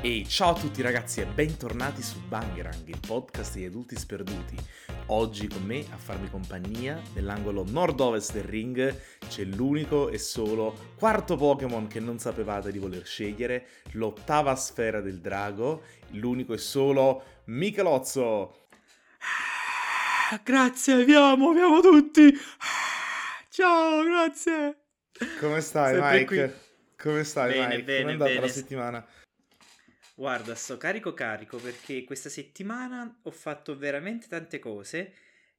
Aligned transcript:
E 0.00 0.24
ciao 0.28 0.50
a 0.50 0.54
tutti 0.54 0.80
ragazzi 0.80 1.20
e 1.20 1.26
bentornati 1.26 2.02
su 2.02 2.20
Bangerang, 2.26 2.86
il 2.86 3.00
podcast 3.04 3.54
degli 3.54 3.64
adulti 3.64 3.96
sperduti. 3.96 4.56
Oggi 5.06 5.48
con 5.48 5.62
me 5.64 5.84
a 5.90 5.96
farmi 5.96 6.30
compagnia 6.30 7.00
nell'angolo 7.14 7.64
nord-ovest 7.66 8.32
del 8.32 8.44
ring 8.44 8.94
c'è 9.28 9.42
l'unico 9.44 10.08
e 10.08 10.18
solo 10.18 10.92
quarto 10.96 11.36
Pokémon 11.36 11.88
che 11.88 11.98
non 11.98 12.18
sapevate 12.18 12.70
di 12.70 12.78
voler 12.78 13.04
scegliere, 13.04 13.66
l'ottava 13.92 14.54
sfera 14.54 15.00
del 15.00 15.18
drago, 15.20 15.82
l'unico 16.10 16.52
e 16.54 16.58
solo 16.58 17.24
Michelozzo. 17.46 18.66
Ah, 20.30 20.40
grazie, 20.44 21.04
viamo, 21.04 21.52
viamo 21.52 21.80
tutti. 21.80 22.22
Ah, 22.58 23.44
ciao, 23.48 24.04
grazie. 24.04 24.76
Come 25.40 25.60
stai 25.60 25.94
Sempre 25.94 26.18
Mike? 26.18 26.24
qui. 26.26 26.66
Come 27.10 27.24
stai 27.24 27.52
Bene, 27.52 27.66
Mike? 27.76 27.82
bene, 27.82 27.98
Come 28.00 28.10
è 28.10 28.12
andata 28.12 28.30
bene. 28.30 28.40
la 28.46 28.48
settimana? 28.52 29.06
Guarda, 30.18 30.56
sto 30.56 30.76
carico 30.78 31.14
carico 31.14 31.58
perché 31.58 32.02
questa 32.02 32.28
settimana 32.28 33.20
ho 33.22 33.30
fatto 33.30 33.76
veramente 33.78 34.26
tante 34.26 34.58
cose, 34.58 35.12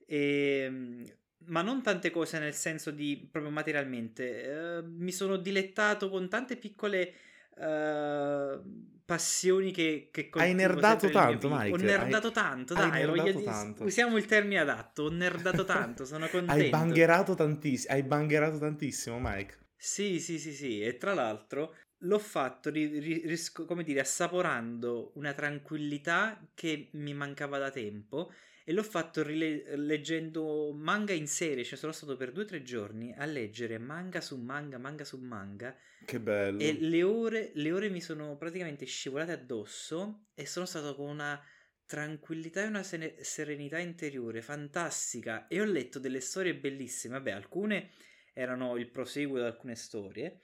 ehm, 0.06 1.06
ma 1.46 1.62
non 1.62 1.82
tante 1.82 2.12
cose 2.12 2.40
nel 2.40 2.54
senso 2.54 2.92
di 2.92 3.26
proprio 3.32 3.54
materialmente. 3.54 4.80
Eh, 4.80 4.82
mi 4.84 5.14
sono 5.14 5.38
dilettato 5.38 6.10
con 6.10 6.28
tante 6.28 6.58
piccole 6.58 7.14
eh, 7.56 8.60
passioni 9.06 9.72
che, 9.72 10.10
che 10.12 10.30
coltivo 10.30 10.56
nerdato 10.56 11.10
tanto. 11.10 11.48
Mike, 11.48 11.72
Ho 11.72 11.76
hai- 11.78 11.86
nerdato 11.86 12.32
tanto, 12.32 12.74
hai 12.74 12.90
dai, 12.90 13.06
voglio 13.06 13.32
nerdato 13.32 13.42
tanto. 13.42 13.84
usiamo 13.86 14.18
il 14.18 14.26
termine 14.26 14.60
adatto, 14.60 15.04
ho 15.04 15.10
nerdato 15.10 15.64
tanto, 15.64 16.04
sono 16.04 16.28
contento. 16.30 16.52
Hai 16.52 16.70
bangherato 16.70 17.34
tantissimo, 17.34 17.94
hai 17.94 18.04
bangherato 18.04 18.58
tantissimo 18.58 19.20
Mike. 19.22 19.58
Sì, 19.82 20.20
sì, 20.20 20.38
sì, 20.40 20.54
sì, 20.54 20.82
e 20.82 20.98
tra 20.98 21.14
l'altro 21.14 21.74
l'ho 22.04 22.20
fatto, 22.20 22.70
ri- 22.70 23.00
ri- 23.00 23.40
come 23.66 23.84
dire, 23.84 24.00
assaporando 24.00 25.12
una 25.16 25.34
tranquillità 25.34 26.40
che 26.54 26.90
mi 26.94 27.14
mancava 27.14 27.58
da 27.58 27.70
tempo 27.72 28.32
e 28.64 28.72
l'ho 28.72 28.84
fatto 28.84 29.24
rile- 29.24 29.76
leggendo 29.78 30.72
manga 30.74 31.12
in 31.14 31.28
serie, 31.28 31.64
cioè 31.64 31.78
sono 31.78 31.92
stato 31.92 32.16
per 32.16 32.32
due 32.32 32.44
o 32.44 32.46
tre 32.46 32.62
giorni 32.62 33.14
a 33.18 33.26
leggere 33.26 33.78
manga 33.80 34.22
su 34.22 34.38
manga, 34.38 34.78
manga 34.78 35.04
su 35.04 35.18
manga 35.18 35.76
Che 36.06 36.20
bello. 36.20 36.60
e 36.60 36.78
le 36.80 37.04
ore, 37.04 37.52
le 37.56 37.72
ore 37.72 37.90
mi 37.90 38.00
sono 38.00 38.38
praticamente 38.38 38.86
scivolate 38.86 39.32
addosso 39.32 40.28
e 40.36 40.46
sono 40.46 40.66
stato 40.66 40.96
con 40.96 41.10
una 41.10 41.42
tranquillità 41.86 42.62
e 42.62 42.68
una 42.68 42.84
sene- 42.84 43.16
serenità 43.24 43.80
interiore 43.80 44.42
fantastica 44.44 45.48
e 45.48 45.60
ho 45.60 45.66
letto 45.66 45.98
delle 45.98 46.20
storie 46.20 46.56
bellissime, 46.56 47.16
vabbè, 47.16 47.32
alcune 47.32 47.90
erano 48.34 48.78
il 48.78 48.90
proseguo 48.90 49.38
di 49.38 49.44
alcune 49.44 49.76
storie 49.76 50.42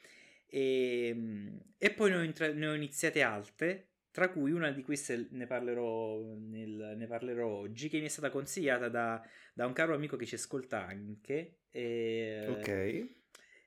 e, 0.57 1.59
e 1.77 1.91
poi 1.93 2.09
ne 2.11 2.15
ho, 2.17 2.21
intra- 2.23 2.53
ne 2.53 2.67
ho 2.67 2.73
iniziate 2.73 3.21
altre, 3.21 3.89
tra 4.11 4.29
cui 4.29 4.51
una 4.51 4.71
di 4.71 4.83
queste 4.83 5.27
ne 5.31 5.45
parlerò, 5.47 6.35
nel- 6.37 6.93
ne 6.97 7.07
parlerò 7.07 7.47
oggi, 7.47 7.89
che 7.89 7.99
mi 7.99 8.05
è 8.05 8.09
stata 8.09 8.29
consigliata 8.29 8.87
da, 8.89 9.21
da 9.53 9.65
un 9.65 9.73
caro 9.73 9.93
amico 9.95 10.15
che 10.17 10.25
ci 10.25 10.35
ascolta 10.35 10.85
anche. 10.85 11.59
E, 11.71 12.47
Ok. 12.47 12.69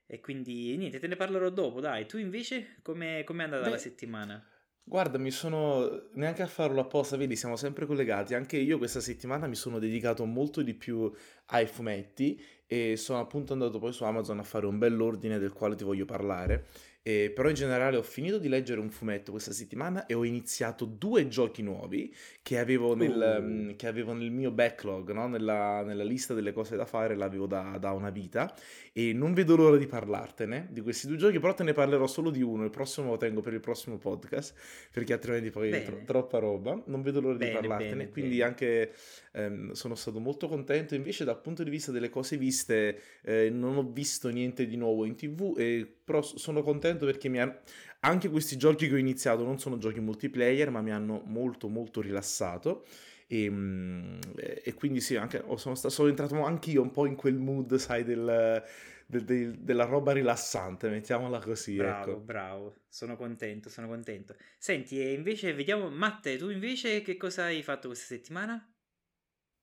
e 0.06 0.20
quindi 0.20 0.76
niente, 0.76 0.98
te 0.98 1.06
ne 1.06 1.16
parlerò 1.16 1.50
dopo, 1.50 1.80
dai. 1.80 2.06
Tu 2.06 2.16
invece 2.18 2.76
come 2.82 3.24
è 3.24 3.24
andata 3.42 3.68
Beh, 3.68 3.70
la 3.70 3.78
settimana? 3.78 4.42
Guarda, 4.84 5.18
mi 5.18 5.30
sono 5.30 6.08
neanche 6.14 6.42
a 6.42 6.46
farlo 6.46 6.80
apposta, 6.80 7.16
vedi, 7.16 7.36
siamo 7.36 7.56
sempre 7.56 7.86
collegati. 7.86 8.34
Anche 8.34 8.56
io 8.56 8.78
questa 8.78 9.00
settimana 9.00 9.46
mi 9.46 9.54
sono 9.54 9.78
dedicato 9.78 10.24
molto 10.24 10.62
di 10.62 10.74
più 10.74 11.12
ai 11.46 11.66
fumetti 11.66 12.42
e 12.68 12.96
sono 12.96 13.18
appunto 13.18 13.54
andato 13.54 13.78
poi 13.78 13.92
su 13.92 14.04
Amazon 14.04 14.38
a 14.38 14.42
fare 14.42 14.66
un 14.66 14.78
bell'ordine 14.78 15.38
del 15.38 15.52
quale 15.52 15.74
ti 15.74 15.84
voglio 15.84 16.04
parlare. 16.04 16.66
E 17.08 17.30
però 17.34 17.48
in 17.48 17.54
generale 17.54 17.96
ho 17.96 18.02
finito 18.02 18.36
di 18.36 18.48
leggere 18.48 18.80
un 18.80 18.90
fumetto 18.90 19.30
questa 19.30 19.52
settimana 19.52 20.04
e 20.04 20.12
ho 20.12 20.24
iniziato 20.24 20.84
due 20.84 21.26
giochi 21.28 21.62
nuovi 21.62 22.14
che 22.42 22.58
avevo 22.58 22.94
nel, 22.94 23.36
Uh. 23.40 23.42
mm, 23.42 23.70
che 23.76 23.86
avevo 23.86 24.12
nel 24.12 24.30
mio 24.30 24.50
backlog, 24.50 25.12
no? 25.12 25.26
Nella, 25.26 25.82
nella 25.84 26.04
lista 26.04 26.34
delle 26.34 26.52
cose 26.52 26.76
da 26.76 26.84
fare, 26.84 27.16
l'avevo 27.16 27.46
da, 27.46 27.78
da 27.80 27.92
una 27.92 28.10
vita 28.10 28.54
e 28.92 29.14
non 29.14 29.32
vedo 29.32 29.56
l'ora 29.56 29.78
di 29.78 29.86
parlartene 29.86 30.68
di 30.70 30.82
questi 30.82 31.06
due 31.06 31.16
giochi, 31.16 31.38
però 31.38 31.54
te 31.54 31.62
ne 31.62 31.72
parlerò 31.72 32.06
solo 32.06 32.28
di 32.28 32.42
uno, 32.42 32.64
il 32.64 32.70
prossimo 32.70 33.08
lo 33.08 33.16
tengo 33.16 33.40
per 33.40 33.54
il 33.54 33.60
prossimo 33.60 33.96
podcast 33.96 34.88
perché 34.92 35.14
altrimenti 35.14 35.48
poi 35.50 35.70
è 35.70 35.84
tro- 35.84 36.02
troppa 36.04 36.38
roba, 36.38 36.78
non 36.88 37.00
vedo 37.00 37.20
l'ora 37.20 37.38
di 37.38 37.46
Bene, 37.46 37.54
parlartene, 37.54 37.90
bene, 37.90 38.08
quindi 38.10 38.36
bene. 38.36 38.42
anche 38.44 38.92
ehm, 39.32 39.70
sono 39.72 39.94
stato 39.94 40.20
molto 40.20 40.46
contento, 40.46 40.94
invece 40.94 41.24
dal 41.24 41.40
punto 41.40 41.62
di 41.62 41.70
vista 41.70 41.90
delle 41.90 42.10
cose 42.10 42.36
viste 42.36 43.00
eh, 43.22 43.48
non 43.48 43.76
ho 43.78 43.90
visto 43.90 44.28
niente 44.28 44.66
di 44.66 44.76
nuovo 44.76 45.06
in 45.06 45.14
tv, 45.16 45.54
e, 45.56 45.92
però 46.08 46.22
sono 46.22 46.62
contento 46.62 47.04
perché 47.04 47.28
mi 47.28 47.38
ha- 47.40 47.60
anche 48.00 48.30
questi 48.30 48.56
giochi 48.56 48.88
che 48.88 48.94
ho 48.94 48.96
iniziato 48.96 49.44
non 49.44 49.58
sono 49.58 49.76
giochi 49.78 50.00
multiplayer, 50.00 50.70
ma 50.70 50.80
mi 50.80 50.90
hanno 50.90 51.22
molto 51.26 51.68
molto 51.68 52.00
rilassato. 52.00 52.84
E, 53.26 53.48
mm, 53.50 54.20
e- 54.36 54.62
e 54.64 54.74
quindi 54.74 55.00
sì, 55.02 55.16
anche, 55.16 55.44
sono, 55.56 55.74
sta- 55.74 55.90
sono 55.90 56.08
entrato 56.08 56.42
anch'io 56.42 56.80
un 56.82 56.90
po' 56.90 57.04
in 57.06 57.14
quel 57.14 57.34
mood, 57.36 57.74
sai, 57.76 58.02
del, 58.04 58.62
del- 59.06 59.24
del- 59.24 59.58
della 59.58 59.84
roba 59.84 60.12
rilassante, 60.12 60.88
mettiamola 60.88 61.38
così, 61.40 61.78
Bravo, 61.78 61.90
ecco. 61.90 62.20
bravo, 62.20 62.76
sono 62.90 63.16
contento, 63.16 63.70
sono 63.70 63.86
contento. 63.88 64.36
Senti, 64.58 65.00
e 65.00 65.12
invece 65.14 65.54
vediamo, 65.54 65.88
Matte, 65.88 66.36
tu 66.36 66.50
invece 66.50 67.00
che 67.02 67.16
cosa 67.16 67.44
hai 67.44 67.62
fatto 67.62 67.86
questa 67.88 68.06
settimana? 68.14 68.70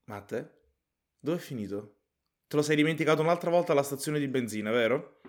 Matte, 0.06 0.70
dove 1.20 1.38
è 1.38 1.40
finito? 1.40 1.98
Te 2.48 2.56
lo 2.56 2.62
sei 2.64 2.76
dimenticato 2.76 3.22
un'altra 3.22 3.50
volta 3.52 3.72
alla 3.72 3.84
stazione 3.84 4.18
di 4.20 4.28
benzina, 4.28 4.72
vero? 4.72 5.20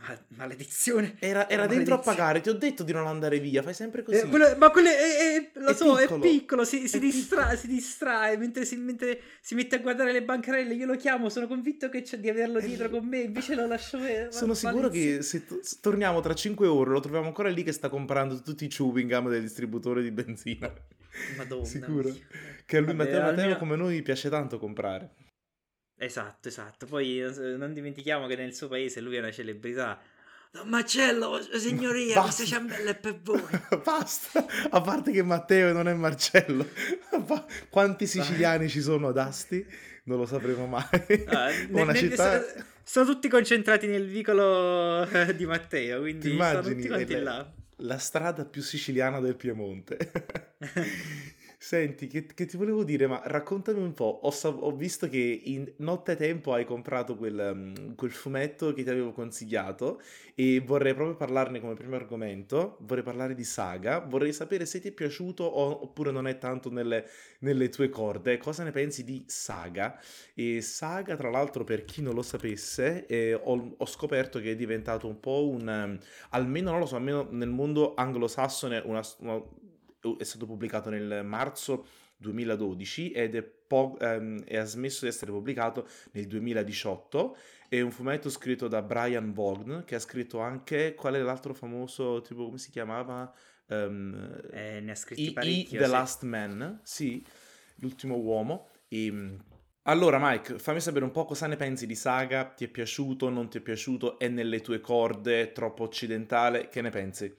Ah, 0.00 0.16
maledizione. 0.36 1.16
Era, 1.18 1.48
era 1.50 1.66
dentro 1.66 1.94
a 1.94 1.96
Maledizione. 1.96 2.02
pagare, 2.16 2.40
ti 2.40 2.48
ho 2.48 2.54
detto 2.54 2.82
di 2.84 2.92
non 2.92 3.06
andare 3.08 3.40
via, 3.40 3.62
fai 3.62 3.74
sempre 3.74 4.02
così. 4.02 4.18
Eh, 4.18 4.28
quello- 4.28 4.54
ma 4.56 4.70
quello 4.70 4.88
è, 4.88 4.92
è- 4.92 5.50
lo 5.54 5.70
È 5.70 5.74
so, 5.74 5.96
piccolo. 5.96 6.24
è 6.24 6.28
piccolo, 6.28 6.64
si, 6.64 6.86
si 6.88 6.98
distra- 7.00 7.42
piccolo. 7.42 7.58
si 7.58 7.66
distrae 7.66 8.36
mentre 8.36 8.64
si, 8.64 8.76
mentre 8.76 9.20
si 9.40 9.54
mette 9.56 9.74
a 9.76 9.78
guardare 9.80 10.12
le 10.12 10.22
bancarelle. 10.22 10.72
Io 10.74 10.86
lo 10.86 10.96
chiamo, 10.96 11.28
sono 11.28 11.46
convinto 11.48 11.88
che 11.88 12.02
c'è 12.02 12.18
di 12.20 12.28
averlo 12.28 12.60
dietro 12.60 12.86
Eh, 12.86 12.90
con 12.90 13.06
me, 13.06 13.18
invece 13.20 13.54
lo 13.56 13.66
lascio 13.66 13.98
eh, 13.98 14.28
Sono 14.32 14.52
ma- 14.52 14.54
sicuro 14.54 14.88
maledizione. 14.88 15.16
che 15.16 15.22
se 15.22 15.42
se 15.62 15.76
torniamo 15.80 16.20
tra 16.20 16.34
5 16.34 16.66
ore 16.68 16.90
lo 16.90 17.00
troviamo 17.00 17.26
ancora 17.26 17.48
lì 17.48 17.62
che 17.64 17.72
sta 17.72 17.88
comprando 17.88 18.40
tutti 18.40 18.64
i 18.64 18.68
chewing 18.68 19.10
gum 19.12 19.28
del 19.28 19.42
distributore 19.42 20.00
di 20.02 20.10
benzina. 20.12 20.72
Madonna 21.36 21.64
Sicuro? 21.64 22.08
mia. 22.10 22.14
Che 22.64 22.76
a 22.76 22.80
lui 22.80 22.88
Vabbè, 22.94 22.98
Matteo, 23.04 23.20
Matteo 23.20 23.40
almeno- 23.42 23.58
come 23.58 23.76
noi 23.76 24.00
piace 24.02 24.28
tanto 24.30 24.58
comprare. 24.58 25.10
Esatto, 25.98 26.48
esatto. 26.48 26.86
Poi 26.86 27.24
non 27.56 27.72
dimentichiamo 27.74 28.26
che 28.26 28.36
nel 28.36 28.54
suo 28.54 28.68
paese 28.68 29.00
lui 29.00 29.16
è 29.16 29.18
una 29.18 29.32
celebrità. 29.32 29.98
Don 30.50 30.68
Marcello, 30.68 31.40
signoria, 31.58 32.14
Basta. 32.14 32.20
questa 32.22 32.44
ciambella 32.44 32.90
è 32.90 32.96
per 32.96 33.20
voi. 33.20 33.42
Basta, 33.84 34.46
a 34.70 34.80
parte 34.80 35.10
che 35.10 35.22
Matteo 35.22 35.72
non 35.72 35.88
è 35.88 35.92
Marcello. 35.92 36.66
Ma 37.28 37.44
Quanti 37.68 38.06
siciliani 38.06 38.68
ci 38.68 38.80
sono 38.80 39.08
ad 39.08 39.18
Asti? 39.18 39.64
Non 40.04 40.18
lo 40.18 40.24
sapremo 40.24 40.66
mai. 40.66 40.84
Ah, 41.26 41.50
Una 41.70 41.92
ne- 41.92 41.98
città... 41.98 42.40
so- 42.40 42.64
sono 42.82 43.04
tutti 43.04 43.28
concentrati 43.28 43.86
nel 43.86 44.06
vicolo 44.08 45.06
eh, 45.06 45.34
di 45.36 45.44
Matteo, 45.44 46.00
quindi 46.00 46.34
sono 46.34 46.62
tutti 46.62 46.86
quanti 46.86 47.20
là. 47.20 47.52
La 47.82 47.98
strada 47.98 48.46
più 48.46 48.62
siciliana 48.62 49.20
del 49.20 49.36
Piemonte. 49.36 49.98
Senti, 51.60 52.06
che, 52.06 52.24
che 52.24 52.46
ti 52.46 52.56
volevo 52.56 52.84
dire, 52.84 53.08
ma 53.08 53.20
raccontami 53.24 53.80
un 53.80 53.92
po'. 53.92 54.20
Ho, 54.22 54.30
sa- 54.30 54.48
ho 54.48 54.70
visto 54.76 55.08
che 55.08 55.18
in 55.44 55.68
nottetempo 55.78 56.52
hai 56.52 56.64
comprato 56.64 57.16
quel, 57.16 57.50
um, 57.52 57.94
quel 57.96 58.12
fumetto 58.12 58.72
che 58.72 58.84
ti 58.84 58.90
avevo 58.90 59.10
consigliato 59.12 60.00
e 60.36 60.60
vorrei 60.64 60.94
proprio 60.94 61.16
parlarne 61.16 61.58
come 61.60 61.74
primo 61.74 61.96
argomento. 61.96 62.76
Vorrei 62.82 63.02
parlare 63.02 63.34
di 63.34 63.42
Saga. 63.42 63.98
Vorrei 63.98 64.32
sapere 64.32 64.66
se 64.66 64.78
ti 64.80 64.88
è 64.88 64.92
piaciuto 64.92 65.42
o- 65.42 65.82
oppure 65.82 66.12
non 66.12 66.28
è 66.28 66.38
tanto 66.38 66.70
nelle, 66.70 67.06
nelle 67.40 67.68
tue 67.70 67.88
corde. 67.88 68.38
Cosa 68.38 68.62
ne 68.62 68.70
pensi 68.70 69.02
di 69.02 69.24
Saga? 69.26 70.00
E 70.34 70.60
Saga, 70.62 71.16
tra 71.16 71.28
l'altro, 71.28 71.64
per 71.64 71.84
chi 71.84 72.02
non 72.02 72.14
lo 72.14 72.22
sapesse, 72.22 73.04
eh, 73.06 73.34
ho, 73.34 73.74
ho 73.76 73.86
scoperto 73.86 74.38
che 74.40 74.52
è 74.52 74.56
diventato 74.56 75.08
un 75.08 75.18
po' 75.18 75.48
un... 75.48 75.66
um, 75.66 75.98
almeno 76.30 76.70
non 76.70 76.78
lo 76.78 76.86
so, 76.86 76.94
almeno 76.94 77.26
nel 77.30 77.48
mondo 77.48 77.94
anglosassone 77.94 78.80
una, 78.84 79.02
una- 79.18 79.42
è 80.18 80.24
stato 80.24 80.46
pubblicato 80.46 80.90
nel 80.90 81.24
marzo 81.24 81.86
2012 82.16 83.10
ed 83.12 83.34
è, 83.36 83.42
po- 83.42 83.96
ehm, 84.00 84.42
e 84.46 84.56
ha 84.56 84.64
smesso 84.64 85.04
di 85.04 85.10
essere 85.10 85.30
pubblicato 85.30 85.86
nel 86.12 86.26
2018. 86.26 87.36
È 87.68 87.80
un 87.80 87.90
fumetto 87.90 88.30
scritto 88.30 88.68
da 88.68 88.82
Brian 88.82 89.32
Vaughan, 89.32 89.84
che 89.84 89.94
ha 89.94 89.98
scritto 89.98 90.40
anche 90.40 90.94
qual 90.94 91.14
è 91.14 91.20
l'altro 91.20 91.54
famoso, 91.54 92.20
tipo 92.22 92.44
come 92.46 92.58
si 92.58 92.70
chiamava? 92.70 93.32
Ehm, 93.68 94.40
Eh, 94.50 94.80
ne 94.80 94.90
ha 94.90 94.94
I, 94.94 94.96
scritti 94.96 95.24
I, 95.24 95.32
parecchi. 95.32 95.76
The 95.76 95.86
Last 95.86 96.22
Man, 96.22 96.80
sì, 96.82 97.24
l'ultimo 97.76 98.16
uomo. 98.16 98.68
E, 98.88 99.36
allora, 99.82 100.18
Mike, 100.20 100.58
fammi 100.58 100.80
sapere 100.80 101.04
un 101.04 101.10
po' 101.10 101.24
cosa 101.24 101.46
ne 101.46 101.56
pensi 101.56 101.86
di 101.86 101.94
Saga. 101.94 102.44
Ti 102.46 102.64
è 102.64 102.68
piaciuto? 102.68 103.28
Non 103.30 103.48
ti 103.48 103.58
è 103.58 103.60
piaciuto? 103.60 104.18
È 104.18 104.28
nelle 104.28 104.60
tue 104.60 104.80
corde? 104.80 105.52
Troppo 105.52 105.82
occidentale? 105.84 106.68
Che 106.68 106.80
ne 106.82 106.90
pensi? 106.90 107.36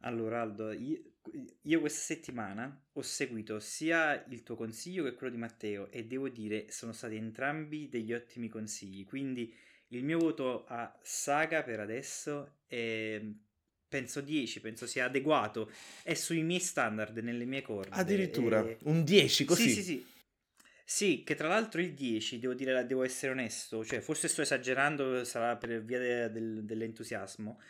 Allora, 0.00 0.40
Aldo, 0.42 0.72
io, 0.72 1.00
io 1.62 1.80
questa 1.80 2.00
settimana 2.00 2.84
ho 2.92 3.02
seguito 3.02 3.60
sia 3.60 4.24
il 4.28 4.42
tuo 4.42 4.56
consiglio 4.56 5.04
che 5.04 5.14
quello 5.14 5.32
di 5.32 5.38
Matteo 5.38 5.90
e 5.90 6.04
devo 6.04 6.28
dire 6.28 6.70
sono 6.70 6.92
stati 6.92 7.16
entrambi 7.16 7.88
degli 7.88 8.12
ottimi 8.12 8.48
consigli. 8.48 9.04
Quindi 9.04 9.54
il 9.88 10.04
mio 10.04 10.18
voto 10.18 10.64
a 10.66 10.96
Saga 11.02 11.62
per 11.62 11.80
adesso 11.80 12.58
è 12.66 13.20
penso 13.88 14.20
10, 14.20 14.60
penso 14.60 14.86
sia 14.86 15.06
adeguato, 15.06 15.70
è 16.02 16.14
sui 16.14 16.42
miei 16.42 16.60
standard, 16.60 17.16
nelle 17.18 17.46
mie 17.46 17.62
corde. 17.62 17.96
Addirittura, 17.96 18.62
e... 18.62 18.76
un 18.82 19.02
10 19.02 19.44
così? 19.44 19.68
Sì, 19.70 19.74
sì, 19.74 19.82
sì. 19.82 20.06
Sì, 20.84 21.22
che 21.22 21.34
tra 21.34 21.48
l'altro 21.48 21.82
il 21.82 21.92
10, 21.92 22.38
devo 22.38 22.54
dire, 22.54 22.86
devo 22.86 23.02
essere 23.02 23.32
onesto, 23.32 23.84
cioè 23.84 24.00
forse 24.00 24.26
sto 24.26 24.40
esagerando, 24.40 25.22
sarà 25.24 25.54
per 25.56 25.82
via 25.82 25.98
de, 25.98 26.30
del, 26.30 26.64
dell'entusiasmo, 26.64 27.60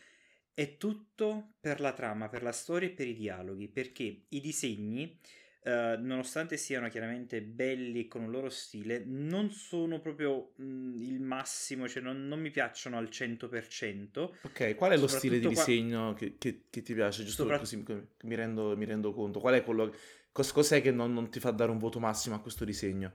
è 0.59 0.77
tutto 0.77 1.53
per 1.61 1.79
la 1.79 1.93
trama, 1.93 2.29
per 2.29 2.43
la 2.43 2.51
storia 2.51 2.89
e 2.89 2.91
per 2.91 3.07
i 3.07 3.15
dialoghi, 3.15 3.69
perché 3.69 4.25
i 4.29 4.41
disegni 4.41 5.17
Uh, 5.61 6.01
nonostante 6.01 6.57
siano 6.57 6.89
chiaramente 6.89 7.43
belli 7.43 8.07
con 8.07 8.23
un 8.23 8.31
loro 8.31 8.49
stile, 8.49 9.03
non 9.05 9.51
sono 9.51 10.01
proprio 10.01 10.53
mh, 10.55 10.65
mm, 10.65 10.97
il 10.97 11.21
massimo, 11.21 11.87
cioè 11.89 12.01
non, 12.01 12.27
non, 12.27 12.41
mi 12.41 12.51
piacciono 12.51 12.97
al 12.97 13.09
100%. 13.11 14.31
Ok, 14.43 14.77
qual 14.77 14.93
è 14.93 14.97
lo 14.97 15.09
stile 15.09 15.41
di 15.41 15.49
disegno 15.49 16.11
qua... 16.11 16.15
che, 16.15 16.37
che, 16.39 16.63
che, 16.71 16.81
ti 16.81 16.95
piace? 16.95 17.25
Giusto 17.25 17.43
Sopra... 17.43 17.59
così 17.59 17.85
mi 18.23 18.35
rendo, 18.35 18.77
mi 18.77 18.85
rendo, 18.87 19.13
conto. 19.13 19.41
Qual 19.41 19.53
è 19.53 19.63
quello, 19.63 19.93
cos- 20.33 20.53
cos'è 20.53 20.81
che 20.81 20.93
non, 20.93 21.13
non, 21.13 21.29
ti 21.29 21.41
fa 21.41 21.51
dare 21.51 21.73
un 21.73 21.79
voto 21.79 21.99
massimo 21.99 22.37
a 22.37 22.41
questo 22.41 22.65
disegno? 22.65 23.13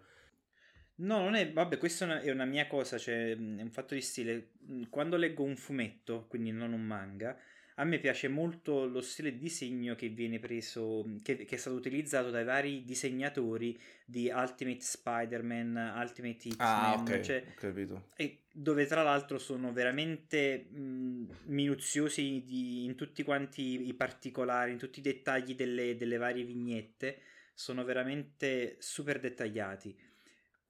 No, 0.95 1.19
non 1.19 1.35
è, 1.35 1.51
vabbè, 1.51 1.77
questa 1.77 2.05
è 2.05 2.07
una, 2.07 2.21
è 2.21 2.31
una 2.31 2.45
mia 2.45 2.67
cosa, 2.67 2.97
cioè 2.97 3.31
è 3.31 3.35
un 3.35 3.71
fatto 3.71 3.93
di 3.93 4.01
stile. 4.01 4.51
Quando 4.89 5.17
leggo 5.17 5.43
un 5.43 5.55
fumetto, 5.55 6.25
quindi 6.27 6.51
non 6.51 6.71
un 6.71 6.85
manga, 6.85 7.37
a 7.75 7.83
me 7.85 7.97
piace 7.97 8.27
molto 8.27 8.85
lo 8.85 9.01
stile 9.01 9.31
di 9.31 9.39
disegno 9.39 9.95
che 9.95 10.09
viene 10.09 10.39
preso, 10.39 11.03
che, 11.23 11.37
che, 11.37 11.55
è 11.55 11.57
stato 11.57 11.75
utilizzato 11.75 12.29
dai 12.29 12.43
vari 12.43 12.83
disegnatori 12.83 13.79
di 14.05 14.29
Ultimate 14.31 14.81
Spider-Man, 14.81 15.93
Ultimate 15.97 16.49
X-Men, 16.49 16.55
ah, 16.59 16.93
okay, 16.99 17.23
cioè, 17.23 17.43
ho 17.47 17.53
capito. 17.55 18.09
E 18.15 18.43
dove 18.51 18.85
tra 18.85 19.01
l'altro 19.01 19.39
sono 19.39 19.73
veramente 19.73 20.67
mh, 20.69 21.37
minuziosi 21.45 22.43
di, 22.45 22.83
in 22.83 22.95
tutti 22.95 23.23
quanti 23.23 23.87
i 23.87 23.93
particolari, 23.95 24.71
in 24.71 24.77
tutti 24.77 24.99
i 24.99 25.03
dettagli 25.03 25.55
delle, 25.55 25.95
delle 25.95 26.17
varie 26.17 26.43
vignette, 26.43 27.21
sono 27.55 27.83
veramente 27.83 28.75
super 28.79 29.19
dettagliati. 29.19 30.11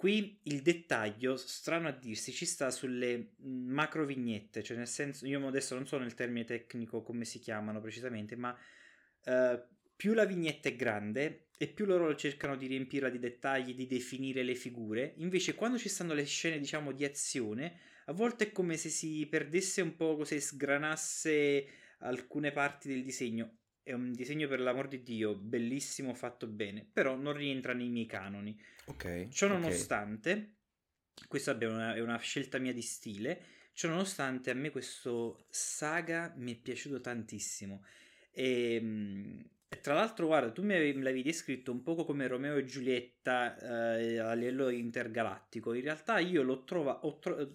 Qui 0.03 0.37
il 0.43 0.61
dettaglio, 0.61 1.37
strano 1.37 1.87
a 1.87 1.93
dirsi, 1.93 2.33
ci 2.33 2.45
sta 2.45 2.71
sulle 2.71 3.35
macro 3.37 4.03
vignette, 4.03 4.61
cioè 4.61 4.75
nel 4.75 4.89
senso, 4.89 5.25
io 5.25 5.47
adesso 5.47 5.75
non 5.75 5.87
so 5.87 5.97
nel 5.97 6.13
termine 6.13 6.43
tecnico 6.43 7.01
come 7.01 7.23
si 7.23 7.39
chiamano 7.39 7.79
precisamente, 7.79 8.35
ma 8.35 8.53
uh, 8.53 9.63
più 9.95 10.11
la 10.11 10.25
vignetta 10.25 10.67
è 10.67 10.75
grande 10.75 11.45
e 11.57 11.69
più 11.69 11.85
loro 11.85 12.13
cercano 12.15 12.57
di 12.57 12.67
riempirla 12.67 13.07
di 13.07 13.17
dettagli, 13.17 13.73
di 13.73 13.87
definire 13.87 14.43
le 14.43 14.55
figure, 14.55 15.13
invece 15.19 15.55
quando 15.55 15.77
ci 15.77 15.87
stanno 15.87 16.13
le 16.13 16.25
scene, 16.25 16.59
diciamo, 16.59 16.91
di 16.91 17.05
azione, 17.05 17.79
a 18.07 18.11
volte 18.11 18.47
è 18.47 18.51
come 18.51 18.75
se 18.75 18.89
si 18.89 19.25
perdesse 19.27 19.81
un 19.81 19.95
po', 19.95 20.21
se 20.25 20.41
sgranasse 20.41 21.65
alcune 21.99 22.51
parti 22.51 22.89
del 22.89 23.03
disegno. 23.05 23.59
È 23.83 23.91
un 23.91 24.13
disegno 24.13 24.47
per 24.47 24.61
l'amor 24.61 24.87
di 24.87 25.03
Dio, 25.03 25.35
bellissimo, 25.35 26.13
fatto 26.13 26.47
bene, 26.47 26.87
però 26.91 27.15
non 27.15 27.33
rientra 27.33 27.73
nei 27.73 27.89
miei 27.89 28.05
canoni. 28.05 28.57
Ok. 28.85 29.27
Ciò 29.27 29.47
nonostante, 29.47 30.31
okay. 30.31 31.27
questa 31.27 31.57
è 31.57 31.65
una, 31.65 31.93
è 31.93 31.99
una 31.99 32.17
scelta 32.17 32.59
mia 32.59 32.71
di 32.71 32.81
stile, 32.81 33.43
ciò 33.73 33.89
nonostante 33.89 34.51
a 34.51 34.53
me 34.53 34.69
questo 34.69 35.45
saga 35.49 36.33
mi 36.37 36.55
è 36.55 36.57
piaciuto 36.57 37.01
tantissimo. 37.01 37.83
E, 38.31 38.75
ehm, 38.75 39.49
tra 39.81 39.93
l'altro, 39.93 40.27
guarda, 40.27 40.51
tu 40.51 40.63
mi 40.63 40.75
avevi, 40.75 41.01
l'avevi 41.01 41.23
descritto 41.23 41.71
un 41.71 41.83
poco 41.83 42.05
come 42.05 42.27
Romeo 42.27 42.55
e 42.55 42.65
Giulietta 42.65 43.97
eh, 43.97 44.17
a 44.17 44.33
livello 44.33 44.69
intergalattico. 44.69 45.73
In 45.73 45.81
realtà 45.81 46.19
io 46.19 46.41
l'ho 46.41 46.63
trovato, 46.63 47.17
tro- 47.19 47.53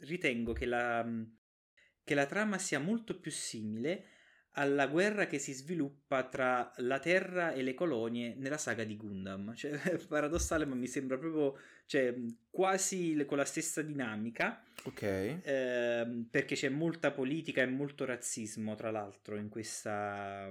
ritengo 0.00 0.52
che 0.52 0.64
la, 0.64 1.06
che 2.02 2.14
la 2.14 2.26
trama 2.26 2.58
sia 2.58 2.78
molto 2.78 3.18
più 3.18 3.30
simile 3.30 4.06
alla 4.58 4.86
guerra 4.86 5.26
che 5.26 5.38
si 5.38 5.52
sviluppa 5.52 6.24
tra 6.24 6.70
la 6.76 6.98
Terra 6.98 7.52
e 7.52 7.62
le 7.62 7.74
colonie 7.74 8.34
nella 8.36 8.58
saga 8.58 8.84
di 8.84 8.96
Gundam. 8.96 9.54
Cioè, 9.56 9.72
è 9.72 9.96
paradossale, 10.06 10.64
ma 10.64 10.74
mi 10.74 10.86
sembra 10.86 11.18
proprio 11.18 11.58
cioè, 11.86 12.14
quasi 12.50 13.22
con 13.26 13.38
la 13.38 13.44
stessa 13.44 13.82
dinamica. 13.82 14.62
Ok. 14.84 15.02
Eh, 15.02 16.24
perché 16.30 16.54
c'è 16.54 16.68
molta 16.68 17.10
politica 17.10 17.62
e 17.62 17.66
molto 17.66 18.04
razzismo, 18.04 18.74
tra 18.74 18.90
l'altro, 18.90 19.36
in 19.36 19.48
questa. 19.48 20.50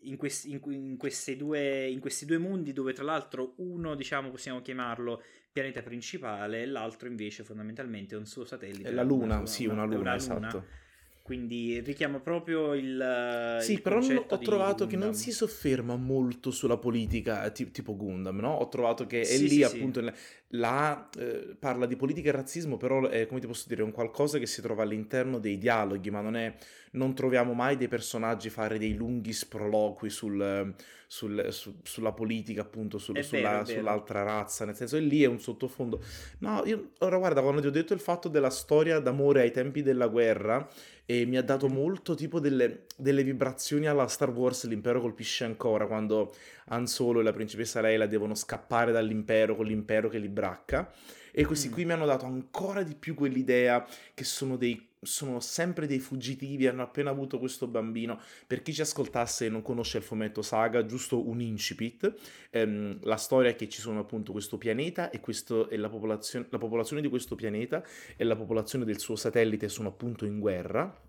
In 0.00 0.16
questi, 0.16 0.52
in, 0.52 0.60
in, 0.62 0.96
due, 1.36 1.88
in 1.88 2.00
questi 2.00 2.24
due 2.24 2.38
mondi, 2.38 2.72
dove 2.72 2.92
tra 2.92 3.04
l'altro 3.04 3.54
uno, 3.56 3.94
diciamo, 3.94 4.30
possiamo 4.30 4.62
chiamarlo 4.62 5.22
pianeta 5.50 5.82
principale, 5.82 6.62
e 6.62 6.66
l'altro 6.66 7.08
invece 7.08 7.42
fondamentalmente 7.42 8.14
è 8.14 8.18
un 8.18 8.26
suo 8.26 8.44
satellite. 8.44 8.88
È 8.88 8.92
la 8.92 9.02
Luna, 9.02 9.38
una, 9.38 9.46
sì, 9.46 9.66
una 9.66 9.84
Luna, 9.84 9.98
una 9.98 10.14
esatto. 10.14 10.38
Luna 10.38 10.86
quindi 11.28 11.80
richiama 11.80 12.20
proprio 12.20 12.72
il. 12.72 13.58
Sì, 13.60 13.74
il 13.74 13.82
però 13.82 13.98
ho 13.98 14.38
trovato 14.38 14.86
che 14.86 14.96
non 14.96 15.12
si 15.12 15.30
sofferma 15.30 15.94
molto 15.94 16.50
sulla 16.50 16.78
politica 16.78 17.44
eh, 17.44 17.52
t- 17.52 17.70
tipo 17.70 17.94
Gundam, 17.94 18.38
no? 18.38 18.54
Ho 18.54 18.68
trovato 18.68 19.06
che 19.06 19.20
è 19.20 19.24
sì, 19.24 19.42
lì 19.42 19.48
sì, 19.50 19.62
appunto 19.62 20.02
sì. 20.02 20.10
La, 20.52 21.06
eh, 21.18 21.54
parla 21.58 21.84
di 21.84 21.96
politica 21.96 22.30
e 22.30 22.32
razzismo, 22.32 22.78
però 22.78 23.06
è 23.08 23.26
come 23.26 23.40
ti 23.40 23.46
posso 23.46 23.66
dire, 23.68 23.82
è 23.82 23.84
un 23.84 23.92
qualcosa 23.92 24.38
che 24.38 24.46
si 24.46 24.62
trova 24.62 24.84
all'interno 24.84 25.38
dei 25.38 25.58
dialoghi, 25.58 26.10
ma 26.10 26.22
non 26.22 26.34
è. 26.34 26.54
Non 26.92 27.14
troviamo 27.14 27.52
mai 27.52 27.76
dei 27.76 27.88
personaggi 27.88 28.48
fare 28.48 28.78
dei 28.78 28.94
lunghi 28.94 29.34
sproloqui 29.34 30.08
sul, 30.08 30.74
sul, 31.06 31.48
su, 31.50 31.78
sulla 31.82 32.12
politica, 32.12 32.62
appunto, 32.62 32.96
sul, 32.96 33.22
sulla, 33.22 33.66
sull'altra 33.66 34.22
razza. 34.22 34.64
Nel 34.64 34.74
senso, 34.74 34.96
che 34.96 35.02
lì 35.02 35.22
è 35.22 35.26
un 35.26 35.38
sottofondo. 35.38 36.02
No, 36.38 36.62
io 36.64 36.92
ora 37.00 37.18
guarda, 37.18 37.42
quando 37.42 37.60
ti 37.60 37.66
ho 37.66 37.70
detto 37.70 37.92
il 37.92 38.00
fatto 38.00 38.30
della 38.30 38.48
storia 38.48 38.98
d'amore 39.00 39.42
ai 39.42 39.50
tempi 39.50 39.82
della 39.82 40.06
guerra 40.06 40.66
e 41.10 41.24
mi 41.24 41.38
ha 41.38 41.42
dato 41.42 41.68
molto 41.68 42.14
tipo 42.14 42.38
delle, 42.38 42.84
delle, 42.94 43.22
vibrazioni 43.22 43.86
alla 43.86 44.06
Star 44.08 44.28
Wars 44.28 44.66
L'impero 44.66 45.00
colpisce 45.00 45.44
ancora 45.44 45.86
quando 45.86 46.34
Han 46.66 46.86
Solo 46.86 47.20
e 47.20 47.22
la 47.22 47.32
principessa 47.32 47.80
Leila 47.80 48.04
devono 48.04 48.34
scappare 48.34 48.92
dall'impero 48.92 49.56
con 49.56 49.64
l'impero 49.64 50.10
che 50.10 50.18
li 50.18 50.28
bracca 50.28 50.92
e 51.32 51.46
questi 51.46 51.68
mm. 51.68 51.72
qui 51.72 51.84
mi 51.86 51.92
hanno 51.92 52.04
dato 52.04 52.26
ancora 52.26 52.82
di 52.82 52.94
più 52.94 53.14
quell'idea 53.14 53.86
che 54.12 54.24
sono 54.24 54.56
dei 54.56 54.87
sono 55.00 55.40
sempre 55.40 55.86
dei 55.86 55.98
fuggitivi, 55.98 56.66
hanno 56.66 56.82
appena 56.82 57.10
avuto 57.10 57.38
questo 57.38 57.66
bambino. 57.66 58.20
Per 58.46 58.62
chi 58.62 58.72
ci 58.72 58.80
ascoltasse 58.80 59.46
e 59.46 59.48
non 59.48 59.62
conosce 59.62 59.98
il 59.98 60.04
fumetto 60.04 60.42
saga, 60.42 60.84
giusto 60.84 61.26
un 61.26 61.40
incipit, 61.40 62.14
ehm, 62.50 62.98
la 63.02 63.16
storia 63.16 63.50
è 63.50 63.56
che 63.56 63.68
ci 63.68 63.80
sono 63.80 64.00
appunto 64.00 64.32
questo 64.32 64.58
pianeta 64.58 65.10
e, 65.10 65.20
questo, 65.20 65.68
e 65.68 65.76
la, 65.76 65.88
popolazione, 65.88 66.46
la 66.50 66.58
popolazione 66.58 67.02
di 67.02 67.08
questo 67.08 67.34
pianeta 67.34 67.82
e 68.16 68.24
la 68.24 68.36
popolazione 68.36 68.84
del 68.84 68.98
suo 68.98 69.16
satellite 69.16 69.68
sono 69.68 69.88
appunto 69.88 70.24
in 70.24 70.40
guerra 70.40 71.07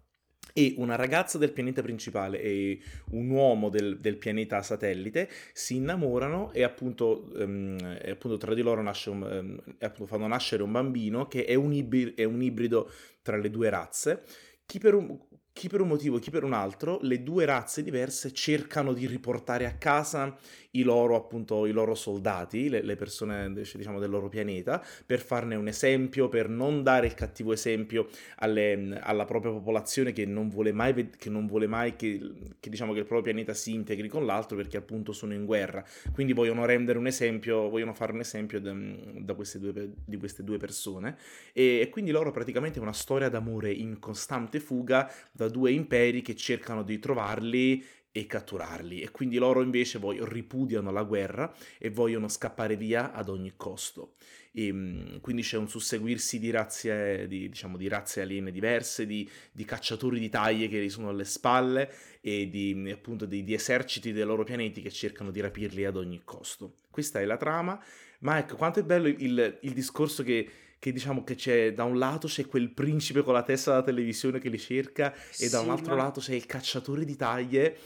e 0.53 0.73
una 0.77 0.95
ragazza 0.95 1.37
del 1.37 1.51
pianeta 1.51 1.81
principale 1.81 2.41
e 2.41 2.79
un 3.11 3.29
uomo 3.29 3.69
del, 3.69 3.99
del 3.99 4.17
pianeta 4.17 4.61
satellite 4.61 5.29
si 5.53 5.75
innamorano 5.75 6.51
e 6.51 6.63
appunto, 6.63 7.29
um, 7.35 7.77
e 8.01 8.11
appunto 8.11 8.37
tra 8.37 8.53
di 8.53 8.61
loro 8.61 8.81
nasce 8.81 9.09
un, 9.09 9.21
um, 9.21 9.73
appunto 9.79 10.05
fanno 10.05 10.27
nascere 10.27 10.63
un 10.63 10.71
bambino 10.71 11.27
che 11.27 11.45
è 11.45 11.55
un, 11.55 11.73
ibri- 11.73 12.13
è 12.15 12.23
un 12.23 12.41
ibrido 12.41 12.91
tra 13.21 13.37
le 13.37 13.49
due 13.49 13.69
razze. 13.69 14.23
Chi 14.65 14.79
per, 14.79 14.93
un, 14.93 15.17
chi 15.51 15.67
per 15.67 15.81
un 15.81 15.87
motivo, 15.87 16.19
chi 16.19 16.29
per 16.29 16.43
un 16.43 16.53
altro, 16.53 16.99
le 17.01 17.23
due 17.23 17.45
razze 17.45 17.81
diverse 17.81 18.31
cercano 18.33 18.93
di 18.93 19.07
riportare 19.07 19.65
a 19.65 19.75
casa 19.75 20.37
i 20.71 20.83
loro, 20.83 21.15
appunto, 21.15 21.65
i 21.65 21.71
loro 21.71 21.95
soldati, 21.95 22.69
le, 22.69 22.81
le 22.81 22.95
persone 22.95 23.51
diciamo, 23.53 23.99
del 23.99 24.09
loro 24.09 24.29
pianeta, 24.29 24.83
per 25.05 25.19
farne 25.19 25.55
un 25.55 25.67
esempio, 25.67 26.29
per 26.29 26.49
non 26.49 26.83
dare 26.83 27.07
il 27.07 27.13
cattivo 27.15 27.53
esempio 27.53 28.07
alle, 28.37 28.99
alla 29.01 29.25
propria 29.25 29.51
popolazione 29.51 30.11
che 30.11 30.25
non 30.25 30.49
vuole 30.49 30.71
mai, 30.71 31.09
che, 31.17 31.29
non 31.29 31.47
vuole 31.47 31.67
mai 31.67 31.95
che, 31.95 32.19
che, 32.59 32.69
diciamo, 32.69 32.93
che 32.93 32.99
il 32.99 33.05
proprio 33.05 33.33
pianeta 33.33 33.53
si 33.53 33.73
integri 33.73 34.07
con 34.07 34.25
l'altro 34.25 34.55
perché 34.55 34.77
appunto 34.77 35.11
sono 35.11 35.33
in 35.33 35.45
guerra. 35.45 35.83
Quindi 36.13 36.33
vogliono 36.33 36.65
rendere 36.65 36.97
un 36.99 37.07
esempio, 37.07 37.69
vogliono 37.69 37.93
fare 37.93 38.11
un 38.11 38.19
esempio 38.19 38.59
da, 38.59 38.73
da 38.73 39.33
queste 39.33 39.59
due, 39.59 39.91
di 40.05 40.17
queste 40.17 40.43
due 40.43 40.57
persone. 40.57 41.17
E, 41.53 41.79
e 41.79 41.89
quindi 41.89 42.11
loro 42.11 42.31
praticamente 42.31 42.79
è 42.79 42.81
una 42.81 42.93
storia 42.93 43.29
d'amore 43.29 43.71
in 43.71 43.99
costante 43.99 44.59
fuga 44.59 45.11
da 45.31 45.47
due 45.47 45.71
imperi 45.71 46.21
che 46.21 46.35
cercano 46.35 46.83
di 46.83 46.99
trovarli 46.99 47.83
e 48.11 48.25
catturarli 48.25 49.01
e 49.01 49.11
quindi 49.11 49.37
loro 49.37 49.61
invece 49.61 49.99
poi 49.99 50.19
ripudiano 50.21 50.91
la 50.91 51.03
guerra 51.03 51.53
e 51.77 51.89
vogliono 51.89 52.27
scappare 52.27 52.75
via 52.75 53.11
ad 53.11 53.29
ogni 53.29 53.53
costo. 53.55 54.15
E, 54.51 54.67
ehm, 54.67 55.19
quindi 55.21 55.41
c'è 55.43 55.57
un 55.57 55.69
susseguirsi 55.69 56.39
di 56.39 56.49
razze, 56.49 57.27
di, 57.27 57.49
diciamo, 57.49 57.77
di 57.77 57.87
razze 57.87 58.21
aliene 58.21 58.51
diverse, 58.51 59.05
di, 59.05 59.29
di, 59.51 59.65
cacciatori 59.65 60.19
di 60.19 60.29
taglie 60.29 60.67
che 60.67 60.81
gli 60.83 60.89
sono 60.89 61.09
alle 61.09 61.25
spalle 61.25 61.91
e 62.21 62.49
di, 62.49 62.89
appunto 62.91 63.25
di, 63.25 63.43
di 63.43 63.53
eserciti 63.53 64.11
dei 64.11 64.25
loro 64.25 64.43
pianeti 64.43 64.81
che 64.81 64.91
cercano 64.91 65.31
di 65.31 65.39
rapirli 65.39 65.85
ad 65.85 65.95
ogni 65.95 66.21
costo. 66.23 66.75
Questa 66.89 67.19
è 67.19 67.25
la 67.25 67.37
trama, 67.37 67.81
ma 68.19 68.39
ecco 68.39 68.55
quanto 68.55 68.79
è 68.79 68.83
bello 68.83 69.07
il, 69.07 69.59
il 69.61 69.73
discorso 69.73 70.23
che 70.23 70.49
che 70.79 70.93
diciamo 70.93 71.23
che 71.23 71.35
c'è 71.35 71.73
da 71.73 71.83
un 71.83 71.99
lato 71.99 72.27
c'è 72.27 72.47
quel 72.47 72.71
principe 72.71 73.21
con 73.21 73.33
la 73.33 73.43
testa 73.43 73.73
da 73.73 73.83
televisione 73.83 74.39
che 74.39 74.49
li 74.49 74.57
cerca 74.57 75.13
e 75.13 75.19
sì, 75.31 75.49
da 75.49 75.59
un 75.59 75.69
altro 75.69 75.95
ma... 75.95 76.03
lato 76.03 76.21
c'è 76.21 76.33
il 76.33 76.45
cacciatore 76.45 77.03
di 77.03 77.17
taglie 77.17 77.77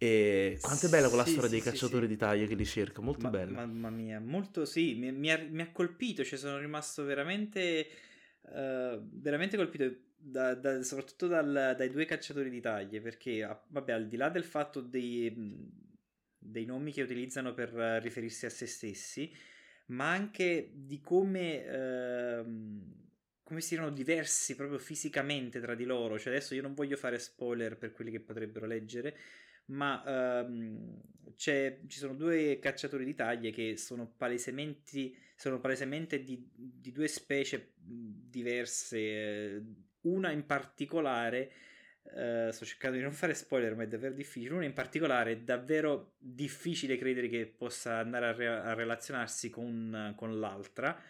e 0.00 0.58
quanto 0.60 0.86
è 0.86 0.88
bella 0.88 1.08
quella 1.08 1.24
sì, 1.24 1.32
storia 1.32 1.48
sì, 1.48 1.56
dei 1.56 1.64
cacciatori 1.64 2.06
di 2.06 2.16
taglie 2.16 2.46
che 2.46 2.54
li 2.54 2.64
cerca, 2.64 3.00
molto 3.00 3.22
ma, 3.22 3.30
bella. 3.30 3.66
Mamma 3.66 3.90
mia, 3.90 4.20
molto 4.20 4.64
sì, 4.64 4.94
mi, 4.94 5.10
mi, 5.10 5.32
ha, 5.32 5.44
mi 5.50 5.60
ha, 5.60 5.72
colpito, 5.72 6.22
cioè 6.22 6.38
sono 6.38 6.56
rimasto 6.56 7.02
veramente, 7.02 7.88
uh, 8.42 9.00
veramente 9.00 9.56
colpito. 9.56 9.92
da, 10.16 10.54
da, 10.54 10.84
soprattutto 10.84 11.26
dal, 11.26 11.74
dai 11.76 11.90
due 11.90 12.04
cacciatori 12.04 12.48
di 12.48 12.60
taglie, 12.60 13.00
perché 13.00 13.44
vabbè, 13.66 13.90
al 13.90 14.06
di 14.06 14.16
là 14.16 14.28
del 14.28 14.44
fatto 14.44 14.80
dei, 14.80 15.34
dei 16.38 16.64
nomi 16.64 16.92
che 16.92 17.02
utilizzano 17.02 17.52
per 17.52 17.70
riferirsi 18.00 18.46
a 18.46 18.50
se 18.50 18.66
stessi, 18.66 19.34
ma 19.88 20.10
anche 20.10 20.70
di 20.72 21.00
come, 21.00 21.64
eh, 21.64 22.44
come 23.42 23.60
siano 23.60 23.90
diversi 23.90 24.54
proprio 24.56 24.78
fisicamente 24.78 25.60
tra 25.60 25.74
di 25.74 25.84
loro. 25.84 26.18
Cioè, 26.18 26.32
adesso 26.32 26.54
io 26.54 26.62
non 26.62 26.74
voglio 26.74 26.96
fare 26.96 27.18
spoiler 27.18 27.76
per 27.76 27.92
quelli 27.92 28.10
che 28.10 28.20
potrebbero 28.20 28.66
leggere, 28.66 29.16
ma 29.66 30.40
ehm, 30.40 31.00
ci 31.34 31.86
sono 31.88 32.14
due 32.14 32.58
cacciatori 32.58 33.04
di 33.04 33.14
taglie 33.14 33.50
che 33.50 33.76
sono 33.76 34.12
palesemente, 34.16 35.12
sono 35.36 35.60
palesemente 35.60 36.22
di, 36.22 36.48
di, 36.52 36.92
due 36.92 37.08
specie 37.08 37.72
diverse. 37.76 38.98
Eh, 38.98 39.62
una 40.00 40.30
in 40.30 40.46
particolare, 40.46 41.52
eh, 42.14 42.48
sto 42.52 42.64
cercando 42.64 42.96
di 42.96 43.02
non 43.02 43.12
fare 43.12 43.34
spoiler, 43.34 43.74
ma 43.74 43.82
è 43.82 43.88
davvero 43.88 44.14
difficile. 44.14 44.54
Una 44.54 44.64
in 44.64 44.72
particolare 44.72 45.32
è 45.32 45.36
davvero 45.38 46.14
difficile 46.18 46.96
credere 46.96 47.28
che 47.28 47.46
possa 47.46 47.98
andare 47.98 48.26
a, 48.26 48.32
re- 48.32 48.46
a 48.46 48.74
relazionarsi 48.74 49.50
con, 49.50 50.14
con 50.16 50.38
l'altra 50.38 51.00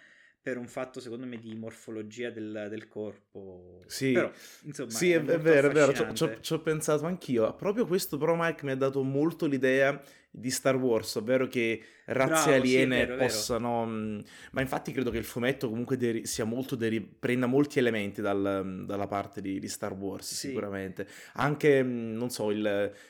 per 0.40 0.57
un 0.57 0.69
fatto 0.69 1.00
secondo 1.00 1.26
me 1.26 1.38
di 1.38 1.55
morfologia 1.55 2.31
del, 2.31 2.69
del 2.71 2.88
corpo. 2.88 3.83
Sì, 3.87 4.12
però, 4.12 4.31
insomma, 4.62 4.90
sì 4.90 5.12
è, 5.12 5.23
è 5.23 5.38
vero, 5.38 5.69
è 5.69 5.73
vero, 5.73 6.12
ci 6.14 6.52
ho 6.52 6.61
pensato 6.61 7.05
anch'io. 7.05 7.55
Proprio 7.55 7.87
questo 7.87 8.17
però 8.17 8.35
Mike 8.35 8.64
mi 8.64 8.71
ha 8.71 8.76
dato 8.76 9.02
molto 9.02 9.47
l'idea 9.47 10.00
di 10.38 10.50
Star 10.50 10.76
Wars, 10.76 11.14
ovvero 11.16 11.47
che 11.47 11.83
razze 12.09 12.45
Bravo, 12.45 12.62
aliene 12.62 13.00
sì, 13.00 13.07
vero, 13.07 13.16
possano... 13.16 13.87
Vero. 13.87 13.97
Mm, 13.99 14.18
ma 14.52 14.61
infatti 14.61 14.92
credo 14.92 15.11
che 15.11 15.18
il 15.18 15.25
fumetto 15.25 15.68
comunque 15.68 15.97
deri- 15.97 16.26
sia 16.26 16.45
molto 16.45 16.75
deri- 16.75 17.00
prenda 17.00 17.47
molti 17.47 17.78
elementi 17.78 18.21
dal, 18.21 18.62
mm, 18.64 18.85
dalla 18.85 19.07
parte 19.07 19.40
di, 19.40 19.59
di, 19.59 19.68
Star 19.68 19.92
Wars, 19.92 20.26
sì. 20.26 20.49
sicuramente. 20.49 21.07
Anche, 21.35 21.83
mm, 21.83 22.16
non 22.16 22.30
so, 22.30 22.50
il, 22.50 22.62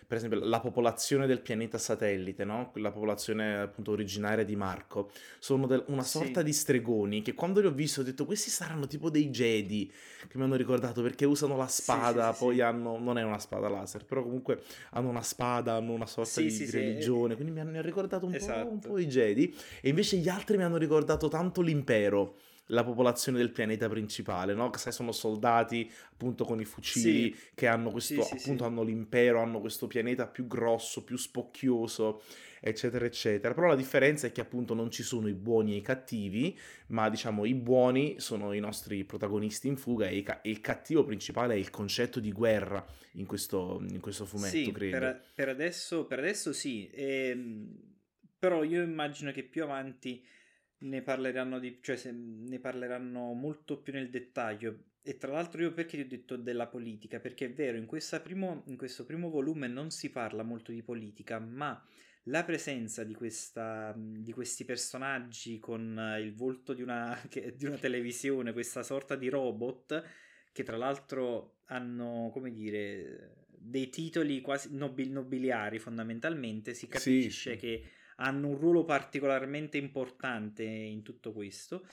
per 0.07 0.17
esempio 0.17 0.45
la 0.45 0.61
popolazione 0.61 1.27
del 1.27 1.41
pianeta 1.41 1.79
satellite, 1.79 2.45
no? 2.45 2.73
La 2.75 2.91
popolazione 2.91 3.61
appunto 3.61 3.93
originaria 3.93 4.45
di 4.45 4.57
Marco. 4.57 5.11
Sono 5.39 5.67
del- 5.67 5.85
una 5.89 6.03
sorta 6.03 6.41
sì. 6.41 6.47
di 6.47 6.53
stregoni 6.53 7.23
che 7.23 7.35
quando 7.35 7.61
li 7.61 7.67
ho 7.67 7.73
visti 7.73 8.01
ho 8.01 8.03
detto 8.05 8.25
questi 8.25 8.51
saranno 8.51 8.87
tipo 8.87 9.11
dei 9.11 9.31
Jedi, 9.31 9.91
che 10.27 10.37
mi 10.37 10.45
hanno 10.45 10.57
ricordato 10.57 11.03
perché 11.03 11.25
usano 11.25 11.57
la 11.57 11.69
spada, 11.69 12.33
poi 12.33 12.61
hanno... 12.61 12.99
non 12.99 13.19
è 13.19 13.23
una 13.23 13.39
spada 13.39 13.69
laser, 13.69 14.05
però 14.05 14.23
comunque 14.23 14.63
hanno 14.91 15.09
una 15.09 15.23
spada, 15.23 15.75
hanno 15.75 15.93
una 15.93 16.07
sorta 16.07 16.41
di 16.41 16.71
religione, 16.71 17.18
quindi 17.27 17.53
mi 17.53 17.61
hanno 17.61 17.81
ricordato 17.81 18.27
un, 18.27 18.35
esatto. 18.35 18.67
po', 18.67 18.73
un 18.73 18.79
po' 18.79 18.99
i 18.99 19.07
Jedi, 19.07 19.55
e 19.81 19.89
invece 19.89 20.17
gli 20.17 20.29
altri 20.29 20.57
mi 20.57 20.63
hanno 20.63 20.77
ricordato 20.77 21.29
tanto 21.29 21.61
l'impero 21.61 22.37
la 22.71 22.85
popolazione 22.85 23.39
del 23.39 23.51
pianeta 23.51 23.89
principale, 23.89 24.55
no? 24.55 24.71
Che 24.71 24.79
sai, 24.79 24.93
sono 24.93 25.13
soldati 25.13 25.91
appunto 26.13 26.45
con 26.45 26.61
i 26.61 26.65
fucili 26.65 27.33
sì. 27.33 27.51
che 27.55 27.67
hanno 27.67 27.91
questo, 27.91 28.23
sì, 28.23 28.35
appunto 28.35 28.65
sì, 28.65 28.71
hanno 28.71 28.83
l'impero, 28.83 29.41
hanno 29.41 29.61
questo 29.61 29.87
pianeta 29.87 30.27
più 30.27 30.47
grosso, 30.47 31.03
più 31.05 31.17
spocchioso, 31.17 32.23
eccetera, 32.61 33.05
eccetera. 33.05 33.55
Però 33.55 33.69
la 33.69 33.77
differenza 33.77 34.27
è 34.27 34.33
che 34.33 34.41
appunto 34.41 34.75
non 34.75 34.91
ci 34.91 35.03
sono 35.03 35.29
i 35.29 35.35
buoni 35.35 35.75
e 35.75 35.77
i 35.77 35.83
cattivi, 35.83 36.59
ma 36.89 37.09
diciamo 37.09 37.45
i 37.45 37.55
buoni 37.55 38.21
sono 38.21 38.53
i 38.53 38.61
nostri 38.61 39.05
protagonisti 39.05 39.69
in 39.69 39.77
fuga 39.77 40.09
e, 40.09 40.23
ca- 40.23 40.41
e 40.41 40.51
il 40.51 40.61
cattivo 40.61 41.05
principale 41.05 41.55
è 41.55 41.59
il 41.59 41.71
concetto 41.71 42.21
di 42.21 42.33
guerra 42.33 42.85
in 43.13 43.27
questo, 43.27 43.83
in 43.89 44.01
questo 44.01 44.25
fumetto, 44.25 44.73
credo. 44.73 44.99
Per, 44.99 45.23
per, 45.35 45.49
adesso, 45.49 46.07
per 46.07 46.19
adesso 46.19 46.53
sì. 46.53 46.91
Ehm 46.93 47.97
però 48.39 48.63
io 48.63 48.83
immagino 48.83 49.33
che 49.33 49.43
più 49.43 49.65
avanti 49.65 50.25
ne 50.81 51.03
parleranno, 51.03 51.59
di, 51.59 51.79
cioè 51.83 51.99
ne 52.13 52.59
parleranno 52.61 53.33
molto 53.33 53.81
più 53.81 53.93
nel 53.93 54.11
dettaglio. 54.11 54.85
E 55.03 55.17
tra 55.17 55.33
l'altro 55.33 55.63
io 55.63 55.73
perché 55.73 55.97
ti 55.97 56.03
ho 56.03 56.07
detto 56.07 56.37
della 56.37 56.69
politica? 56.69 57.19
Perché 57.19 57.47
è 57.47 57.53
vero, 57.53 57.79
in, 57.79 57.87
primo, 58.23 58.63
in 58.67 58.77
questo 58.77 59.05
primo 59.05 59.29
volume 59.29 59.67
non 59.67 59.91
si 59.91 60.11
parla 60.11 60.43
molto 60.43 60.71
di 60.71 60.83
politica, 60.83 61.39
ma 61.41 61.83
la 62.29 62.45
presenza 62.45 63.05
di, 63.05 63.15
questa, 63.15 63.95
di 63.97 64.33
questi 64.33 64.65
personaggi 64.65 65.59
con 65.59 66.17
il 66.21 66.35
volto 66.35 66.73
di 66.73 66.83
una, 66.83 67.19
di 67.55 67.65
una, 67.65 67.77
televisione, 67.77 68.53
questa 68.53 68.83
sorta 68.83 69.17
di 69.17 69.29
robot, 69.29 70.03
che 70.53 70.63
tra 70.63 70.77
l'altro 70.77 71.59
hanno, 71.67 72.31
come 72.33 72.53
dire, 72.53 73.47
dei 73.47 73.89
titoli 73.89 74.41
quasi 74.41 74.69
nobil, 74.73 75.11
nobiliari 75.11 75.79
fondamentalmente, 75.79 76.75
si 76.75 76.87
capisce 76.87 77.53
sì. 77.53 77.59
che 77.59 77.83
hanno 78.17 78.49
un 78.49 78.59
ruolo 78.59 78.85
particolarmente 78.85 79.79
importante 79.79 80.63
in 80.63 81.03
tutto 81.03 81.33
questo. 81.33 81.87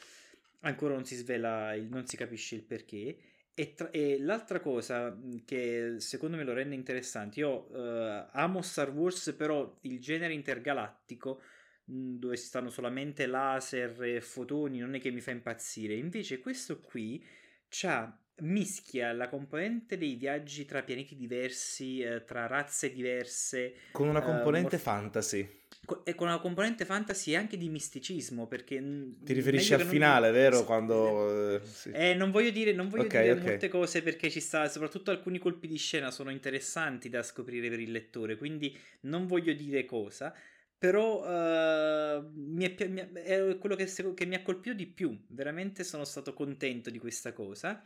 Ancora 0.61 0.95
non 0.95 1.05
si 1.05 1.15
svela, 1.15 1.75
non 1.75 2.07
si 2.07 2.17
capisce 2.17 2.55
il 2.55 2.63
perché. 2.63 3.17
E, 3.57 3.73
tra, 3.73 3.89
e, 3.89 4.19
l'altra 4.19 4.59
cosa 4.59 5.17
che 5.45 5.95
secondo 5.99 6.35
me 6.35 6.43
lo 6.43 6.53
rende 6.53 6.75
interessante, 6.75 7.39
io 7.39 7.71
uh, 7.71 8.27
amo 8.31 8.61
Star 8.61 8.91
Wars, 8.91 9.33
però 9.37 9.77
il 9.81 9.99
genere 10.01 10.33
intergalattico 10.33 11.41
dove 11.85 12.35
si 12.35 12.47
stanno 12.47 12.69
solamente 12.69 13.27
laser 13.27 14.01
e 14.03 14.19
fotoni 14.19 14.79
non 14.79 14.95
è 14.95 14.99
che 14.99 15.11
mi 15.11 15.21
fa 15.21 15.31
impazzire. 15.31 15.93
Invece 15.93 16.39
questo 16.39 16.81
qui 16.81 17.23
c'ha 17.69 18.19
mischia 18.39 19.13
la 19.13 19.29
componente 19.29 19.97
dei 19.97 20.15
viaggi 20.15 20.65
tra 20.65 20.83
pianeti 20.83 21.15
diversi, 21.15 22.01
eh, 22.01 22.25
tra 22.25 22.47
razze 22.47 22.91
diverse. 22.91 23.75
Con 23.91 24.07
una 24.07 24.21
componente 24.21 24.75
uh, 24.75 24.79
morf- 24.79 24.83
fantasy. 24.83 25.63
E 26.03 26.15
con 26.15 26.27
una 26.27 26.39
componente 26.39 26.85
fantasy 26.85 27.31
e 27.31 27.35
anche 27.35 27.57
di 27.57 27.69
misticismo, 27.69 28.47
perché... 28.47 28.77
Ti 29.23 29.33
riferisci 29.33 29.73
al 29.73 29.81
finale, 29.81 30.27
non... 30.27 30.35
vero? 30.35 30.63
Quando... 30.63 31.61
Sì. 31.75 31.91
eh, 31.91 32.13
non 32.13 32.31
voglio 32.31 32.51
dire, 32.51 32.73
non 32.73 32.89
voglio 32.89 33.03
okay, 33.03 33.23
dire 33.23 33.33
okay. 33.33 33.49
molte 33.49 33.67
cose 33.67 34.01
perché 34.01 34.29
ci 34.29 34.39
sta, 34.39 34.67
soprattutto 34.67 35.11
alcuni 35.11 35.37
colpi 35.37 35.67
di 35.67 35.77
scena 35.77 36.11
sono 36.11 36.29
interessanti 36.29 37.09
da 37.09 37.23
scoprire 37.23 37.69
per 37.69 37.79
il 37.79 37.91
lettore, 37.91 38.37
quindi 38.37 38.75
non 39.01 39.25
voglio 39.27 39.53
dire 39.53 39.85
cosa 39.85 40.33
però 40.77 41.23
uh, 41.23 42.31
mi 42.35 42.75
è, 42.75 42.87
mi 42.87 43.01
è, 43.01 43.57
quello 43.57 43.75
che, 43.75 43.91
che, 44.13 44.25
mi 44.25 44.35
ha 44.35 44.43
colpito 44.43 44.75
di 44.75 44.85
più. 44.85 45.17
Veramente 45.29 45.83
sono 45.83 46.03
stato 46.03 46.33
contento 46.33 46.91
di 46.91 46.99
questa 46.99 47.33
cosa. 47.33 47.81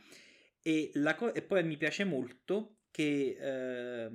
E, 0.60 0.90
co- 1.16 1.32
e 1.32 1.40
poi 1.40 1.64
mi 1.64 1.78
piace 1.78 2.04
molto 2.04 2.80
che, 2.90 3.36
eh, 3.40 4.10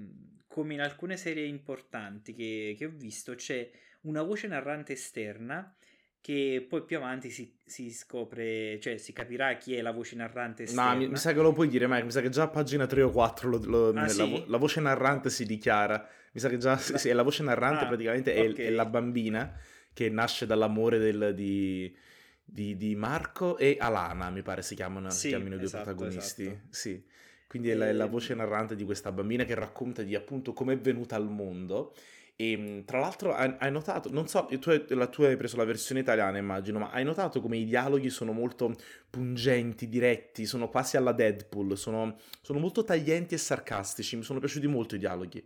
come 0.56 0.74
in 0.74 0.80
alcune 0.80 1.18
serie 1.18 1.44
importanti 1.44 2.34
che, 2.34 2.76
che, 2.78 2.86
ho 2.86 2.92
visto, 2.96 3.36
c'è 3.36 3.70
una 4.04 4.22
voce 4.22 4.48
narrante 4.48 4.94
esterna 4.94 5.76
che 6.22 6.66
poi 6.66 6.86
più 6.86 6.96
avanti 6.96 7.30
si, 7.30 7.58
si, 7.66 7.92
scopre, 7.92 8.80
cioè 8.80 8.96
si 8.96 9.12
capirà 9.12 9.58
chi 9.58 9.76
è 9.76 9.82
la 9.82 9.92
voce 9.92 10.16
narrante 10.16 10.64
esterna. 10.64 10.94
No, 10.94 10.98
mi, 11.00 11.10
mi 11.10 11.18
sa 11.18 11.34
che 11.34 11.42
lo 11.42 11.52
puoi 11.52 11.68
dire, 11.68 11.88
Mike, 11.90 12.06
mi 12.06 12.12
sa 12.12 12.22
che 12.22 12.30
già 12.30 12.44
a 12.44 12.48
pagina 12.48 12.86
3 12.86 13.02
o 13.02 13.12
4 13.12 13.50
lo, 13.50 13.60
lo, 13.66 13.90
ah, 13.90 14.04
la, 14.04 14.08
sì? 14.08 14.46
la, 14.48 14.56
voce 14.56 14.80
narrante 14.80 15.30
si 15.30 15.46
dichiara. 15.46 16.08
Mi 16.32 16.40
sa 16.40 16.48
che 16.48 16.58
già 16.58 16.78
sì, 16.78 16.98
sì, 17.00 17.12
la 17.12 17.24
voce 17.24 17.44
narrante 17.44 17.84
ah, 17.84 17.88
praticamente 17.88 18.34
è, 18.34 18.50
okay. 18.50 18.66
è, 18.68 18.70
la 18.70 18.86
bambina 18.86 19.60
che 19.92 20.10
nasce 20.10 20.46
dall'amore 20.46 21.00
del, 21.00 21.34
di 21.36 21.94
di, 22.46 22.78
di, 22.78 22.96
Marco 22.96 23.58
e 23.58 23.76
Alana, 23.78 24.30
mi 24.30 24.44
pare 24.44 24.62
si 24.62 24.76
chiamano, 24.76 25.10
sì, 25.10 25.18
si 25.18 25.28
chiamino 25.30 25.56
i 25.56 25.58
due 25.58 25.68
esatto, 25.68 25.84
protagonisti. 25.84 26.46
Esatto. 26.46 26.68
Sì. 26.70 27.04
Quindi 27.56 27.72
è 27.72 27.76
la, 27.76 27.88
è 27.88 27.94
la, 27.94 28.08
voce 28.08 28.36
narrante 28.36 28.76
di 28.76 28.84
questa 28.84 29.14
bambina 29.14 29.46
che 29.46 29.56
racconta 29.56 30.02
di 30.02 30.14
appunto 30.14 30.52
come 30.52 30.74
è 30.74 30.78
venuta 30.78 31.16
al 31.16 31.30
mondo. 31.30 31.94
E 32.36 32.84
tra 32.86 33.00
l'altro 33.00 33.34
hai, 33.34 33.56
hai 33.60 33.72
notato, 33.72 34.12
non 34.12 34.28
so, 34.28 34.46
tu, 34.60 34.72
hai, 34.72 34.86
tu 34.86 35.22
hai 35.22 35.38
preso 35.38 35.56
la 35.56 35.64
versione 35.64 36.02
italiana 36.02 36.38
immagino, 36.38 36.80
ma 36.80 36.90
hai 36.90 37.06
notato 37.06 37.40
come 37.40 37.56
i 37.56 37.64
dialoghi 37.64 38.10
sono 38.10 38.34
molto 38.34 38.76
pungenti, 39.10 39.88
diretti, 39.88 40.46
sono 40.46 40.68
quasi 40.68 40.98
alla 40.98 41.14
Deadpool, 41.14 41.78
sono, 41.78 42.18
sono 42.42 42.60
molto 42.60 42.84
taglienti 42.84 43.36
e 43.36 43.38
sarcastici, 43.38 44.18
mi 44.18 44.24
sono 44.24 44.40
piaciuti 44.40 44.68
molto 44.68 44.96
i 44.96 45.00
dialoghi. 45.00 45.42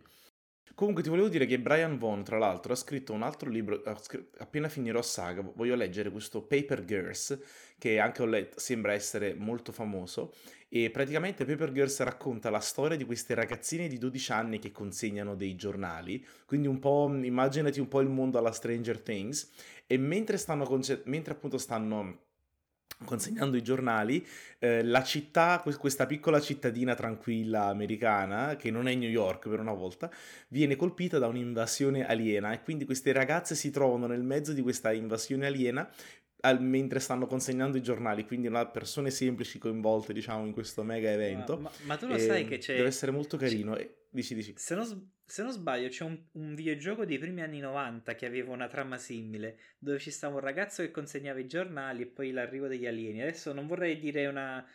Comunque 0.74 1.02
ti 1.02 1.10
volevo 1.10 1.28
dire 1.28 1.44
che 1.46 1.60
Brian 1.60 1.98
Vaughan, 1.98 2.24
tra 2.24 2.38
l'altro, 2.38 2.72
ha 2.72 2.76
scritto 2.76 3.12
un 3.12 3.22
altro 3.22 3.50
libro, 3.50 3.82
appena 4.38 4.68
finirò 4.68 5.02
Saga, 5.02 5.42
voglio 5.42 5.74
leggere 5.74 6.10
questo 6.10 6.42
Paper 6.42 6.84
Girls, 6.86 7.38
che 7.78 7.98
anche 7.98 8.22
ho 8.22 8.24
letto, 8.24 8.58
sembra 8.58 8.94
essere 8.94 9.34
molto 9.34 9.72
famoso, 9.72 10.32
e 10.72 10.88
praticamente 10.90 11.44
Paper 11.44 11.72
Girls 11.72 11.98
racconta 12.00 12.48
la 12.48 12.60
storia 12.60 12.96
di 12.96 13.04
queste 13.04 13.34
ragazzine 13.34 13.88
di 13.88 13.98
12 13.98 14.32
anni 14.32 14.58
che 14.60 14.70
consegnano 14.70 15.34
dei 15.34 15.56
giornali, 15.56 16.24
quindi 16.46 16.68
un 16.68 16.78
po', 16.78 17.10
immaginati 17.12 17.80
un 17.80 17.88
po' 17.88 18.00
il 18.00 18.08
mondo 18.08 18.38
alla 18.38 18.52
Stranger 18.52 19.00
Things, 19.00 19.50
e 19.88 19.98
mentre 19.98 20.36
stanno, 20.36 20.80
mentre 21.04 21.32
appunto 21.32 21.58
stanno 21.58 22.28
consegnando 23.04 23.56
i 23.56 23.62
giornali, 23.62 24.24
eh, 24.58 24.84
la 24.84 25.02
città, 25.02 25.62
questa 25.78 26.06
piccola 26.06 26.40
cittadina 26.40 26.94
tranquilla 26.94 27.64
americana, 27.64 28.56
che 28.56 28.70
non 28.70 28.88
è 28.88 28.94
New 28.94 29.08
York 29.08 29.48
per 29.48 29.60
una 29.60 29.72
volta, 29.72 30.10
viene 30.48 30.76
colpita 30.76 31.18
da 31.18 31.26
un'invasione 31.26 32.06
aliena. 32.06 32.52
E 32.52 32.62
quindi 32.62 32.84
queste 32.84 33.12
ragazze 33.12 33.54
si 33.54 33.70
trovano 33.70 34.06
nel 34.06 34.22
mezzo 34.22 34.52
di 34.52 34.62
questa 34.62 34.92
invasione 34.92 35.46
aliena 35.46 35.88
al, 36.40 36.62
mentre 36.62 37.00
stanno 37.00 37.26
consegnando 37.26 37.76
i 37.76 37.82
giornali, 37.82 38.26
quindi 38.26 38.46
una, 38.46 38.66
persone 38.66 39.10
semplici 39.10 39.58
coinvolte, 39.58 40.12
diciamo, 40.12 40.46
in 40.46 40.52
questo 40.52 40.82
mega 40.82 41.10
evento. 41.10 41.56
Ma, 41.58 41.62
ma, 41.62 41.70
ma 41.84 41.96
tu 41.96 42.06
lo 42.06 42.18
sai 42.18 42.46
che 42.46 42.58
c'è... 42.58 42.76
Deve 42.76 42.88
essere 42.88 43.12
molto 43.12 43.36
carino. 43.36 43.74
C'è... 43.74 43.98
Dici, 44.12 44.34
dici. 44.34 44.54
Se 44.56 44.74
non, 44.74 45.12
se 45.24 45.42
non 45.42 45.52
sbaglio, 45.52 45.88
c'è 45.88 46.04
un, 46.04 46.20
un, 46.32 46.54
videogioco 46.54 47.04
dei 47.04 47.18
primi 47.18 47.42
anni 47.42 47.60
90 47.60 48.14
che 48.16 48.26
aveva 48.26 48.52
una 48.52 48.66
trama 48.66 48.98
simile, 48.98 49.58
dove 49.78 49.98
ci 49.98 50.10
stava 50.10 50.34
un 50.34 50.40
ragazzo 50.40 50.82
che 50.82 50.90
consegnava 50.90 51.38
i 51.38 51.46
giornali 51.46 52.02
e 52.02 52.06
poi 52.06 52.32
l'arrivo 52.32 52.66
degli 52.66 52.86
alieni. 52.86 53.22
Adesso 53.22 53.52
non 53.52 53.66
vorrei 53.66 53.98
dire 53.98 54.26
una, 54.26 54.66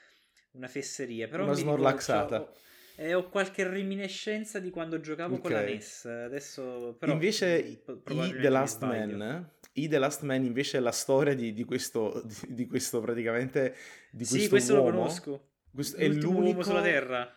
una 0.51 0.67
fesseria. 0.67 1.27
Però 1.27 1.43
una 1.43 1.53
ricordo- 1.53 1.75
snorlaxata. 1.77 2.41
ho- 2.41 2.53
eh, 2.98 3.14
ho 3.14 3.30
qualche 3.30 3.68
reminiscenza 3.68 4.60
di 4.60 4.70
quando 4.70 5.00
giocavo 5.00 5.38
con 5.40 5.52
la. 5.52 5.62
NES. 5.62 6.06
Adesso, 6.06 6.96
però, 7.00 7.12
invece 7.14 7.64
mm, 7.64 8.22
i 8.22 8.32
The 8.42 8.50
Last. 8.50 8.82
Man, 8.84 9.50
i 9.74 9.88
The 9.88 9.98
Last 9.98 10.22
Man 10.24 10.44
invece 10.44 10.78
è 10.78 10.80
la 10.82 10.92
storia 10.92 11.34
di, 11.36 11.54
di 11.54 11.64
questo, 11.64 12.22
di, 12.24 12.54
di 12.54 12.66
questo 12.68 13.02
praticamente 13.02 13.75
di 14.12 14.24
Sì, 14.25 14.34
questo 14.34 14.50
questo 14.50 14.75
lo 14.75 14.82
uomo. 14.84 14.98
conosco. 15.00 15.50
Questo 15.72 15.98
è 15.98 16.08
L'ultimo 16.08 16.40
uomo 16.40 16.64
sulla 16.64 16.82
Terra. 16.82 17.34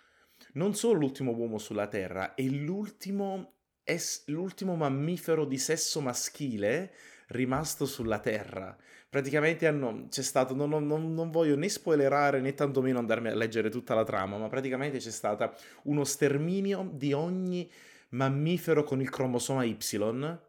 non 0.52 0.74
solo 0.74 1.00
l'ultimo 1.00 1.32
uomo 1.32 1.58
sulla 1.58 1.88
Terra, 1.88 2.34
è 2.34 2.42
l'ultimo, 2.42 3.54
es- 3.82 4.22
l'ultimo 4.28 4.76
mammifero 4.76 5.44
di 5.44 5.58
sesso 5.58 6.00
maschile 6.00 6.92
rimasto 7.28 7.86
sulla 7.86 8.18
Terra. 8.18 8.76
Praticamente 9.08 9.66
hanno, 9.66 10.06
c'è 10.10 10.22
stato, 10.22 10.54
non, 10.54 10.68
non- 10.68 11.14
non- 11.14 11.30
voglio 11.30 11.56
né 11.56 11.68
spoilerare 11.68 12.40
né 12.40 12.54
tantomeno 12.54 12.98
andarmi 12.98 13.28
a 13.28 13.34
leggere 13.34 13.70
tutta 13.70 13.94
la 13.94 14.04
trama, 14.04 14.36
ma 14.36 14.48
praticamente 14.48 14.98
c'è 14.98 15.10
stato 15.10 15.54
uno 15.84 16.04
sterminio 16.04 16.90
di 16.92 17.12
ogni 17.12 17.70
mammifero 18.10 18.84
con 18.84 19.00
il 19.00 19.10
cromosoma 19.10 19.64
Y 19.64 19.76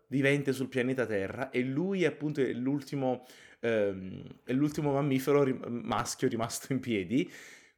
vivente 0.07 0.53
sul 0.53 0.67
pianeta 0.69 1.05
Terra 1.05 1.50
e 1.50 1.62
lui 1.62 2.05
appunto 2.05 2.41
è 2.41 2.51
l'ultimo, 2.53 3.25
ehm, 3.59 4.24
è 4.43 4.53
l'ultimo 4.53 4.93
mammifero 4.93 5.43
rim- 5.43 5.65
maschio 5.67 6.27
rimasto 6.27 6.74
in 6.74 6.79
piedi. 6.79 7.29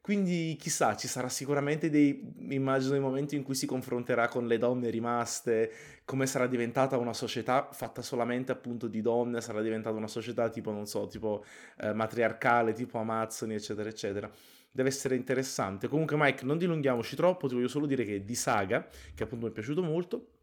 Quindi 0.01 0.55
chissà, 0.59 0.95
ci 0.95 1.07
sarà 1.07 1.29
sicuramente 1.29 1.91
dei, 1.91 2.33
immagino, 2.49 2.93
dei 2.93 2.99
momenti 2.99 3.35
in 3.35 3.43
cui 3.43 3.53
si 3.53 3.67
confronterà 3.67 4.27
con 4.27 4.47
le 4.47 4.57
donne 4.57 4.89
rimaste, 4.89 5.71
come 6.05 6.25
sarà 6.25 6.47
diventata 6.47 6.97
una 6.97 7.13
società 7.13 7.69
fatta 7.71 8.01
solamente 8.01 8.51
appunto 8.51 8.87
di 8.87 8.99
donne, 9.01 9.41
sarà 9.41 9.61
diventata 9.61 9.95
una 9.95 10.07
società 10.07 10.49
tipo, 10.49 10.71
non 10.71 10.87
so, 10.87 11.05
tipo 11.05 11.45
eh, 11.79 11.93
matriarcale, 11.93 12.73
tipo 12.73 12.97
Amazzoni, 12.97 13.53
eccetera, 13.53 13.89
eccetera. 13.89 14.29
Deve 14.71 14.89
essere 14.89 15.15
interessante. 15.15 15.87
Comunque, 15.87 16.17
Mike, 16.17 16.45
non 16.45 16.57
dilunghiamoci 16.57 17.15
troppo, 17.15 17.47
ti 17.47 17.53
voglio 17.53 17.67
solo 17.67 17.85
dire 17.85 18.03
che 18.03 18.25
di 18.25 18.35
Saga, 18.35 18.87
che 19.13 19.21
appunto 19.21 19.45
mi 19.45 19.51
è 19.51 19.53
piaciuto 19.53 19.83
molto, 19.83 20.40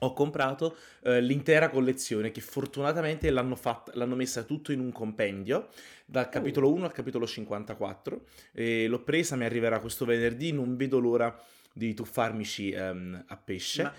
ho 0.00 0.12
comprato 0.12 0.76
eh, 1.02 1.20
l'intera 1.20 1.70
collezione 1.70 2.30
che 2.30 2.40
fortunatamente 2.40 3.30
l'hanno, 3.30 3.56
fatta, 3.56 3.92
l'hanno 3.94 4.16
messa 4.16 4.42
tutto 4.42 4.72
in 4.72 4.80
un 4.80 4.92
compendio 4.92 5.68
dal 6.04 6.28
capitolo 6.28 6.72
1 6.72 6.84
al 6.84 6.92
capitolo 6.92 7.26
54 7.26 8.24
e 8.52 8.86
l'ho 8.86 9.02
presa, 9.02 9.36
mi 9.36 9.44
arriverà 9.44 9.78
questo 9.80 10.04
venerdì, 10.04 10.52
non 10.52 10.76
vedo 10.76 10.98
l'ora 10.98 11.34
di 11.72 11.94
tuffarmici 11.94 12.70
ehm, 12.70 13.24
a 13.28 13.36
pesce. 13.36 13.82
Ma, 13.82 13.94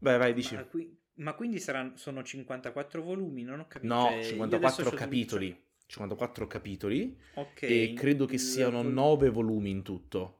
Vai, 0.00 0.18
vai, 0.18 0.32
dici. 0.34 0.54
ma 0.54 0.64
qui- 0.64 0.98
ma 1.20 1.34
quindi 1.34 1.60
saranno, 1.60 1.92
sono 1.96 2.22
54 2.22 3.02
volumi? 3.02 3.42
Non 3.42 3.60
ho 3.60 3.66
capito. 3.68 3.92
No, 3.92 4.04
Cioè, 4.04 4.12
io 4.12 4.16
adesso 4.18 4.30
54 4.30 4.84
c'ho 4.84 4.90
su- 4.90 4.96
capitoli. 4.96 5.62
54 5.86 6.46
capitoli 6.46 7.18
Ok. 7.34 7.62
e 7.62 7.92
credo 7.94 8.24
che 8.24 8.38
siano 8.38 8.82
vol- 8.82 8.92
9 8.92 9.28
volumi 9.28 9.68
in 9.70 9.82
tutto. 9.82 10.38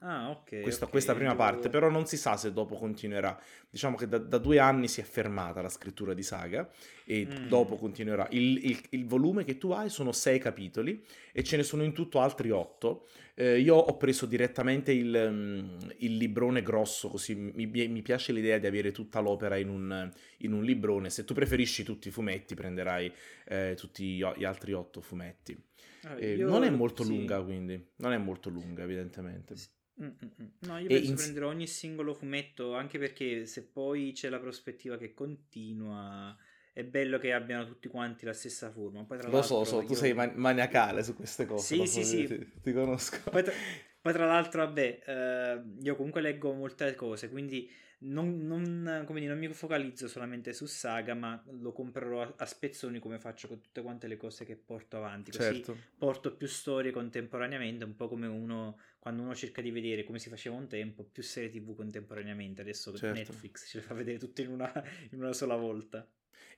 Ah, 0.00 0.28
ok. 0.30 0.60
Questa, 0.60 0.84
ok, 0.84 0.90
questa 0.90 1.14
prima 1.14 1.30
devo- 1.30 1.42
parte, 1.42 1.68
però 1.70 1.88
non 1.88 2.06
si 2.06 2.16
sa 2.16 2.36
se 2.36 2.52
dopo 2.52 2.76
continuerà. 2.76 3.38
Diciamo 3.70 3.96
che 3.96 4.06
da, 4.06 4.18
da 4.18 4.38
due 4.38 4.58
anni 4.58 4.88
si 4.88 5.00
è 5.00 5.04
fermata 5.04 5.62
la 5.62 5.68
scrittura 5.70 6.12
di 6.12 6.22
saga 6.22 6.68
e 7.04 7.26
Mm. 7.26 7.48
dopo 7.48 7.76
continuerà. 7.76 8.26
Il, 8.30 8.64
il- 8.64 8.82
il 8.90 9.06
volume 9.06 9.44
che 9.44 9.56
tu 9.56 9.70
hai 9.70 9.88
sono 9.88 10.12
sei 10.12 10.38
capitoli 10.38 11.02
e 11.32 11.42
ce 11.42 11.56
ne 11.56 11.62
sono 11.62 11.82
in 11.82 11.92
tutto 11.92 12.20
altri 12.20 12.50
otto. 12.50 13.06
Eh, 13.38 13.60
io 13.60 13.74
ho 13.76 13.96
preso 13.98 14.24
direttamente 14.24 14.92
il, 14.92 15.28
mm, 15.30 15.90
il 15.98 16.16
librone 16.16 16.62
grosso, 16.62 17.08
così 17.10 17.34
mi, 17.34 17.66
mi 17.66 18.00
piace 18.02 18.32
l'idea 18.32 18.56
di 18.58 18.66
avere 18.66 18.92
tutta 18.92 19.20
l'opera 19.20 19.56
in 19.58 19.68
un, 19.68 20.10
in 20.38 20.52
un 20.52 20.64
librone. 20.64 21.10
Se 21.10 21.24
tu 21.24 21.34
preferisci 21.34 21.84
tutti 21.84 22.08
i 22.08 22.10
fumetti, 22.10 22.54
prenderai 22.54 23.12
eh, 23.44 23.74
tutti 23.76 24.16
gli 24.16 24.44
altri 24.44 24.72
otto 24.72 25.02
fumetti. 25.02 25.54
Vabbè, 26.02 26.32
Eh, 26.32 26.36
non 26.36 26.62
è 26.64 26.70
molto 26.70 27.02
sì. 27.02 27.10
lunga, 27.10 27.42
quindi. 27.42 27.92
Non 27.96 28.12
è 28.12 28.18
molto 28.18 28.48
lunga, 28.48 28.82
evidentemente. 28.84 29.54
Sì. 29.56 29.68
Mm, 30.02 30.06
mm. 30.06 30.46
No, 30.60 30.78
io 30.78 30.88
penso 30.88 31.10
in- 31.10 31.16
prenderò 31.16 31.48
ogni 31.48 31.66
singolo 31.66 32.14
fumetto, 32.14 32.74
anche 32.74 32.98
perché 32.98 33.46
se 33.46 33.66
poi 33.66 34.12
c'è 34.12 34.28
la 34.28 34.38
prospettiva 34.38 34.96
che 34.98 35.14
continua, 35.14 36.36
è 36.76 36.84
bello 36.84 37.16
che 37.16 37.32
abbiano 37.32 37.64
tutti 37.64 37.88
quanti 37.88 38.26
la 38.26 38.34
stessa 38.34 38.70
forma. 38.70 39.02
Poi, 39.04 39.16
tra 39.16 39.30
Lo 39.30 39.40
so, 39.40 39.64
so, 39.64 39.82
tu 39.82 39.92
io- 39.92 39.98
sei 39.98 40.12
man- 40.12 40.34
maniacale 40.34 41.02
su 41.02 41.14
queste 41.16 41.46
cose. 41.46 41.74
Sì, 41.74 41.86
sì, 41.86 42.04
sì. 42.04 42.26
Ti, 42.26 42.52
ti 42.60 42.72
conosco. 42.74 43.30
Poi 43.30 43.42
tra, 43.42 43.52
poi 44.02 44.12
tra 44.12 44.26
l'altro, 44.26 44.62
vabbè, 44.66 45.02
eh, 45.06 45.62
io 45.80 45.96
comunque 45.96 46.20
leggo 46.20 46.52
molte 46.52 46.94
cose, 46.94 47.30
quindi 47.30 47.66
non, 48.00 48.46
non- 48.46 49.06
dire, 49.14 49.26
non 49.28 49.38
mi 49.38 49.48
focalizzo 49.48 50.06
solamente 50.06 50.52
su 50.52 50.66
Saga, 50.66 51.14
ma 51.14 51.42
lo 51.60 51.72
comprerò 51.72 52.20
a, 52.20 52.34
a 52.36 52.44
spezzoni 52.44 52.98
come 52.98 53.18
faccio 53.18 53.48
con 53.48 53.62
tutte 53.62 53.80
quante 53.80 54.06
le 54.06 54.18
cose 54.18 54.44
che 54.44 54.56
porto 54.56 54.98
avanti. 54.98 55.30
Così 55.30 55.54
Certo. 55.54 55.76
porto 55.96 56.36
più 56.36 56.46
storie 56.46 56.90
contemporaneamente, 56.90 57.84
un 57.84 57.96
po' 57.96 58.06
come 58.08 58.26
uno 58.26 58.78
quando 58.98 59.22
uno 59.22 59.34
cerca 59.34 59.62
di 59.62 59.70
vedere 59.70 60.04
come 60.04 60.18
si 60.18 60.28
faceva 60.28 60.56
un 60.56 60.68
tempo, 60.68 61.04
più 61.04 61.22
serie 61.22 61.48
TV 61.48 61.74
contemporaneamente. 61.74 62.60
Adesso 62.60 62.94
Certo. 62.94 63.32
Netflix 63.32 63.66
ce 63.70 63.78
le 63.78 63.82
fa 63.84 63.94
vedere 63.94 64.18
tutte 64.18 64.42
in 64.42 64.48
una, 64.50 64.70
in 65.12 65.20
una 65.22 65.32
sola 65.32 65.56
volta. 65.56 66.06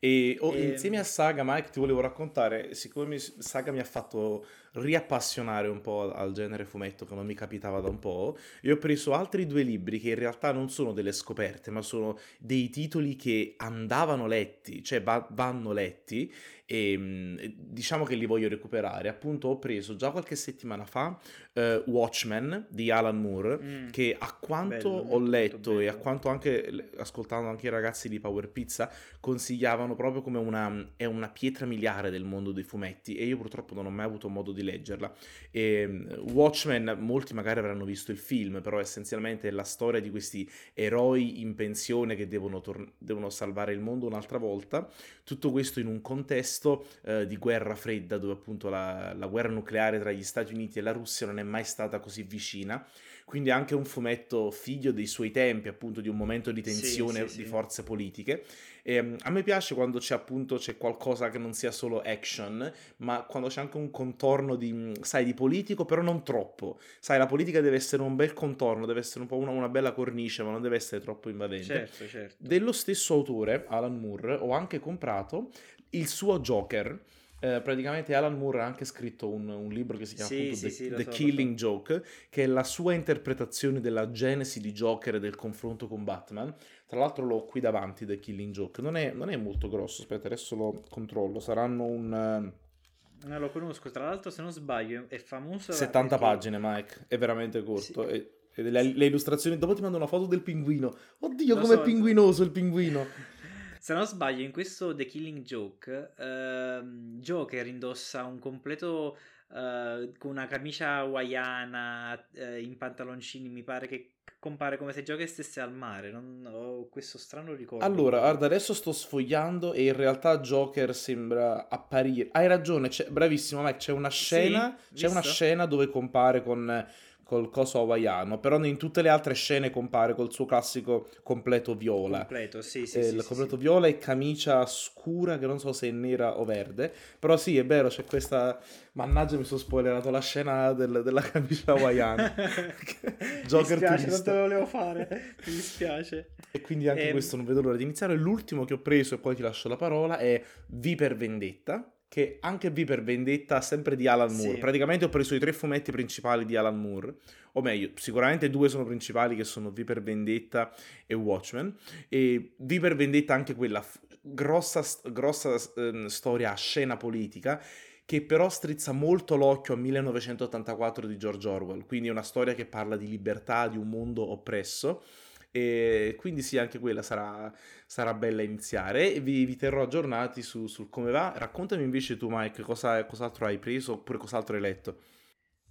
E 0.01 0.37
oh, 0.41 0.53
Ehm. 0.55 0.73
insieme 0.73 0.99
a 0.99 1.05
Saga, 1.05 1.43
Mike, 1.45 1.71
ti 1.71 1.81
volevo 1.81 2.01
raccontare, 2.01 2.75
siccome 2.75 3.19
Saga 3.19 3.73
mi 3.73 3.81
ha 3.81 3.85
fatto 3.85 4.47
riappassionare 4.79 5.69
un 5.69 5.81
po' 5.81 6.13
al 6.13 6.33
genere 6.33 6.65
fumetto 6.65 7.05
che 7.05 7.15
non 7.15 7.27
mi 7.27 7.35
capitava 7.35 7.81
da 7.81 7.89
un 7.89 7.99
po', 7.99 8.37
io 8.63 8.75
ho 8.75 8.79
preso 8.79 9.15
altri 9.15 9.47
due 9.47 9.63
libri 9.63 9.99
che 10.01 10.11
in 10.11 10.15
realtà 10.17 10.53
non 10.53 10.69
sono 10.71 10.93
delle 10.93 11.13
scoperte, 11.13 11.71
ma 11.71 11.83
sono 11.83 12.19
dei 12.39 12.71
titoli 12.71 13.17
che 13.17 13.55
andavano 13.59 14.27
letti, 14.27 14.83
cioè 14.83 15.03
va- 15.03 15.27
vanno 15.31 15.73
letti 15.73 16.33
e 16.71 16.95
mm, 16.99 17.37
diciamo 17.57 18.05
che 18.05 18.15
li 18.15 18.27
voglio 18.27 18.49
recuperare. 18.49 19.09
Appunto 19.09 19.49
ho 19.49 19.59
preso 19.59 19.97
già 19.97 20.11
qualche 20.11 20.37
settimana 20.37 20.85
fa 20.85 21.19
eh, 21.55 21.83
Watchmen 21.87 22.67
di 22.69 22.91
Alan 22.91 23.21
Moore, 23.21 23.57
Mm. 23.59 23.89
che 23.91 24.15
a 24.19 24.33
quanto 24.39 25.03
Bello, 25.03 25.15
ho 25.15 25.19
letto 25.21 25.81
e 25.81 25.87
a 25.89 25.95
quanto 25.97 26.29
anche 26.29 26.91
ascoltando 26.99 27.49
anche 27.49 27.67
i 27.67 27.71
ragazzi 27.71 28.09
di 28.09 28.21
Power 28.21 28.49
Pizza 28.51 28.91
consigliavano 29.21 29.95
proprio 29.95 30.21
come 30.23 30.39
una, 30.39 30.93
è 30.97 31.05
una 31.07 31.29
pietra 31.29 31.67
miliare 31.67 32.11
del 32.11 32.25
mondo 32.25 32.53
dei 32.53 32.63
fumetti 32.65 33.15
e 33.17 33.25
io 33.25 33.37
purtroppo 33.37 33.75
non 33.75 33.87
ho 33.87 33.91
mai 33.91 34.05
avuto 34.05 34.29
modo 34.29 34.53
di 34.53 34.63
leggerla. 34.71 35.13
E, 35.51 35.87
mm, 35.87 36.07
Watchmen, 36.33 36.97
molti 37.01 37.35
magari 37.35 37.59
avranno 37.61 37.85
visto 37.85 38.11
il 38.11 38.19
film, 38.19 38.61
però 38.61 38.79
essenzialmente 38.81 39.49
è 39.49 39.51
la 39.51 39.65
storia 39.65 40.01
di 40.01 40.11
questi 40.11 40.49
eroi 40.75 41.41
in 41.41 41.55
pensione 41.55 42.15
che 42.17 42.29
devono, 42.29 42.61
tor- 42.61 42.93
devono 42.99 43.31
salvare 43.31 43.73
il 43.73 43.81
mondo 43.81 44.07
un'altra 44.07 44.39
volta. 44.39 44.89
Tutto 45.25 45.51
questo 45.51 45.81
in 45.81 45.87
un 45.87 46.01
contesto 46.01 46.87
eh, 47.05 47.27
di 47.27 47.37
guerra 47.37 47.75
fredda 47.75 48.19
dove 48.19 48.33
appunto 48.35 48.69
la, 48.69 49.13
la 49.15 49.27
guerra 49.27 49.51
nucleare 49.51 49.99
tra 49.99 50.13
gli 50.13 50.23
Stati 50.23 50.55
Uniti 50.55 50.79
e 50.79 50.83
la 50.83 50.93
Russia 50.93 51.27
non 51.27 51.39
è 51.39 51.43
mai 51.43 51.65
stata 51.65 52.01
così 52.01 52.23
vicina. 52.23 52.87
Quindi 53.25 53.51
anche 53.51 53.75
un 53.75 53.85
fumetto 53.85 54.51
figlio 54.51 54.91
dei 54.91 55.07
suoi 55.07 55.31
tempi, 55.31 55.69
appunto 55.69 56.01
di 56.01 56.09
un 56.09 56.17
momento 56.17 56.51
di 56.51 56.63
Sì, 56.63 56.73
tensione 56.73 57.29
sì, 57.29 57.37
di 57.37 57.45
sì. 57.45 57.45
forze 57.45 57.83
politiche. 57.83 58.45
E, 58.89 59.03
mm, 59.03 59.17
a 59.25 59.31
me 59.31 59.43
piace 59.43 59.75
quando 59.75 59.99
c'è 59.99 60.15
appunto 60.15 60.57
c'è 60.57 60.79
qualcosa 60.79 61.29
che 61.29 61.37
non 61.37 61.53
sia 61.53 61.71
solo 61.71 62.01
action, 62.01 62.73
ma 62.99 63.23
quando 63.25 63.51
c'è 63.51 63.61
anche 63.61 63.77
un 63.77 63.91
contorno 63.91 64.57
di, 64.57 64.73
mm, 64.73 64.93
sai, 65.03 65.27
di 65.27 65.35
politico, 65.35 65.85
però 65.85 66.01
non 66.01 66.25
troppo. 66.25 66.79
Sai, 66.99 67.19
la 67.19 67.27
politica 67.27 67.61
deve 67.61 67.77
essere 67.77 68.01
un 68.01 68.17
bel 68.17 68.33
contorno, 68.33 68.87
deve 68.87 69.01
essere 69.01 69.21
un 69.21 69.27
po' 69.27 69.37
una, 69.37 69.51
una 69.51 69.69
bella 69.69 69.93
cornice, 69.93 70.43
ma 70.43 70.53
non 70.53 70.63
deve 70.63 70.77
essere 70.77 71.03
troppo 71.03 71.29
invadente. 71.29 71.67
Certo, 71.67 72.09
certo. 72.09 72.37
Dello 72.39 72.73
stesso 72.73 73.13
autore, 73.13 73.67
Alan 73.69 74.01
Moore, 74.01 74.37
ho 74.37 74.53
anche 74.53 74.79
comprato 74.81 75.51
il 75.91 76.09
suo 76.09 76.41
Joker. 76.41 76.99
Eh, 77.41 77.61
praticamente 77.63 78.17
Alan 78.17 78.37
Moore 78.37 78.63
ha 78.63 78.65
anche 78.65 78.85
scritto 78.85 79.29
un, 79.29 79.49
un 79.49 79.69
libro 79.69 79.97
che 79.97 80.07
si 80.07 80.17
chiama 80.17 80.31
Sì, 80.31 80.37
appunto 80.37 80.57
sì, 80.57 80.63
The, 80.65 80.71
sì, 80.71 80.89
The 80.89 81.03
so, 81.05 81.11
Killing 81.11 81.55
Joke, 81.55 82.05
che 82.31 82.43
è 82.43 82.47
la 82.47 82.65
sua 82.65 82.95
interpretazione 82.95 83.81
della 83.81 84.11
genesi 84.11 84.61
di 84.61 84.73
Joker 84.73 85.17
e 85.17 85.21
del 85.21 85.37
confronto 85.37 85.87
con 85.87 86.03
Batman. 86.03 86.53
Tra 86.89 86.99
l'altro 86.99 87.27
l'ho 87.27 87.45
qui 87.45 87.61
davanti, 87.61 88.07
The 88.07 88.19
Killing 88.19 88.51
Joke. 88.51 88.81
Non 88.81 88.97
è, 88.97 89.13
non 89.13 89.29
è 89.29 89.37
molto 89.37 89.69
grosso, 89.69 90.01
aspetta, 90.01 90.27
adesso 90.27 90.57
lo 90.57 90.83
controllo. 90.89 91.39
Saranno 91.39 91.85
un 91.85 92.15
eh, 92.15 93.27
Non 93.27 93.41
lo 93.41 93.51
conosco, 93.51 93.91
tra 93.91 94.07
l'altro 94.07 94.31
se 94.31 94.41
non 94.41 94.51
sbaglio 94.51 95.05
è 95.09 95.19
famoso 95.19 95.71
70 95.71 96.17
perché- 96.17 96.25
pagine, 96.25 96.59
Mike. 96.59 97.05
È 97.07 97.19
veramente 97.19 97.63
corto. 97.63 98.09
Sì. 98.09 98.15
E, 98.15 98.33
e 98.55 98.63
le, 98.63 98.83
le 98.83 99.05
illustrazioni... 99.05 99.59
Dopo 99.59 99.75
ti 99.75 99.83
mando 99.83 99.99
una 99.99 100.07
foto 100.07 100.25
del 100.25 100.41
pinguino. 100.41 100.97
Oddio, 101.19 101.57
com'è 101.59 101.75
so. 101.77 101.83
pinguinoso 101.83 102.43
il 102.43 102.51
pinguino. 102.53 103.05
Se 103.79 103.93
non 103.93 104.07
sbaglio, 104.07 104.43
in 104.43 104.51
questo 104.51 104.95
The 104.95 105.05
Killing 105.05 105.43
Joke, 105.43 106.13
ehm, 106.17 107.21
Joker 107.21 107.67
indossa 107.67 108.25
un 108.25 108.39
completo 108.39 109.19
eh, 109.55 110.13
con 110.19 110.31
una 110.31 110.47
camicia 110.47 110.97
hawaiana 110.97 112.29
eh, 112.33 112.61
in 112.63 112.77
pantaloncini. 112.77 113.49
Mi 113.49 113.63
pare 113.63 113.87
che 113.87 114.13
compare 114.41 114.77
come 114.77 114.93
se 114.93 115.03
Joker 115.03 115.29
stesse 115.29 115.61
al 115.61 115.73
mare. 115.73 116.11
Non 116.11 116.49
ho 116.51 116.89
questo 116.89 117.19
strano 117.19 117.55
ricordo. 117.55 117.85
Allora, 117.85 118.19
guarda, 118.21 118.47
adesso 118.47 118.73
sto 118.75 118.93
sfogliando 118.93 119.73
e 119.73 119.85
in 119.87 119.97
realtà 119.97 120.39
Joker 120.39 120.95
sembra 120.95 121.69
apparire. 121.69 122.29
Hai 122.33 122.47
ragione, 122.47 122.89
c'è- 122.89 123.09
bravissimo 123.09 123.63
Mike, 123.63 123.79
c'è 123.79 123.93
una 123.93 124.11
scena, 124.11 124.77
c'è 124.95 125.07
una 125.09 125.21
visto? 125.21 125.35
scena 125.35 125.67
dove 125.67 125.89
compare 125.89 126.43
con, 126.43 126.87
col 127.29 127.51
coso 127.51 127.81
hawaiano, 127.81 128.39
però 128.39 128.59
in 128.65 128.79
tutte 128.79 129.03
le 129.03 129.11
altre 129.11 129.35
scene 129.35 129.69
compare 129.69 130.15
col 130.15 130.33
suo 130.33 130.47
classico 130.47 131.09
completo 131.23 131.75
viola. 131.75 132.21
Completo, 132.21 132.63
sì, 132.63 132.87
sì. 132.87 133.01
Eh, 133.01 133.03
sì 133.03 133.15
il 133.17 133.21
sì, 133.21 133.27
completo 133.27 133.57
sì. 133.57 133.61
viola 133.61 133.87
e 133.87 133.99
camicia 133.99 134.65
scura 134.65 135.37
che 135.37 135.45
non 135.45 135.59
so 135.59 135.75
se 135.75 135.89
è 135.89 135.91
nera 135.91 136.39
o 136.39 136.47
verde, 136.47 136.91
però 137.19 137.37
sì, 137.37 137.59
è 137.59 137.67
vero, 137.67 137.89
c'è 137.89 138.05
questa... 138.05 138.59
Mannaggia, 138.93 139.37
mi 139.37 139.45
sono 139.45 139.61
spoilerato 139.61 140.09
la 140.11 140.21
scena 140.21 140.73
del- 140.73 141.03
della 141.05 141.21
camicia 141.21 141.73
hawaiana. 141.73 142.35
Mi 142.35 143.43
Joker 143.47 143.79
dispiace, 143.79 144.07
non 144.09 144.23
te 144.25 144.33
lo 144.33 144.41
volevo 144.41 144.67
fare. 144.67 145.35
Mi 145.47 145.53
dispiace. 145.53 146.31
E 146.51 146.61
quindi 146.63 146.89
anche 146.89 147.03
Ehm, 147.09 147.11
questo 147.13 147.37
non 147.37 147.45
vedo 147.45 147.61
l'ora 147.61 147.77
di 147.77 147.83
iniziare. 147.83 148.15
L'ultimo 148.17 148.65
che 148.65 148.73
ho 148.73 148.79
preso 148.81 149.15
e 149.15 149.19
poi 149.19 149.35
ti 149.37 149.43
lascio 149.43 149.69
la 149.69 149.77
parola 149.77 150.17
è 150.17 150.43
V 150.67 150.95
per 150.95 151.15
Vendetta, 151.15 151.93
che 152.09 152.39
anche 152.41 152.71
V 152.71 152.85
per 152.85 153.05
Vendetta 153.05 153.61
sempre 153.61 153.95
di 153.95 154.07
Alan 154.07 154.35
Moore. 154.35 154.55
Sì. 154.55 154.59
Praticamente 154.59 155.05
ho 155.05 155.11
preso 155.11 155.35
i 155.35 155.39
tre 155.39 155.53
fumetti 155.53 155.93
principali 155.93 156.45
di 156.45 156.57
Alan 156.57 156.81
Moore, 156.81 157.17
o 157.53 157.61
meglio, 157.61 157.91
sicuramente 157.95 158.51
due 158.51 158.69
sono 158.69 158.85
principali 158.85 159.37
che 159.37 159.45
sono 159.45 159.71
V 159.71 159.85
per 159.85 160.03
Vendetta 160.03 160.73
e 161.07 161.15
Watchmen. 161.15 161.75
E 162.09 162.55
V 162.57 162.81
per 162.81 162.97
Vendetta 162.97 163.35
anche 163.35 163.55
quella 163.55 163.83
f- 163.83 164.01
grossa, 164.21 164.83
grossa 165.11 165.55
ehm, 165.77 166.07
storia 166.07 166.53
a 166.53 166.57
scena 166.57 166.97
politica 166.97 167.63
che 168.09 168.23
però 168.23 168.49
strizza 168.49 168.93
molto 168.93 169.37
l'occhio 169.37 169.75
a 169.75 169.77
1984 169.77 171.07
di 171.07 171.19
George 171.19 171.47
Orwell, 171.47 171.85
quindi 171.85 172.09
è 172.09 172.11
una 172.11 172.23
storia 172.23 172.55
che 172.55 172.65
parla 172.65 172.97
di 172.97 173.07
libertà, 173.07 173.69
di 173.69 173.77
un 173.77 173.87
mondo 173.87 174.31
oppresso. 174.31 175.03
E 175.51 176.15
quindi 176.19 176.43
sì, 176.43 176.59
anche 176.59 176.79
quella 176.79 177.03
sarà, 177.03 177.53
sarà 177.87 178.15
bella 178.15 178.43
iniziare. 178.43 179.13
E 179.15 179.21
vi, 179.21 179.45
vi 179.45 179.57
terrò 179.57 179.83
aggiornati 179.83 180.43
su, 180.43 180.67
sul 180.67 180.89
come 180.89 181.11
va. 181.11 181.33
Raccontami 181.37 181.83
invece 181.83 182.17
tu, 182.17 182.29
Mike, 182.31 182.63
cosa, 182.63 183.05
cos'altro 183.07 183.47
hai 183.47 183.59
preso 183.59 183.95
oppure 183.95 184.19
cos'altro 184.19 184.55
hai 184.57 184.61
letto. 184.63 185.01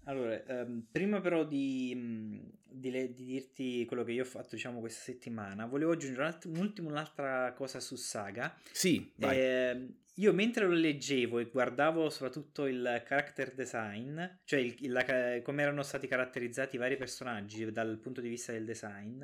Allora, 0.05 0.41
ehm, 0.45 0.87
prima 0.89 1.19
però 1.19 1.43
di, 1.43 2.41
di 2.63 2.89
le- 2.91 3.13
di 3.13 3.25
dirti 3.25 3.85
quello 3.85 4.03
che 4.05 4.13
io 4.13 4.23
ho 4.23 4.25
fatto, 4.25 4.55
diciamo, 4.55 4.79
questa 4.79 5.01
settimana, 5.03 5.65
volevo 5.65 5.91
aggiungere 5.91 6.37
un'ultima, 6.45 6.89
un'altra 6.89 7.51
cosa 7.53 7.81
su 7.81 7.95
Saga. 7.97 8.55
Sì, 8.71 9.11
vai. 9.17 9.37
Ehm, 9.37 9.95
io 10.15 10.33
mentre 10.33 10.65
lo 10.65 10.73
leggevo 10.73 11.39
e 11.39 11.49
guardavo 11.49 12.09
soprattutto 12.09 12.65
il 12.67 13.03
character 13.05 13.53
design, 13.53 14.19
cioè 14.45 14.59
il- 14.61 14.77
il- 14.79 14.91
la 14.91 15.41
come 15.43 15.61
erano 15.61 15.83
stati 15.83 16.07
caratterizzati 16.07 16.75
i 16.75 16.79
vari 16.79 16.95
personaggi 16.95 17.69
dal 17.71 17.99
punto 17.99 18.21
di 18.21 18.29
vista 18.29 18.53
del 18.53 18.63
design, 18.65 19.21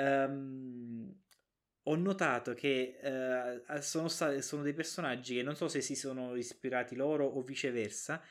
ehm, 0.00 1.14
ho 1.84 1.96
notato 1.96 2.54
che 2.54 2.98
eh, 3.02 3.82
sono, 3.82 4.08
sta- 4.08 4.40
sono 4.40 4.62
dei 4.62 4.74
personaggi 4.74 5.34
che 5.36 5.42
non 5.42 5.56
so 5.56 5.68
se 5.68 5.80
si 5.80 5.94
sono 5.94 6.36
ispirati 6.36 6.94
loro 6.94 7.26
o 7.26 7.42
viceversa, 7.42 8.22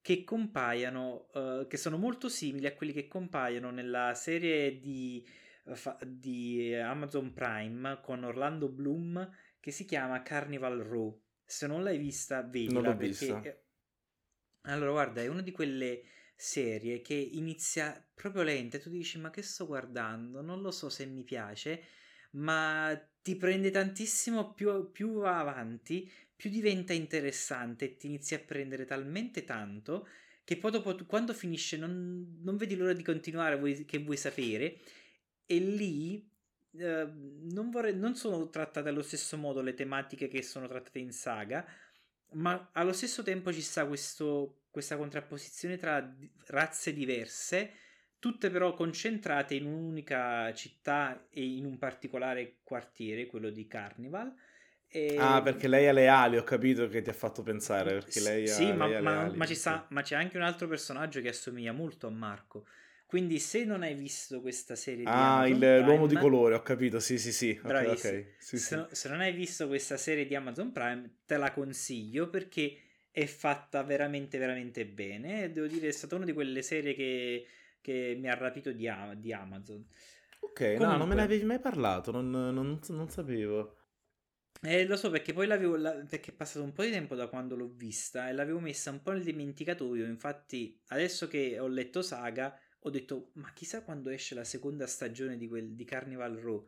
che 0.00 0.24
compaiono, 0.24 1.28
eh, 1.34 1.66
che 1.68 1.76
sono 1.76 1.96
molto 1.98 2.28
simili 2.28 2.66
a 2.66 2.74
quelli 2.74 2.92
che 2.92 3.08
compaiono 3.08 3.70
nella 3.70 4.14
serie 4.14 4.78
di, 4.80 5.26
eh, 5.64 5.96
di 6.06 6.74
Amazon 6.74 7.32
Prime 7.32 8.00
con 8.02 8.24
Orlando 8.24 8.68
Bloom 8.68 9.28
che 9.60 9.70
si 9.70 9.84
chiama 9.84 10.22
Carnival 10.22 10.78
Row. 10.80 11.20
Se 11.44 11.66
non 11.66 11.82
l'hai 11.82 11.98
vista, 11.98 12.42
vedila 12.42 12.80
Non 12.80 12.90
l'ho 12.92 12.96
perché... 12.96 13.08
vista. 13.08 13.42
Allora, 14.62 14.90
guarda, 14.90 15.22
è 15.22 15.28
una 15.28 15.42
di 15.42 15.52
quelle 15.52 16.02
serie 16.36 17.00
che 17.02 17.14
inizia 17.14 18.04
proprio 18.14 18.42
lenta 18.42 18.76
e 18.76 18.80
tu 18.80 18.90
dici 18.90 19.18
ma 19.18 19.30
che 19.30 19.42
sto 19.42 19.66
guardando? 19.66 20.42
Non 20.42 20.60
lo 20.60 20.70
so 20.70 20.88
se 20.90 21.06
mi 21.06 21.24
piace, 21.24 21.82
ma 22.32 22.96
ti 23.22 23.36
prende 23.36 23.70
tantissimo 23.70 24.52
più, 24.52 24.90
più 24.92 25.14
va 25.20 25.38
avanti, 25.40 26.10
più 26.34 26.50
diventa 26.50 26.92
interessante 26.92 27.84
e 27.86 27.96
ti 27.96 28.06
inizi 28.06 28.34
a 28.34 28.38
prendere 28.40 28.84
talmente 28.84 29.44
tanto 29.44 30.06
che 30.44 30.56
poi 30.58 30.70
dopo 30.70 30.94
quando 31.06 31.32
finisce 31.34 31.76
non, 31.76 32.38
non 32.42 32.56
vedi 32.56 32.76
l'ora 32.76 32.92
di 32.92 33.02
continuare, 33.02 33.56
vuoi- 33.58 33.84
che 33.84 33.98
vuoi 33.98 34.16
sapere 34.16 34.78
e 35.46 35.58
lì 35.58 36.28
eh, 36.78 37.08
non, 37.42 37.70
vorrei, 37.70 37.94
non 37.96 38.14
sono 38.14 38.48
trattate 38.48 38.88
allo 38.88 39.02
stesso 39.02 39.36
modo 39.36 39.60
le 39.62 39.74
tematiche 39.74 40.28
che 40.28 40.42
sono 40.42 40.66
trattate 40.68 40.98
in 40.98 41.12
saga, 41.12 41.64
ma 42.32 42.70
allo 42.72 42.92
stesso 42.92 43.22
tempo 43.22 43.52
ci 43.52 43.62
sta 43.62 43.86
questo, 43.86 44.62
questa 44.70 44.96
contrapposizione 44.96 45.76
tra 45.76 46.14
razze 46.46 46.92
diverse, 46.92 47.72
tutte 48.18 48.50
però 48.50 48.74
concentrate 48.74 49.54
in 49.54 49.66
un'unica 49.66 50.52
città 50.54 51.26
e 51.30 51.44
in 51.44 51.64
un 51.64 51.78
particolare 51.78 52.58
quartiere, 52.62 53.26
quello 53.26 53.50
di 53.50 53.66
Carnival. 53.66 54.34
E- 54.88 55.14
Ah, 55.18 55.40
perché 55.42 55.66
lei 55.68 55.88
ha 55.88 55.92
le 55.92 56.08
ali, 56.08 56.36
ho 56.36 56.44
capito 56.44 56.88
che 56.88 57.02
ti 57.02 57.10
ha 57.10 57.12
fatto 57.12 57.42
pensare, 57.42 57.92
perché 57.92 58.20
lei 58.20 58.50
ha, 58.50 58.54
sì, 58.54 58.72
ma, 58.72 58.86
lei 58.86 58.94
ha 58.94 59.00
le 59.00 59.14
ma- 59.14 59.14
ali, 59.14 59.36
ma 59.36 59.46
ci 59.46 59.54
sta, 59.54 59.86
ma 59.90 60.02
c'è 60.02 60.14
anche 60.16 60.36
un 60.36 60.42
altro 60.42 60.68
personaggio 60.68 61.20
che 61.20 61.28
assomiglia 61.28 61.72
molto 61.72 62.06
a 62.06 62.10
Marco. 62.10 62.66
Quindi, 63.06 63.38
se 63.38 63.64
non 63.64 63.82
hai 63.82 63.94
visto 63.94 64.40
questa 64.40 64.76
serie 64.76 65.08
di 65.10 65.22
Ah, 65.22 65.46
Amazon 65.46 65.48
il- 65.48 65.80
l'uomo 65.82 66.06
di 66.06 66.16
colore, 66.18 66.54
ho 66.54 66.60
capito, 66.62 67.00
sì, 67.00 67.18
sì, 67.18 67.32
sì. 67.32 67.58
Ok, 67.62 67.80
Bravissimo. 67.80 68.20
ok. 68.20 68.34
Sì, 68.38 68.58
se, 68.58 68.60
sì. 68.60 68.76
no- 68.76 68.88
se 68.92 69.08
non 69.08 69.20
hai 69.20 69.32
visto 69.32 69.66
questa 69.68 69.96
serie 69.96 70.26
di 70.26 70.34
Amazon 70.34 70.72
Prime, 70.72 71.18
te 71.26 71.36
la 71.36 71.52
consiglio 71.52 72.28
perché 72.30 72.78
è 73.10 73.26
fatta 73.26 73.82
veramente, 73.82 74.38
veramente 74.38 74.86
bene. 74.86 75.50
Devo 75.52 75.66
dire, 75.66 75.88
è 75.88 75.90
stata 75.92 76.16
una 76.16 76.24
di 76.24 76.32
quelle 76.32 76.62
serie 76.62 76.94
che, 76.94 77.46
che 77.80 78.16
mi 78.18 78.28
ha 78.28 78.34
rapito 78.34 78.72
di, 78.72 78.88
di 79.16 79.32
Amazon. 79.32 79.84
Ok, 80.40 80.60
no, 80.80 80.96
non 80.96 81.06
me 81.08 81.14
Comunque. 81.14 81.16
ne 81.16 81.22
avevi 81.24 81.44
mai 81.44 81.60
parlato, 81.60 82.10
non, 82.10 82.30
non- 82.30 82.80
non 82.88 83.08
sapevo. 83.10 83.76
Eh, 84.62 84.84
lo 84.86 84.96
so 84.96 85.10
perché 85.10 85.32
poi 85.32 85.46
l'avevo, 85.46 85.76
la- 85.76 85.92
perché 86.08 86.30
è 86.32 86.34
passato 86.34 86.64
un 86.64 86.72
po' 86.72 86.82
di 86.82 86.90
tempo 86.90 87.14
da 87.14 87.28
quando 87.28 87.54
l'ho 87.56 87.68
vista 87.68 88.28
e 88.28 88.32
l'avevo 88.32 88.58
messa 88.58 88.90
un 88.90 89.02
po' 89.02 89.12
nel 89.12 89.22
dimenticatoio. 89.22 90.04
Infatti, 90.06 90.80
adesso 90.88 91.28
che 91.28 91.58
ho 91.58 91.68
letto 91.68 92.02
Saga, 92.02 92.58
ho 92.86 92.90
detto, 92.90 93.30
ma 93.34 93.52
chissà 93.52 93.82
quando 93.82 94.10
esce 94.10 94.34
la 94.36 94.44
seconda 94.44 94.86
stagione 94.86 95.36
di, 95.36 95.48
quel, 95.48 95.70
di 95.74 95.84
Carnival 95.84 96.36
Row. 96.36 96.66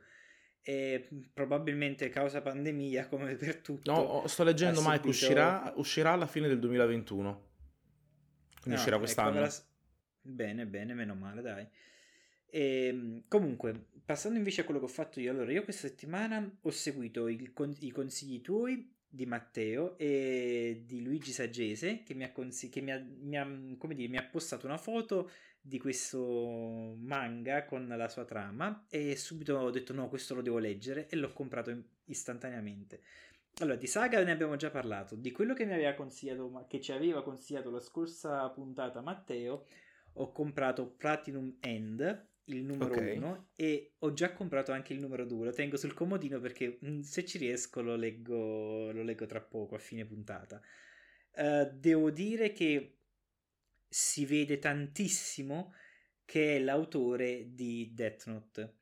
E 0.61 1.09
probabilmente 1.33 2.09
causa 2.09 2.43
pandemia, 2.43 3.07
come 3.09 3.37
per 3.37 3.59
tutto. 3.59 3.93
No, 3.93 4.27
sto 4.27 4.43
leggendo, 4.43 4.81
Mike, 4.81 4.91
subito- 4.97 5.09
uscirà, 5.11 5.73
uscirà 5.77 6.11
alla 6.13 6.27
fine 6.27 6.49
del 6.49 6.59
2021. 6.59 7.47
Quindi 8.61 8.71
Ah, 8.71 8.75
uscirà 8.75 8.97
ecco, 8.97 9.05
quest'anno. 9.05 9.49
s- 9.49 9.65
Bene, 10.21 10.67
bene, 10.67 10.93
meno 10.95 11.15
male, 11.15 11.41
dai. 11.41 11.67
Ehm, 12.51 13.23
comunque, 13.29 13.87
passando 14.05 14.37
invece 14.39 14.63
a 14.63 14.65
quello 14.65 14.81
che 14.81 14.87
ho 14.87 14.89
fatto 14.89 15.21
io, 15.21 15.31
allora 15.31 15.53
io 15.53 15.63
questa 15.63 15.87
settimana 15.87 16.59
ho 16.63 16.71
seguito 16.71 17.27
con- 17.53 17.75
i 17.79 17.91
consigli 17.91 18.41
tuoi 18.41 18.95
di 19.11 19.25
Matteo 19.25 19.97
e 19.97 20.83
di 20.85 21.03
Luigi 21.03 21.31
Saggese 21.33 22.03
che 22.03 22.13
mi 22.15 22.25
ha, 22.25 22.33
consi- 22.33 22.69
che 22.69 22.81
mi 22.83 22.91
ha, 22.91 22.99
mi 23.21 23.39
ha, 23.39 23.47
come 23.79 23.95
dire, 23.95 24.09
mi 24.09 24.17
ha 24.19 24.25
postato 24.25 24.67
una 24.67 24.77
foto 24.77 25.31
di 25.69 25.79
questo 25.79 26.97
manga 26.99 27.65
con 27.67 27.87
la 27.87 28.09
sua 28.09 28.25
trama 28.25 28.87
e 28.89 29.15
subito 29.17 29.55
ho 29.55 29.71
detto 29.71 29.93
no, 29.93 30.09
questo 30.09 30.35
lo 30.35 30.41
devo 30.41 30.59
leggere 30.59 31.09
e 31.09 31.17
l'ho 31.17 31.33
comprato 31.33 31.71
istantaneamente. 32.07 33.03
Allora, 33.61 33.77
di 33.77 33.87
Saga 33.87 34.23
ne 34.23 34.31
abbiamo 34.31 34.57
già 34.57 34.71
parlato, 34.71 35.15
di 35.17 35.31
quello 35.31 35.53
che 35.53 35.67
mi 35.67 35.75
aveva 35.75 35.93
consigliato, 35.95 36.65
che 36.69 36.81
ci 36.81 36.93
aveva 36.93 37.23
consigliato 37.23 37.71
la 37.71 37.81
scorsa 37.81 38.49
puntata 38.51 39.01
Matteo, 39.03 39.67
ho 40.15 40.33
comprato 40.33 40.95
Platinum 40.97 41.57
End, 41.61 42.27
il 42.45 42.65
numero 42.65 42.95
Ok. 42.95 43.13
1, 43.17 43.49
e 43.57 43.95
ho 43.99 44.13
già 44.13 44.33
comprato 44.33 44.73
anche 44.73 44.93
il 44.93 45.01
numero 45.01 45.27
2, 45.27 45.47
lo 45.47 45.53
tengo 45.53 45.77
sul 45.77 45.93
comodino 45.93 46.41
perché 46.41 46.79
mm, 46.85 47.01
se 47.01 47.25
ci 47.25 47.37
riesco 47.37 47.83
lo 47.83 47.97
leggo, 47.97 48.91
lo 48.93 49.03
leggo 49.03 49.27
tra 49.27 49.41
poco, 49.41 49.75
a 49.75 49.79
fine 49.79 50.05
puntata. 50.07 50.61
Eh, 51.35 51.71
devo 51.75 52.11
dire 52.11 52.53
che 52.53 52.98
si 53.89 54.25
vede 54.27 54.59
tantissimo 54.59 55.73
che 56.25 56.57
è 56.57 56.59
l'autore 56.61 57.55
di 57.55 57.91
Death 57.95 58.27
Note 58.27 58.75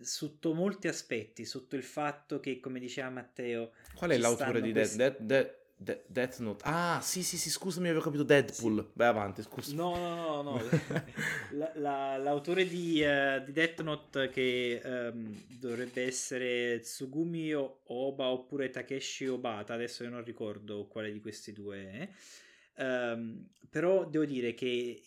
sotto 0.00 0.54
molti 0.54 0.88
aspetti, 0.88 1.44
sotto 1.44 1.76
il 1.76 1.82
fatto 1.84 2.40
che, 2.40 2.58
come 2.60 2.80
diceva 2.80 3.10
Matteo, 3.10 3.72
Qual 3.94 4.10
è 4.10 4.18
l'autore 4.18 4.60
di 4.60 4.72
questi- 4.72 4.96
Death, 4.96 5.18
Death, 5.20 5.56
Death, 5.76 6.04
Death- 6.08 6.38
Note? 6.40 6.64
Ah, 6.66 7.00
sì, 7.00 7.22
sì, 7.22 7.36
sì, 7.36 7.48
scusami, 7.50 7.88
avevo 7.88 8.02
capito 8.02 8.22
Deadpool. 8.24 8.90
Vai 8.94 9.06
avanti, 9.08 9.42
scusa. 9.42 9.72
No, 9.74 9.94
no, 9.96 10.42
no, 10.42 10.42
no. 10.42 10.60
La- 11.52 11.72
la- 11.76 12.16
l'autore 12.16 12.66
di, 12.66 13.02
eh, 13.02 13.42
di 13.44 13.52
Death 13.52 13.82
Note 13.82 14.28
che 14.30 14.80
ehm, 14.82 15.44
dovrebbe 15.58 16.02
essere 16.04 16.80
Tsugumi 16.80 17.52
Oba 17.52 18.26
oppure 18.30 18.70
Takeshi 18.70 19.28
Obata, 19.28 19.74
adesso 19.74 20.02
io 20.02 20.10
non 20.10 20.24
ricordo 20.24 20.86
quale 20.86 21.12
di 21.12 21.20
questi 21.20 21.52
due 21.52 21.76
è. 21.90 22.08
Ehm, 22.76 23.48
però 23.70 24.04
devo 24.08 24.24
dire 24.24 24.54
che 24.54 25.02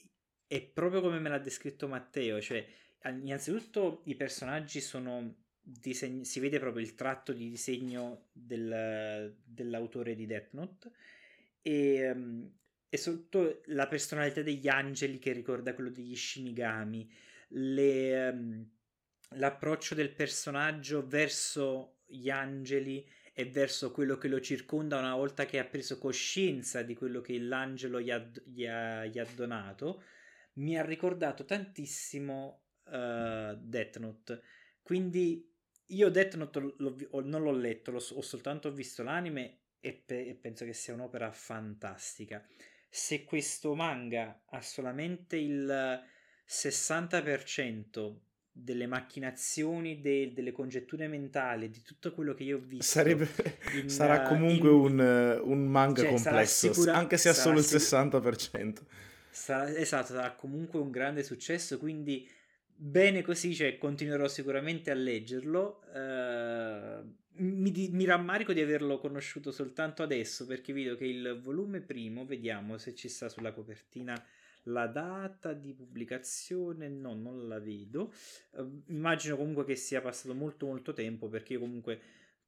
è 0.47 0.61
proprio 0.61 1.01
come 1.01 1.19
me 1.19 1.29
l'ha 1.29 1.39
descritto 1.39 1.87
Matteo, 1.87 2.39
cioè 2.41 2.65
an- 3.01 3.21
innanzitutto 3.25 4.01
i 4.05 4.15
personaggi 4.15 4.79
sono 4.81 5.43
disegn- 5.61 6.23
si 6.23 6.39
vede 6.39 6.59
proprio 6.59 6.83
il 6.83 6.95
tratto 6.95 7.33
di 7.33 7.49
disegno 7.49 8.29
del- 8.31 9.35
dell'autore 9.43 10.15
di 10.15 10.25
Death 10.25 10.49
Note 10.53 10.91
e, 11.61 11.95
ehm, 11.95 12.51
e 12.89 12.97
sotto 12.97 13.61
la 13.65 13.87
personalità 13.87 14.41
degli 14.41 14.67
angeli 14.69 15.19
che 15.19 15.33
ricorda 15.33 15.73
quello 15.73 15.89
degli 15.89 16.15
Shinigami, 16.15 17.09
le, 17.49 18.27
ehm, 18.27 18.69
l'approccio 19.31 19.93
del 19.95 20.13
personaggio 20.13 21.05
verso 21.05 21.97
gli 22.05 22.29
angeli 22.29 23.05
e 23.39 23.45
verso 23.45 23.91
quello 23.91 24.17
che 24.17 24.27
lo 24.27 24.41
circonda 24.41 24.97
una 24.97 25.13
volta 25.13 25.45
che 25.45 25.59
ha 25.59 25.63
preso 25.63 25.99
coscienza 25.99 26.81
di 26.81 26.95
quello 26.95 27.21
che 27.21 27.37
l'angelo 27.37 28.01
gli 28.01 28.09
ha, 28.09 28.17
gli 28.43 28.65
ha- 28.65 29.05
gli 29.05 29.19
ha 29.19 29.27
donato, 29.35 30.01
mi 30.53 30.75
ha 30.75 30.83
ricordato 30.83 31.45
tantissimo 31.45 32.63
uh, 32.85 33.55
Death 33.55 33.97
Note. 33.99 34.41
Quindi 34.81 35.53
io 35.85 36.09
Death 36.09 36.33
Note 36.33 36.59
l'ho, 36.59 36.73
l'ho, 36.77 37.21
non 37.25 37.43
l'ho 37.43 37.51
letto, 37.51 37.91
l'ho, 37.91 38.03
ho 38.13 38.21
soltanto 38.21 38.71
visto 38.71 39.03
l'anime 39.03 39.59
e, 39.79 39.93
pe- 39.93 40.25
e 40.25 40.33
penso 40.33 40.65
che 40.65 40.73
sia 40.73 40.95
un'opera 40.95 41.31
fantastica. 41.31 42.43
Se 42.89 43.23
questo 43.23 43.75
manga 43.75 44.45
ha 44.47 44.61
solamente 44.61 45.37
il 45.37 46.03
60% 46.47 48.15
delle 48.63 48.87
macchinazioni, 48.87 50.01
de- 50.01 50.31
delle 50.33 50.51
congetture 50.51 51.07
mentali, 51.07 51.69
di 51.69 51.81
tutto 51.81 52.11
quello 52.13 52.33
che 52.33 52.43
io 52.43 52.57
ho 52.57 52.61
visto. 52.61 52.83
Sarebbe, 52.83 53.29
in, 53.75 53.89
sarà 53.89 54.23
comunque 54.23 54.69
in, 54.69 54.75
un, 54.75 55.41
un, 55.43 55.67
manga 55.67 56.01
cioè, 56.01 56.09
complesso, 56.09 56.73
sicura, 56.73 56.95
anche 56.95 57.17
se 57.17 57.29
ha 57.29 57.33
solo 57.33 57.59
il 57.59 57.65
60%. 57.65 58.77
Sarà, 59.29 59.69
esatto, 59.69 60.13
sarà 60.13 60.33
comunque 60.33 60.79
un 60.79 60.89
grande 60.89 61.23
successo, 61.23 61.77
quindi 61.77 62.27
bene 62.75 63.21
così, 63.21 63.53
cioè, 63.53 63.77
continuerò 63.77 64.27
sicuramente 64.27 64.89
a 64.89 64.95
leggerlo. 64.95 65.81
Uh, 65.93 67.15
mi, 67.39 67.71
di, 67.71 67.89
mi, 67.91 68.05
rammarico 68.05 68.53
di 68.53 68.61
averlo 68.61 68.97
conosciuto 68.97 69.51
soltanto 69.51 70.01
adesso 70.01 70.47
perché 70.47 70.73
vedo 70.73 70.95
che 70.95 71.05
il 71.05 71.39
volume 71.41 71.81
primo, 71.81 72.25
vediamo 72.25 72.79
se 72.79 72.95
ci 72.95 73.07
sta 73.07 73.29
sulla 73.29 73.51
copertina 73.51 74.19
la 74.67 74.87
data 74.87 75.53
di 75.53 75.73
pubblicazione, 75.73 76.87
no, 76.87 77.13
non 77.13 77.47
la 77.47 77.59
vedo. 77.59 78.13
Uh, 78.51 78.83
immagino 78.87 79.35
comunque 79.35 79.65
che 79.65 79.75
sia 79.75 80.01
passato 80.01 80.33
molto 80.33 80.65
molto 80.65 80.93
tempo 80.93 81.27
perché 81.27 81.53
io 81.53 81.59
comunque 81.59 81.99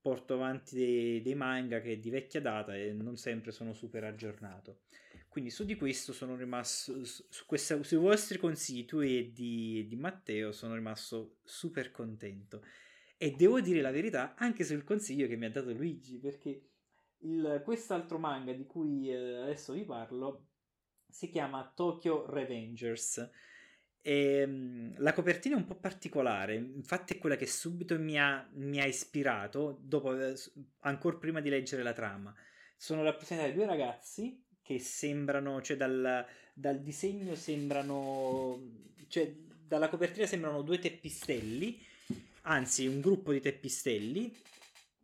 porto 0.01 0.36
avanti 0.36 0.75
dei, 0.75 1.21
dei 1.21 1.36
manga 1.36 1.82
che 1.82 1.93
è 1.93 1.97
di 1.97 2.10
vecchia 2.10 2.41
data 2.41 2.75
e 2.75 2.93
non 2.93 3.17
sempre 3.17 3.51
sono 3.51 3.73
super 3.73 4.03
aggiornato. 4.03 4.82
Quindi 5.27 5.51
su 5.51 5.63
di 5.63 5.75
questo 5.75 6.12
sono 6.12 6.36
rimasto, 6.36 7.03
su 7.03 7.45
questa, 7.45 7.82
sui 7.84 7.97
vostri 7.97 8.39
consigli, 8.39 8.86
tu 8.86 8.99
e 8.99 9.32
di, 9.32 9.86
di 9.88 9.95
Matteo, 9.95 10.51
sono 10.51 10.73
rimasto 10.73 11.38
super 11.43 11.91
contento. 11.91 12.63
E 13.15 13.36
devo 13.38 13.62
dire 13.62 13.82
la 13.82 13.91
verità 13.91 14.34
anche 14.36 14.63
sul 14.63 14.84
consiglio 14.84 15.27
che 15.27 15.36
mi 15.36 15.45
ha 15.45 15.51
dato 15.51 15.71
Luigi, 15.71 16.17
perché 16.17 16.69
il, 17.19 17.62
quest'altro 17.63 18.17
manga 18.17 18.53
di 18.53 18.65
cui 18.65 19.12
eh, 19.12 19.36
adesso 19.36 19.73
vi 19.73 19.86
parlo 19.86 20.48
si 21.09 21.29
chiama 21.29 21.71
Tokyo 21.75 22.25
Revengers. 22.29 23.29
E, 24.01 24.43
um, 24.43 24.93
la 24.97 25.13
copertina 25.13 25.55
è 25.55 25.57
un 25.57 25.65
po' 25.65 25.75
particolare, 25.75 26.55
infatti 26.55 27.13
è 27.13 27.17
quella 27.17 27.35
che 27.35 27.45
subito 27.45 27.99
mi 27.99 28.19
ha, 28.19 28.47
mi 28.53 28.79
ha 28.79 28.85
ispirato, 28.85 29.77
dopo, 29.81 30.17
eh, 30.17 30.35
ancora 30.79 31.17
prima 31.17 31.41
di 31.41 31.49
leggere 31.49 31.83
la 31.83 31.93
trama. 31.93 32.33
Sono 32.77 33.03
rappresentati 33.03 33.53
due 33.53 33.65
ragazzi 33.65 34.41
che 34.61 34.79
sembrano, 34.79 35.61
cioè 35.61 35.75
dal, 35.75 36.25
dal 36.53 36.81
disegno 36.81 37.35
sembrano, 37.35 38.61
cioè 39.07 39.33
dalla 39.33 39.89
copertina 39.89 40.25
sembrano 40.25 40.61
due 40.61 40.79
teppistelli, 40.79 41.85
anzi 42.43 42.87
un 42.87 43.01
gruppo 43.01 43.33
di 43.33 43.41
teppistelli, 43.41 44.35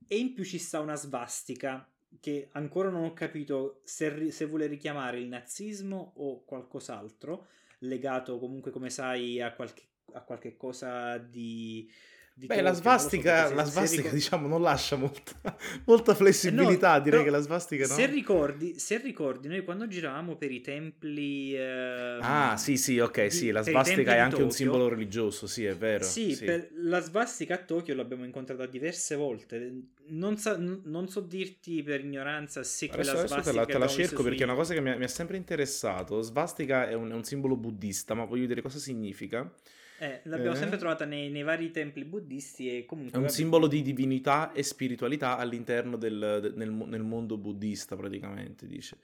e 0.07 0.17
in 0.17 0.33
più 0.33 0.45
ci 0.45 0.57
sta 0.57 0.79
una 0.79 0.95
svastica 0.95 1.87
che 2.19 2.49
ancora 2.51 2.89
non 2.89 3.03
ho 3.03 3.13
capito 3.13 3.81
se, 3.83 4.31
se 4.31 4.45
vuole 4.45 4.67
richiamare 4.67 5.19
il 5.19 5.27
nazismo 5.27 6.13
o 6.17 6.43
qualcos'altro, 6.43 7.47
legato 7.79 8.39
comunque, 8.39 8.71
come 8.71 8.89
sai, 8.89 9.41
a 9.41 9.53
qualche, 9.53 9.83
a 10.13 10.21
qualche 10.21 10.55
cosa 10.55 11.17
di... 11.17 11.89
Beh, 12.37 12.61
la 12.61 12.73
svastica, 12.73 13.47
so, 13.47 13.53
la 13.53 13.63
svastica 13.63 14.01
ricordi... 14.01 14.17
diciamo, 14.17 14.47
non 14.47 14.61
lascia 14.61 14.97
molta, 14.97 15.55
molta 15.85 16.13
flessibilità, 16.13 16.97
no, 16.97 17.03
direi 17.03 17.23
che 17.23 17.29
la 17.29 17.39
svastica 17.39 17.87
no. 17.87 17.93
Se 17.93 18.05
ricordi, 18.07 18.77
se 18.77 18.97
ricordi, 18.97 19.47
noi 19.47 19.63
quando 19.63 19.87
giravamo 19.87 20.35
per 20.35 20.51
i 20.51 20.59
templi... 20.59 21.55
Eh, 21.55 22.17
ah, 22.19 22.57
sì, 22.57 22.75
sì, 22.75 22.99
ok, 22.99 23.23
di, 23.23 23.31
sì, 23.31 23.51
la 23.51 23.61
svastica 23.61 24.15
è 24.15 24.17
anche 24.17 24.31
Tokyo, 24.31 24.45
un 24.45 24.51
simbolo 24.51 24.89
religioso, 24.89 25.47
sì, 25.47 25.63
è 25.63 25.77
vero. 25.77 26.03
Sì, 26.03 26.35
sì. 26.35 26.67
la 26.73 26.99
svastica 26.99 27.55
a 27.55 27.59
Tokyo 27.59 27.95
l'abbiamo 27.95 28.25
incontrata 28.25 28.65
diverse 28.65 29.15
volte 29.15 29.93
non, 30.07 30.37
sa, 30.37 30.57
non, 30.57 31.07
so 31.07 31.21
dirti 31.21 31.81
per 31.81 32.01
ignoranza 32.01 32.63
se 32.63 32.87
quella 32.87 33.11
adesso, 33.11 33.27
svastica 33.27 33.49
adesso 33.49 33.65
te 33.65 33.73
la, 33.73 33.85
te 33.85 33.85
la 33.85 33.87
cerco 33.87 34.23
perché 34.23 34.41
è 34.41 34.45
una 34.45 34.55
cosa 34.55 34.73
che 34.73 34.81
mi 34.81 34.91
ha, 34.91 34.97
mi 34.97 35.03
ha 35.05 35.09
sempre 35.09 35.37
interessato. 35.37 36.21
Svastica 36.21 36.87
è 36.87 36.93
un, 36.93 37.09
è 37.09 37.13
un, 37.13 37.23
simbolo 37.23 37.55
buddista, 37.55 38.13
ma 38.13 38.25
voglio 38.25 38.45
dire 38.45 38.61
cosa 38.61 38.77
significa. 38.77 39.49
Eh, 39.97 40.21
l'abbiamo 40.23 40.55
eh. 40.55 40.59
sempre 40.59 40.77
trovata 40.77 41.05
nei, 41.05 41.29
nei, 41.29 41.43
vari 41.43 41.71
templi 41.71 42.03
buddisti 42.03 42.77
e 42.77 42.85
comunque... 42.85 43.17
È 43.17 43.21
un 43.21 43.29
simbolo 43.29 43.67
di 43.67 43.81
divinità 43.81 44.51
e 44.51 44.61
spiritualità 44.63 45.37
all'interno 45.37 45.95
del, 45.95 46.53
nel, 46.55 46.69
nel 46.69 47.03
mondo 47.03 47.37
buddista 47.37 47.95
praticamente, 47.95 48.67
dice. 48.67 48.97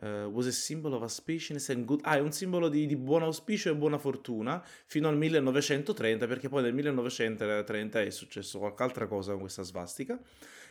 Uh, 0.00 0.28
was 0.30 0.46
a 0.46 0.52
symbol 0.52 0.92
of 0.92 1.02
auspiciousness 1.02 1.70
and 1.70 1.84
good... 1.84 2.00
Ah, 2.04 2.16
è 2.16 2.20
un 2.20 2.30
simbolo 2.30 2.68
di, 2.68 2.86
di, 2.86 2.94
buon 2.94 3.22
auspicio 3.22 3.70
e 3.70 3.74
buona 3.74 3.98
fortuna 3.98 4.62
fino 4.86 5.08
al 5.08 5.16
1930, 5.16 6.26
perché 6.26 6.48
poi 6.48 6.62
nel 6.62 6.74
1930 6.74 8.02
è 8.02 8.10
successo 8.10 8.58
qualche 8.58 8.82
altra 8.82 9.06
cosa 9.06 9.32
con 9.32 9.40
questa 9.40 9.62
svastica 9.62 10.20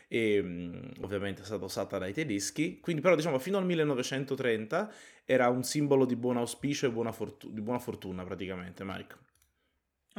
e 0.08 0.39
um, 0.39 0.91
ovviamente 1.02 1.41
è 1.41 1.46
stata 1.46 1.65
usata 1.65 1.98
dai 1.98 2.13
tedeschi, 2.13 2.80
quindi 2.80 3.02
però 3.02 3.15
diciamo 3.15 3.39
fino 3.39 3.58
al 3.58 3.65
1930 3.65 4.93
era 5.26 5.50
un 5.50 5.63
simbolo 5.63 6.06
di 6.06 6.15
buon 6.15 6.38
auspicio 6.38 6.86
e 6.86 6.91
buona, 6.91 7.12
fortu- 7.12 7.52
di 7.52 7.60
buona 7.60 7.80
fortuna 7.80 8.24
praticamente, 8.24 8.86
Mike. 8.86 9.27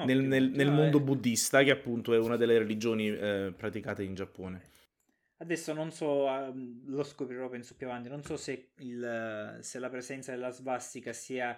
Nel, 0.04 0.22
nel, 0.22 0.50
nel, 0.50 0.70
mondo 0.70 1.00
buddista, 1.00 1.62
che 1.62 1.70
appunto 1.70 2.14
è 2.14 2.18
una 2.18 2.36
delle 2.36 2.58
religioni 2.58 3.08
eh, 3.08 3.52
praticate 3.56 4.02
in 4.02 4.14
Giappone. 4.14 4.62
Adesso 5.40 5.72
non 5.72 5.92
so, 5.92 6.24
um, 6.24 6.82
lo 6.86 7.04
scoprirò 7.04 7.48
penso 7.48 7.76
più 7.76 7.86
avanti, 7.86 8.08
non 8.08 8.24
so 8.24 8.36
se, 8.36 8.70
il, 8.78 9.58
se 9.60 9.78
la 9.78 9.88
presenza 9.88 10.32
della 10.32 10.50
svastica 10.50 11.12
sia 11.12 11.56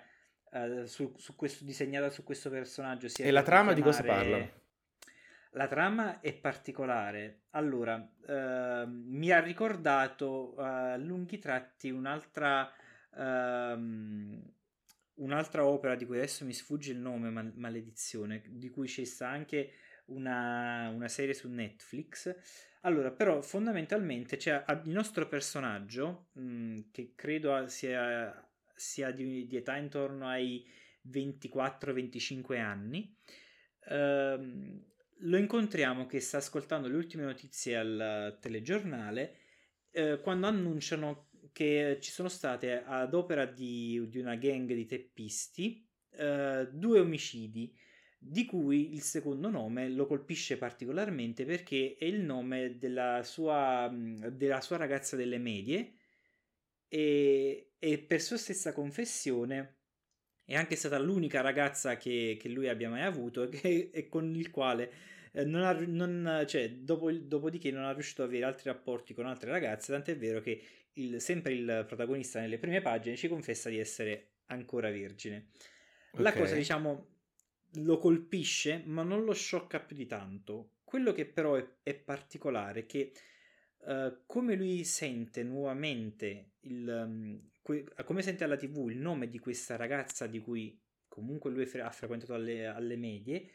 uh, 0.51 0.85
su, 0.85 1.15
su, 1.17 1.35
questo, 1.35 1.65
disegnata 1.65 2.11
su 2.11 2.23
questo 2.23 2.51
personaggio. 2.51 3.09
Sia 3.09 3.25
e 3.25 3.31
la 3.31 3.43
trama 3.43 3.73
di 3.73 3.81
cosa 3.81 4.03
parla? 4.03 4.59
La 5.55 5.67
trama 5.67 6.21
è 6.21 6.33
particolare. 6.35 7.45
Allora, 7.51 7.97
uh, 7.97 8.87
mi 8.87 9.31
ha 9.31 9.41
ricordato 9.41 10.55
a 10.57 10.95
uh, 10.95 11.01
lunghi 11.01 11.39
tratti 11.39 11.91
un'altra, 11.91 12.71
uh, 13.13 14.43
un'altra 15.21 15.65
opera 15.67 15.95
di 15.95 16.07
cui 16.07 16.17
adesso 16.17 16.45
mi 16.45 16.53
sfugge 16.53 16.93
il 16.93 16.99
nome, 16.99 17.31
mal- 17.31 17.53
maledizione, 17.57 18.43
di 18.47 18.69
cui 18.71 18.87
c'è 18.87 19.05
anche 19.21 19.73
una, 20.07 20.89
una 20.89 21.09
serie 21.09 21.35
su 21.35 21.49
Netflix. 21.49 22.35
Allora, 22.83 23.11
però 23.11 23.41
fondamentalmente 23.43 24.37
c'è 24.37 24.65
il 24.85 24.91
nostro 24.91 25.29
personaggio, 25.29 26.29
mh, 26.33 26.43
mm, 26.43 26.79
che 26.91 27.13
credo 27.15 27.69
sia, 27.69 28.51
sia 28.75 29.11
di, 29.11 29.47
di, 29.47 29.57
età 29.57 29.77
intorno 29.77 30.27
ai 30.27 30.67
24-25 31.09 32.59
anni, 32.59 33.15
ehm, 33.89 34.85
lo 35.23 35.37
incontriamo 35.37 36.07
che 36.07 36.21
sta 36.21 36.39
ascoltando 36.39 36.89
le 36.89 36.97
ultime 36.97 37.25
notizie 37.25 37.77
al 37.77 38.39
telegiornale 38.41 39.37
eh, 39.91 40.21
quando 40.23 40.47
annunciano 40.47 41.30
che 41.53 41.99
ci 42.01 42.11
sono 42.11 42.29
state 42.29 42.83
ad 42.85 43.15
opera 43.15 43.45
di, 43.47 44.07
di 44.09 44.19
una 44.19 44.37
gang 44.37 44.73
di 44.73 44.87
teppisti 44.87 45.87
eh, 46.13 46.69
due 46.71 47.01
omicidi 47.01 47.75
di 48.23 48.45
cui 48.45 48.93
il 48.93 49.01
secondo 49.01 49.49
nome 49.49 49.89
lo 49.89 50.07
colpisce 50.07 50.59
particolarmente 50.59 51.47
perché 51.47 51.97
è 51.99 52.05
il 52.05 52.21
nome 52.21 52.77
della 52.77 53.23
sua, 53.23 53.91
della 53.91 54.61
sua 54.61 54.77
ragazza 54.77 55.17
delle 55.17 55.39
medie 55.39 55.95
e, 56.87 57.73
e, 57.79 57.99
per 57.99 58.21
sua 58.21 58.37
stessa 58.37 58.73
confessione 58.75 59.77
è 60.45 60.55
anche 60.55 60.77
stata 60.77 60.99
l'unica 60.99 61.41
ragazza 61.41 61.97
che, 61.97 62.37
che 62.39 62.49
lui 62.51 62.69
abbia 62.69 62.91
mai 62.91 63.03
avuto 63.03 63.49
e, 63.63 63.91
e 63.93 64.09
con 64.09 64.35
il 64.35 64.51
quale 64.51 64.93
eh, 65.33 65.45
non 65.45 65.63
ha, 65.63 65.73
non, 65.73 66.45
cioè, 66.47 66.71
dopo, 66.71 67.11
dopodiché 67.13 67.71
non 67.71 67.85
ha 67.85 67.93
riuscito 67.93 68.23
ad 68.23 68.29
avere 68.29 68.45
altri 68.45 68.71
rapporti 68.71 69.15
con 69.15 69.27
altre 69.27 69.51
ragazze, 69.51 69.93
tant'è 69.93 70.17
vero 70.17 70.41
che 70.41 70.63
il, 70.95 71.21
sempre 71.21 71.53
il 71.53 71.85
protagonista 71.87 72.41
nelle 72.41 72.59
prime 72.59 72.81
pagine 72.81 73.17
ci 73.17 73.29
confessa 73.29 73.69
di 73.69 73.79
essere 73.79 74.33
ancora 74.47 74.91
vergine. 74.91 75.49
Okay. 76.13 76.25
La 76.25 76.33
cosa, 76.33 76.55
diciamo, 76.55 77.09
lo 77.75 77.99
colpisce, 77.99 78.83
ma 78.85 79.03
non 79.03 79.25
lo 79.25 79.33
sciocca 79.33 79.81
più 79.81 79.97
di 79.97 80.07
tanto. 80.07 80.73
Quello 80.85 81.13
che 81.13 81.27
però 81.27 81.55
è, 81.55 81.67
è 81.83 81.95
particolare 81.95 82.81
è 82.81 82.87
che 82.87 83.13
uh, 83.79 84.23
come 84.27 84.57
lui 84.57 84.83
sente 84.85 85.45
nuovamente 85.45 86.55
il, 86.63 87.05
um, 87.07 87.51
que- 87.63 87.85
come 88.05 88.23
sente 88.23 88.45
alla 88.45 88.57
tv 88.57 88.89
il 88.91 88.99
nome 88.99 89.29
di 89.29 89.39
questa 89.39 89.77
ragazza 89.77 90.27
di 90.27 90.41
cui 90.41 90.79
comunque 91.07 91.51
lui 91.51 91.69
ha 91.81 91.91
frequentato 91.91 92.35
alle, 92.35 92.67
alle 92.67 92.97
medie, 92.97 93.49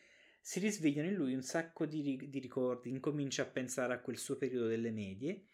si 0.45 0.59
risvegliano 0.59 1.07
in 1.07 1.15
lui 1.15 1.33
un 1.33 1.41
sacco 1.41 1.87
di, 1.87 2.29
di, 2.29 2.39
ricordi, 2.39 2.91
incomincia 2.91 3.41
a 3.41 3.47
pensare 3.47 3.95
a 3.95 3.99
quel 3.99 4.19
suo 4.19 4.37
periodo 4.37 4.67
delle 4.67 4.91
medie 4.91 5.45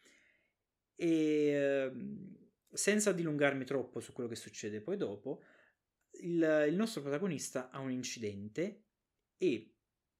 e 0.95 1.87
uh, 1.87 2.37
senza 2.73 3.13
dilungarmi 3.13 3.63
troppo 3.63 4.01
su 4.01 4.11
quello 4.11 4.27
che 4.27 4.35
succede 4.35 4.81
poi 4.81 4.97
dopo, 4.97 5.43
il, 6.23 6.65
il 6.67 6.75
nostro 6.75 7.01
protagonista 7.01 7.69
ha 7.69 7.79
un 7.79 7.91
incidente 7.91 8.83
e 9.37 9.75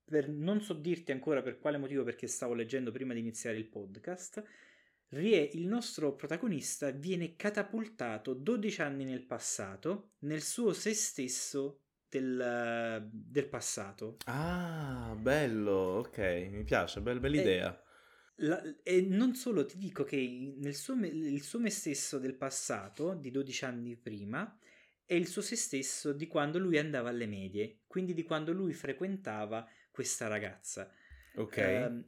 per, 0.05 0.29
non 0.29 0.61
so 0.61 0.73
dirti 0.73 1.11
ancora 1.11 1.41
per 1.41 1.59
quale 1.59 1.77
motivo 1.77 2.05
perché 2.05 2.27
stavo 2.27 2.53
leggendo 2.53 2.93
prima 2.93 3.11
di 3.11 3.19
iniziare 3.19 3.57
il 3.57 3.67
podcast 3.67 4.41
il 5.09 5.67
nostro 5.67 6.15
protagonista 6.15 6.91
viene 6.91 7.35
catapultato 7.35 8.33
12 8.33 8.81
anni 8.81 9.03
nel 9.03 9.25
passato, 9.25 10.11
nel 10.19 10.41
suo 10.41 10.71
se 10.71 10.93
stesso 10.93 11.81
del, 12.11 13.07
del 13.09 13.47
passato. 13.47 14.17
Ah, 14.25 15.15
bello, 15.17 15.71
ok, 15.71 16.17
mi 16.51 16.63
piace, 16.63 16.99
bella, 16.99 17.19
bella 17.19 17.39
idea. 17.39 17.83
La, 18.35 18.61
e 18.83 19.01
non 19.01 19.33
solo 19.35 19.65
ti 19.65 19.77
dico 19.77 20.03
che 20.03 20.55
nel 20.57 20.75
suo, 20.75 20.95
il 20.95 21.41
suo 21.41 21.59
me 21.59 21.69
stesso 21.69 22.19
del 22.19 22.35
passato, 22.35 23.13
di 23.13 23.31
12 23.31 23.65
anni 23.65 23.95
prima, 23.95 24.57
è 25.05 25.13
il 25.13 25.27
suo 25.27 25.41
se 25.41 25.55
stesso 25.55 26.11
di 26.11 26.27
quando 26.27 26.59
lui 26.59 26.77
andava 26.77 27.09
alle 27.09 27.27
medie, 27.27 27.79
quindi 27.87 28.13
di 28.13 28.23
quando 28.23 28.51
lui 28.51 28.73
frequentava 28.73 29.67
questa 29.89 30.27
ragazza. 30.27 30.91
Ok. 31.35 31.57
Uh, 31.57 32.03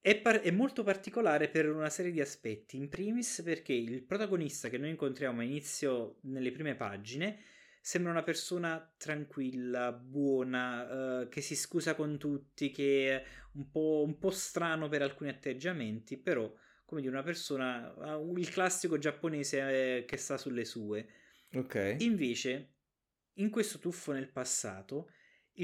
è, 0.00 0.16
par- 0.16 0.40
è, 0.40 0.50
molto 0.50 0.82
particolare 0.82 1.48
per 1.48 1.68
una 1.68 1.90
serie 1.90 2.12
di 2.12 2.20
aspetti. 2.20 2.76
In 2.76 2.88
primis 2.88 3.42
perché 3.44 3.72
il 3.72 4.02
protagonista 4.02 4.68
che 4.68 4.78
noi 4.78 4.90
incontriamo 4.90 5.40
a 5.40 5.44
inizio 5.44 6.18
nelle 6.22 6.52
prime 6.52 6.74
pagine 6.74 7.38
sembra 7.80 8.12
una 8.12 8.22
persona 8.22 8.92
tranquilla, 8.96 9.92
buona, 9.92 11.22
uh, 11.22 11.28
che 11.28 11.40
si 11.40 11.56
scusa 11.56 11.94
con 11.94 12.18
tutti, 12.18 12.70
che 12.70 13.16
è 13.16 13.24
un 13.52 13.70
po', 13.70 14.02
un 14.04 14.18
po' 14.18 14.30
strano 14.30 14.88
per 14.88 15.02
alcuni 15.02 15.30
atteggiamenti, 15.30 16.18
però 16.18 16.52
come 16.84 17.00
dire 17.00 17.12
una 17.12 17.22
persona, 17.22 17.94
il 18.36 18.50
classico 18.50 18.98
giapponese 18.98 19.98
eh, 19.98 20.04
che 20.04 20.16
sta 20.16 20.36
sulle 20.36 20.64
sue. 20.64 21.06
Ok. 21.54 21.96
Invece, 22.00 22.74
in 23.34 23.48
questo 23.48 23.78
tuffo 23.78 24.10
nel 24.10 24.28
passato, 24.28 25.10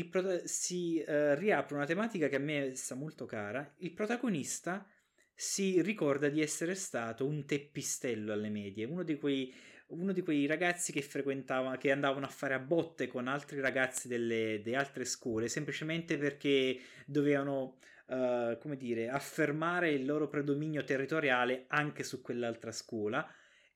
prota- 0.08 0.46
si 0.46 1.02
uh, 1.04 1.34
riapre 1.34 1.74
una 1.74 1.84
tematica 1.84 2.28
che 2.28 2.36
a 2.36 2.40
me 2.40 2.74
sta 2.76 2.94
molto 2.94 3.26
cara. 3.26 3.74
Il 3.78 3.92
protagonista 3.92 4.88
si 5.38 5.82
ricorda 5.82 6.28
di 6.30 6.40
essere 6.40 6.74
stato 6.74 7.26
un 7.26 7.44
teppistello 7.44 8.32
alle 8.32 8.48
medie, 8.48 8.86
uno 8.86 9.02
di 9.02 9.18
quei 9.18 9.54
uno 9.88 10.12
di 10.12 10.22
quei 10.22 10.46
ragazzi 10.46 10.92
che 10.92 11.02
frequentavano, 11.02 11.76
che 11.76 11.92
andavano 11.92 12.26
a 12.26 12.30
fare 12.30 12.54
a 12.54 12.58
botte 12.58 13.06
con 13.06 13.28
altri 13.28 13.60
ragazzi 13.60 14.08
delle, 14.08 14.60
delle 14.62 14.76
altre 14.76 15.04
scuole, 15.04 15.48
semplicemente 15.48 16.18
perché 16.18 16.80
dovevano, 17.06 17.78
uh, 18.06 18.58
come 18.58 18.76
dire, 18.76 19.08
affermare 19.08 19.90
il 19.90 20.04
loro 20.04 20.28
predominio 20.28 20.82
territoriale 20.82 21.66
anche 21.68 22.02
su 22.02 22.20
quell'altra 22.20 22.72
scuola 22.72 23.24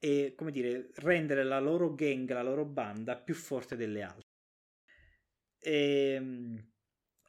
e, 0.00 0.34
come 0.36 0.50
dire, 0.50 0.90
rendere 0.96 1.44
la 1.44 1.60
loro 1.60 1.94
gang, 1.94 2.28
la 2.32 2.42
loro 2.42 2.64
banda 2.64 3.16
più 3.16 3.34
forte 3.34 3.76
delle 3.76 4.02
altre. 4.02 4.28
Ehm, 5.62 6.56
e, 6.56 6.69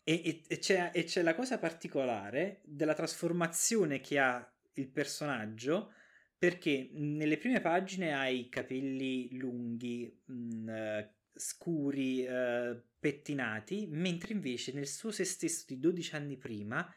e, 0.04 0.42
e, 0.48 0.58
c'è, 0.58 0.92
e 0.94 1.04
c'è 1.04 1.22
la 1.22 1.36
cosa 1.36 1.58
particolare 1.58 2.62
della 2.64 2.94
trasformazione 2.94 4.02
che 4.02 4.20
ha 4.20 4.52
il 4.74 4.88
personaggio 4.90 5.94
perché 6.42 6.90
nelle 6.94 7.38
prime 7.38 7.62
pagine 7.62 8.16
hai 8.16 8.50
capelli 8.50 9.38
lunghi, 9.38 10.12
mh, 10.26 10.34
mm, 10.34 11.00
scuri, 11.36 12.26
uh, 12.26 12.82
pettinati, 12.98 13.86
mentre 13.88 14.34
invece 14.34 14.74
nel 14.74 14.88
suo 14.88 15.12
se 15.12 15.24
stesso 15.24 15.66
di 15.68 15.80
12 15.80 16.16
anni 16.16 16.38
prima, 16.38 16.92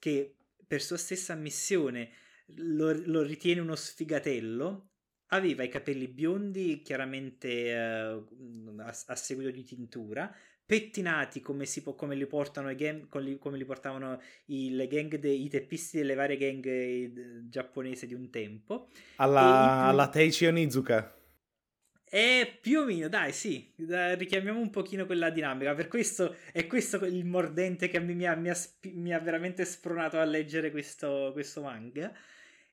che 0.00 0.34
per 0.66 0.82
sua 0.82 0.96
stessa 0.96 1.32
ammissione 1.32 2.10
lo, 2.56 2.92
lo 2.92 3.22
ritiene 3.22 3.60
uno 3.60 3.76
sfigatello, 3.76 4.90
aveva 5.26 5.62
i 5.62 5.68
capelli 5.68 6.08
biondi 6.08 6.82
chiaramente 6.82 7.72
uh, 7.72 8.80
a, 8.80 8.96
a, 9.06 9.14
seguito 9.14 9.52
di 9.52 9.62
tintura, 9.62 10.34
pettinati 10.72 11.42
come, 11.42 11.66
si 11.66 11.82
come 11.82 12.14
li 12.14 12.24
portano 12.24 12.70
i 12.70 12.74
gang, 12.74 13.06
come 13.10 13.58
li 13.58 13.64
portavano 13.66 14.18
i, 14.46 14.74
le 14.74 14.86
gang 14.86 15.16
dei, 15.16 15.44
i 15.44 15.50
teppisti 15.50 15.98
delle 15.98 16.14
varie 16.14 16.38
gang 16.38 16.64
eh, 16.64 17.12
giapponesi 17.50 18.06
di 18.06 18.14
un 18.14 18.30
tempo. 18.30 18.88
Alla, 19.16 19.40
più... 19.40 19.90
alla 19.90 20.08
Teichi 20.08 20.46
Onizuka. 20.46 21.14
E 22.08 22.58
più 22.58 22.80
o 22.80 22.84
meno, 22.86 23.08
dai, 23.08 23.32
sì, 23.32 23.70
richiamiamo 23.76 24.58
un 24.58 24.70
pochino 24.70 25.04
quella 25.04 25.28
dinamica. 25.28 25.74
Per 25.74 25.88
questo 25.88 26.36
è 26.52 26.66
questo 26.66 27.04
il 27.04 27.26
mordente 27.26 27.88
che 27.88 28.00
mi 28.00 28.26
ha, 28.26 28.34
mi 28.34 28.48
ha, 28.48 28.56
mi 28.94 29.12
ha 29.12 29.18
veramente 29.18 29.66
spronato 29.66 30.18
a 30.18 30.24
leggere 30.24 30.70
questo, 30.70 31.32
questo 31.34 31.60
manga. 31.60 32.10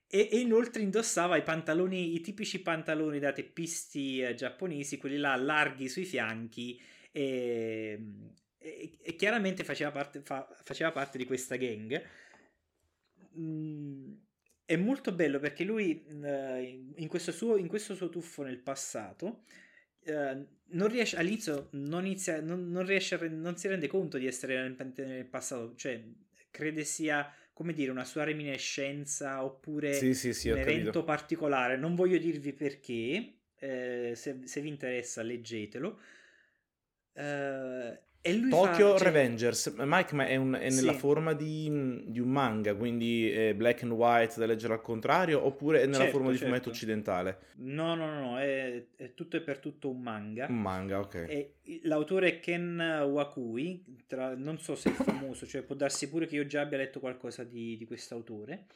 E, 0.06 0.28
e, 0.32 0.38
inoltre 0.38 0.80
indossava 0.80 1.36
i 1.36 1.42
pantaloni, 1.42 2.14
i 2.14 2.20
tipici 2.22 2.62
pantaloni 2.62 3.18
da 3.18 3.32
teppisti 3.32 4.22
eh, 4.22 4.34
giapponesi, 4.34 4.96
quelli 4.96 5.18
là 5.18 5.36
larghi 5.36 5.86
sui 5.86 6.06
fianchi 6.06 6.80
Ehm, 7.12 8.32
e, 8.58 8.98
e, 9.00 9.16
chiaramente 9.16 9.64
faceva 9.64 9.90
parte, 9.90 10.20
fa, 10.20 10.46
faceva 10.62 10.92
parte, 10.92 11.18
di 11.18 11.24
questa 11.24 11.56
gang. 11.56 12.02
Mm, 13.38 14.12
è 14.70 14.76
molto 14.76 15.12
bello 15.12 15.38
perché 15.38 15.64
lui 15.64 16.04
uh, 16.08 16.94
in, 16.94 17.08
questo 17.08 17.32
suo, 17.32 17.56
in, 17.56 17.66
questo 17.66 17.94
suo, 17.94 18.08
tuffo 18.08 18.42
nel 18.42 18.58
passato 18.58 19.42
uh, 20.04 20.46
non 20.72 20.88
riesce 20.88 21.16
all'inizio 21.16 21.68
non, 21.72 22.06
inizia, 22.06 22.40
non, 22.40 22.70
non, 22.70 22.86
riesce 22.86 23.16
a, 23.16 23.28
non 23.28 23.56
si 23.56 23.66
rende 23.66 23.88
conto 23.88 24.16
di 24.16 24.26
essere 24.26 24.76
nel 24.94 25.26
passato 25.26 25.74
cioè 25.74 26.00
crede 26.50 26.84
sia 26.84 27.32
come 27.52 27.72
dire 27.72 27.90
una 27.90 28.04
sua 28.04 28.22
reminiscenza 28.22 29.44
oppure 29.44 29.94
sì, 29.94 30.14
sì, 30.14 30.32
sì, 30.32 30.50
un 30.50 30.58
evento 30.58 30.84
capito. 30.84 31.04
particolare 31.04 31.76
non 31.76 31.96
voglio 31.96 32.18
dirvi 32.18 32.52
perché 32.52 33.38
eh, 33.58 34.12
se, 34.14 34.40
se 34.44 34.60
vi 34.60 34.68
interessa 34.68 35.22
leggetelo 35.22 36.00
Uh, 37.20 37.98
Tokyo 38.22 38.92
fa, 38.92 38.98
cioè... 38.98 39.06
Revengers, 39.06 39.74
Mike 39.78 40.14
ma 40.14 40.26
è, 40.26 40.36
un, 40.36 40.52
è 40.52 40.68
nella 40.68 40.92
sì. 40.92 40.98
forma 40.98 41.32
di, 41.32 42.02
di, 42.04 42.20
un 42.20 42.28
manga, 42.28 42.74
quindi 42.74 43.30
è 43.30 43.54
black 43.54 43.82
and 43.82 43.92
white 43.92 44.38
da 44.38 44.44
leggere 44.44 44.74
al 44.74 44.82
contrario, 44.82 45.42
oppure 45.42 45.80
è 45.80 45.86
nella 45.86 46.00
certo, 46.00 46.12
forma 46.12 46.30
di 46.30 46.36
certo. 46.36 46.52
fumetto 46.52 46.68
occidentale? 46.68 47.38
No, 47.56 47.94
no, 47.94 48.12
no, 48.12 48.20
no 48.20 48.38
è, 48.38 48.84
è, 48.94 49.14
tutto 49.14 49.38
e 49.38 49.40
per 49.40 49.58
tutto 49.58 49.88
un 49.88 50.02
manga. 50.02 50.46
Un 50.50 50.60
manga, 50.60 51.00
ok. 51.00 51.14
E 51.14 51.54
l'autore 51.84 52.28
è 52.28 52.40
Ken 52.40 52.78
Wakui, 53.08 54.04
tra, 54.06 54.34
non 54.36 54.58
so 54.58 54.74
se 54.74 54.90
è 54.90 54.92
famoso, 54.92 55.46
cioè 55.46 55.62
può 55.62 55.74
darsi 55.74 56.10
pure 56.10 56.26
che 56.26 56.36
io 56.36 56.44
già 56.44 56.60
abbia 56.60 56.76
letto 56.76 57.00
qualcosa 57.00 57.42
di, 57.42 57.78
di 57.78 57.86
quest'autore. 57.86 58.66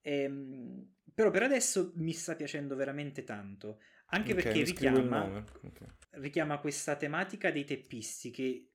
Ehm, 0.00 0.94
però 1.12 1.30
per 1.30 1.42
adesso 1.42 1.92
mi 1.96 2.12
sta 2.12 2.34
piacendo 2.36 2.74
veramente 2.74 3.22
tanto. 3.24 3.80
Anche 4.10 4.32
okay, 4.32 4.42
perché 4.42 4.62
richiama, 4.62 5.44
okay. 5.62 5.88
Richiama, 6.10 6.58
questa 6.58 6.96
tematica 6.96 7.50
dei 7.50 7.64
teppisti 7.64 8.30
che 8.30 8.70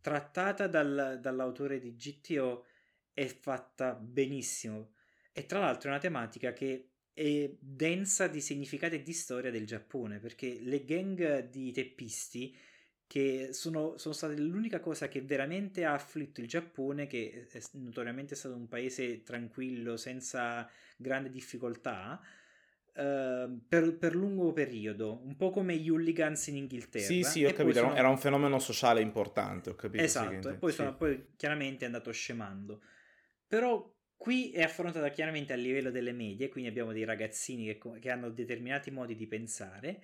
trattata 0.00 0.66
dal, 0.66 1.18
dall'autore 1.20 1.78
di 1.78 1.94
GTO 1.94 2.66
è 3.12 3.26
fatta 3.26 3.94
benissimo. 3.94 4.92
E 5.32 5.46
tra 5.46 5.60
l'altro 5.60 5.88
è 5.88 5.92
una 5.92 6.00
tematica 6.00 6.52
che 6.52 6.90
è 7.12 7.50
densa 7.58 8.26
di 8.26 8.40
significati 8.40 8.96
e 8.96 9.02
di 9.02 9.12
storia 9.12 9.50
del 9.50 9.66
Giappone, 9.66 10.18
perché 10.18 10.58
le 10.60 10.84
gang 10.84 11.48
di 11.48 11.72
teppisti 11.72 12.56
che 13.06 13.52
sono, 13.52 13.96
sono, 13.96 14.14
state 14.14 14.36
l'unica 14.36 14.80
cosa 14.80 15.08
che 15.08 15.20
veramente 15.20 15.84
ha 15.84 15.92
afflitto 15.92 16.40
il 16.40 16.48
Giappone, 16.48 17.06
che 17.06 17.46
è 17.50 17.60
notoriamente 17.72 18.34
stato 18.34 18.56
un 18.56 18.66
paese 18.66 19.22
tranquillo, 19.22 19.96
senza 19.96 20.68
grandi 20.96 21.30
difficoltà, 21.30 22.20
Uh, 22.96 23.60
per, 23.68 23.96
per, 23.98 24.14
lungo 24.14 24.52
periodo, 24.52 25.20
un 25.24 25.34
po' 25.36 25.50
come 25.50 25.76
gli 25.76 25.90
hooligans 25.90 26.46
in 26.46 26.58
Inghilterra. 26.58 27.04
Sì, 27.04 27.24
sì, 27.24 27.44
ho 27.44 27.52
capito, 27.52 27.80
sono... 27.80 27.94
era 27.96 28.08
un 28.08 28.18
fenomeno 28.18 28.60
sociale 28.60 29.00
importante, 29.00 29.70
ho 29.70 29.74
capito. 29.74 30.02
Esatto, 30.02 30.50
e 30.50 30.54
poi, 30.54 30.70
sì. 30.70 30.76
sono, 30.76 30.94
poi 30.94 31.32
chiaramente 31.36 31.82
è 31.82 31.86
andato 31.86 32.12
scemando. 32.12 32.80
Però 33.48 33.92
qui 34.16 34.52
è 34.52 34.62
affrontata 34.62 35.08
chiaramente 35.10 35.52
a 35.52 35.56
livello 35.56 35.90
delle 35.90 36.12
medie, 36.12 36.48
quindi 36.48 36.70
abbiamo 36.70 36.92
dei 36.92 37.04
ragazzini 37.04 37.64
che, 37.64 37.80
che 37.98 38.10
hanno 38.10 38.30
determinati 38.30 38.90
modi 38.92 39.16
di 39.16 39.26
pensare. 39.26 40.02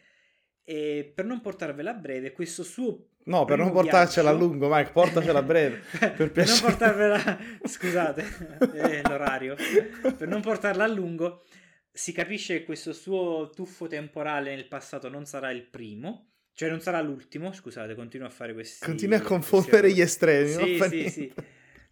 E 0.65 1.11
per 1.15 1.25
non 1.25 1.41
portarvela 1.41 1.91
a 1.91 1.95
breve, 1.95 2.33
questo 2.33 2.63
suo. 2.63 3.07
No, 3.25 3.45
per 3.45 3.59
non 3.59 3.71
portarcela 3.71 4.31
viaggio... 4.31 4.45
a 4.45 4.49
lungo, 4.49 4.69
Mike, 4.69 4.93
portacela 4.93 5.39
a 5.39 5.43
breve. 5.43 5.83
per, 6.17 6.31
per 6.31 6.47
non 6.47 6.61
portarvela. 6.61 7.39
Scusate, 7.65 8.25
è 8.75 9.03
l'orario. 9.09 9.57
Per 10.17 10.29
non 10.29 10.41
portarla 10.41 10.85
a 10.85 10.89
lungo, 10.89 11.43
si 12.01 12.13
capisce 12.13 12.61
che 12.61 12.65
questo 12.65 12.95
suo 12.95 13.51
tuffo 13.55 13.87
temporale 13.87 14.55
nel 14.55 14.67
passato 14.67 15.11
non 15.11 15.27
sarà 15.27 15.51
il 15.51 15.63
primo. 15.63 16.29
Cioè 16.55 16.71
non 16.71 16.81
sarà 16.81 17.03
l'ultimo, 17.03 17.53
scusate, 17.53 17.95
continua 17.95 18.27
a 18.27 18.31
fare 18.31 18.55
questi... 18.55 18.85
Continua 18.87 19.19
a 19.19 19.21
confondere 19.21 19.93
gli 19.93 20.01
estremi. 20.01 20.49
Sì, 20.49 20.57
sì, 20.57 20.89
niente. 20.89 21.11
sì. 21.11 21.33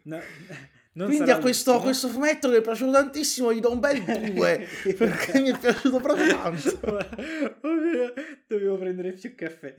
No, 0.04 0.18
Quindi 1.04 1.30
a 1.30 1.38
questo, 1.38 1.78
questo, 1.80 2.08
fumetto 2.08 2.50
che 2.50 2.56
è 2.56 2.60
piaciuto 2.62 2.90
tantissimo 2.90 3.52
gli 3.52 3.60
do 3.60 3.70
un 3.70 3.80
bel 3.80 4.02
2 4.02 4.68
perché 4.96 5.40
mi 5.40 5.50
è 5.50 5.58
piaciuto 5.58 6.00
proprio 6.00 6.26
tanto. 6.26 6.78
Dovevo 8.48 8.78
prendere 8.78 9.12
più 9.12 9.34
caffè. 9.34 9.74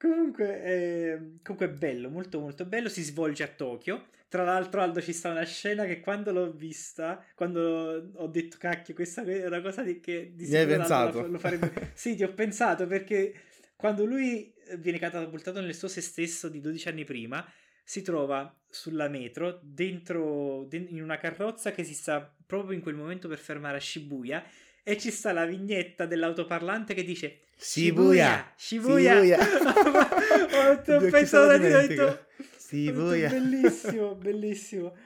Comunque, 0.00 0.62
eh, 0.64 1.18
comunque 1.42 1.66
è 1.66 1.68
bello, 1.68 2.08
molto 2.08 2.40
molto 2.40 2.64
bello. 2.64 2.88
Si 2.88 3.02
svolge 3.02 3.42
a 3.42 3.48
Tokyo. 3.48 4.06
Tra 4.30 4.44
l'altro, 4.44 4.80
Aldo, 4.80 5.02
ci 5.02 5.12
sta 5.12 5.30
una 5.30 5.44
scena 5.44 5.84
che 5.84 6.00
quando 6.00 6.32
l'ho 6.32 6.52
vista, 6.52 7.22
quando 7.34 8.10
ho 8.14 8.26
detto 8.28 8.56
cacchio, 8.58 8.94
questa 8.94 9.22
è 9.22 9.46
una 9.46 9.60
cosa 9.60 9.82
di, 9.82 10.00
che 10.00 10.32
di 10.34 10.48
Mi 10.48 10.56
hai 10.56 10.66
pensato? 10.66 11.26
Lo, 11.26 11.38
farebbe... 11.38 11.90
sì, 11.92 12.16
ti 12.16 12.22
ho 12.22 12.32
pensato 12.32 12.86
perché 12.86 13.34
quando 13.76 14.06
lui 14.06 14.54
viene 14.78 14.98
catapultato 14.98 15.60
nel 15.60 15.74
suo 15.74 15.88
se 15.88 16.00
stesso 16.00 16.48
di 16.48 16.60
12 16.60 16.88
anni 16.88 17.04
prima, 17.04 17.46
si 17.84 18.00
trova 18.00 18.56
sulla 18.70 19.08
metro 19.08 19.60
dentro 19.62 20.66
in 20.70 21.02
una 21.02 21.18
carrozza 21.18 21.72
che 21.72 21.84
si 21.84 21.92
sta 21.92 22.34
proprio 22.46 22.74
in 22.74 22.80
quel 22.80 22.94
momento 22.94 23.28
per 23.28 23.38
fermare 23.38 23.76
a 23.76 23.80
Shibuya 23.80 24.42
e 24.82 24.96
ci 24.98 25.10
sta 25.10 25.32
la 25.32 25.44
vignetta 25.44 26.06
dell'autoparlante 26.06 26.94
che 26.94 27.04
dice 27.04 27.40
Shibuya, 27.56 28.52
Shibuya. 28.56 29.20
Shibuya. 29.20 29.38
ho 30.96 31.10
pensato 31.10 31.58
di 31.58 31.68
detto 31.68 32.26
Shibuya. 32.56 33.28
Bellissimo, 33.28 34.14
bellissimo. 34.16 34.96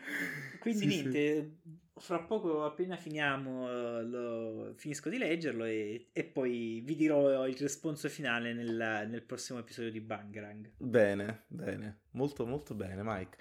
Quindi 0.60 0.80
sì, 0.80 0.86
niente, 0.86 1.50
sì. 1.62 1.78
fra 1.96 2.20
poco 2.20 2.64
appena 2.64 2.96
finiamo 2.96 4.02
lo, 4.02 4.72
finisco 4.76 5.08
di 5.08 5.18
leggerlo 5.18 5.64
e, 5.64 6.10
e, 6.12 6.24
poi 6.24 6.80
vi 6.84 6.94
dirò 6.94 7.46
il 7.46 7.56
responso 7.56 8.08
finale 8.08 8.52
nel, 8.52 9.08
nel 9.10 9.22
prossimo 9.22 9.58
episodio 9.58 9.90
di 9.90 10.00
Bangrang. 10.00 10.70
Bene, 10.76 11.44
bene, 11.48 12.02
molto 12.12 12.46
molto 12.46 12.74
bene 12.74 13.02
Mike. 13.02 13.36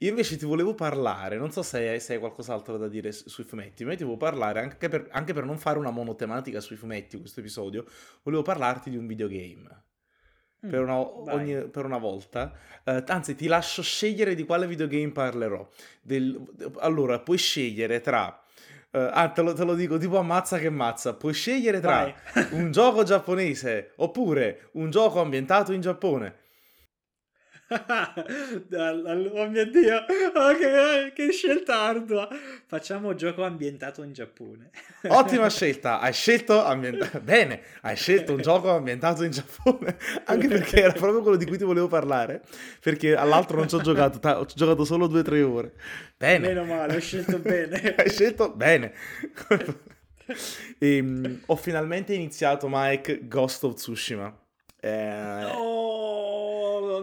Io 0.00 0.10
invece 0.10 0.36
ti 0.36 0.44
volevo 0.44 0.74
parlare, 0.74 1.38
non 1.38 1.50
so 1.50 1.62
se 1.62 1.88
hai, 1.88 2.00
se 2.00 2.12
hai 2.12 2.18
qualcos'altro 2.20 2.76
da 2.76 2.86
dire 2.86 3.10
sui 3.10 3.42
fumetti, 3.42 3.84
ma 3.84 3.90
io 3.90 3.96
ti 3.96 4.04
volevo 4.04 4.20
parlare 4.20 4.60
anche 4.60 4.88
per, 4.88 5.08
anche 5.10 5.32
per 5.32 5.44
non 5.44 5.58
fare 5.58 5.76
una 5.76 5.90
monotematica 5.90 6.60
sui 6.60 6.76
fumetti 6.76 7.18
questo 7.18 7.40
episodio, 7.40 7.84
volevo 8.22 8.42
parlarti 8.42 8.90
di 8.90 8.96
un 8.96 9.08
videogame. 9.08 9.82
Mm, 10.64 10.70
per, 10.70 10.82
una, 10.82 10.98
ogni, 10.98 11.68
per, 11.68 11.84
una, 11.84 11.98
volta. 11.98 12.52
Uh, 12.84 13.02
anzi, 13.06 13.34
ti 13.34 13.48
lascio 13.48 13.82
scegliere 13.82 14.36
di 14.36 14.44
quale 14.44 14.68
videogame 14.68 15.10
parlerò. 15.10 15.68
Del, 16.00 16.44
allora, 16.78 17.18
puoi 17.18 17.38
scegliere 17.38 18.00
tra. 18.00 18.40
Uh, 18.90 18.98
ah, 19.10 19.28
te 19.30 19.42
lo, 19.42 19.52
te 19.52 19.64
lo, 19.64 19.74
dico 19.74 19.98
tipo 19.98 20.18
ammazza 20.18 20.58
che 20.58 20.70
mazza. 20.70 21.14
Puoi 21.14 21.32
scegliere 21.32 21.80
tra 21.80 22.12
un 22.50 22.70
gioco 22.70 23.02
giapponese 23.02 23.92
oppure 23.96 24.70
un 24.72 24.90
gioco 24.90 25.20
ambientato 25.20 25.72
in 25.72 25.80
Giappone 25.80 26.46
oh 27.68 29.48
mio 29.48 29.70
dio, 29.70 29.96
oh, 30.34 30.54
che, 30.56 31.12
che, 31.14 31.32
scelta 31.32 31.82
ardua. 31.82 32.26
Facciamo 32.66 33.14
gioco 33.14 33.44
ambientato 33.44 34.02
in 34.02 34.12
Giappone. 34.12 34.70
Ottima 35.08 35.50
scelta, 35.50 36.00
hai 36.00 36.14
scelto 36.14 36.64
ambientato 36.64 37.20
bene, 37.20 37.60
hai 37.82 37.94
scelto 37.94 38.32
un 38.32 38.40
gioco 38.40 38.70
ambientato 38.70 39.22
in 39.22 39.32
Giappone, 39.32 39.98
anche 40.24 40.48
perché 40.48 40.82
era 40.82 40.92
proprio 40.92 41.20
quello 41.20 41.36
di 41.36 41.44
cui 41.44 41.58
ti 41.58 41.64
volevo 41.64 41.88
parlare, 41.88 42.42
perché 42.80 43.14
all'altro 43.14 43.58
non 43.58 43.68
ci 43.68 43.74
ho 43.74 43.80
giocato, 43.82 44.26
ho 44.26 44.46
giocato 44.46 44.84
solo 44.84 45.06
due 45.06 45.20
o 45.20 45.24
tre 45.24 45.42
ore. 45.42 45.72
Bene. 46.16 46.48
Meno 46.48 46.64
male, 46.64 46.96
ho 46.96 47.00
scelto 47.00 47.38
bene. 47.38 47.94
hai 47.96 48.08
scelto 48.08 48.50
bene. 48.50 48.94
e, 50.78 51.00
um, 51.00 51.40
ho 51.46 51.56
finalmente 51.56 52.14
iniziato 52.14 52.66
Mike 52.70 53.28
Ghost 53.28 53.64
of 53.64 53.74
Tsushima. 53.74 54.34
Eh, 54.80 55.44
oh, 55.44 56.27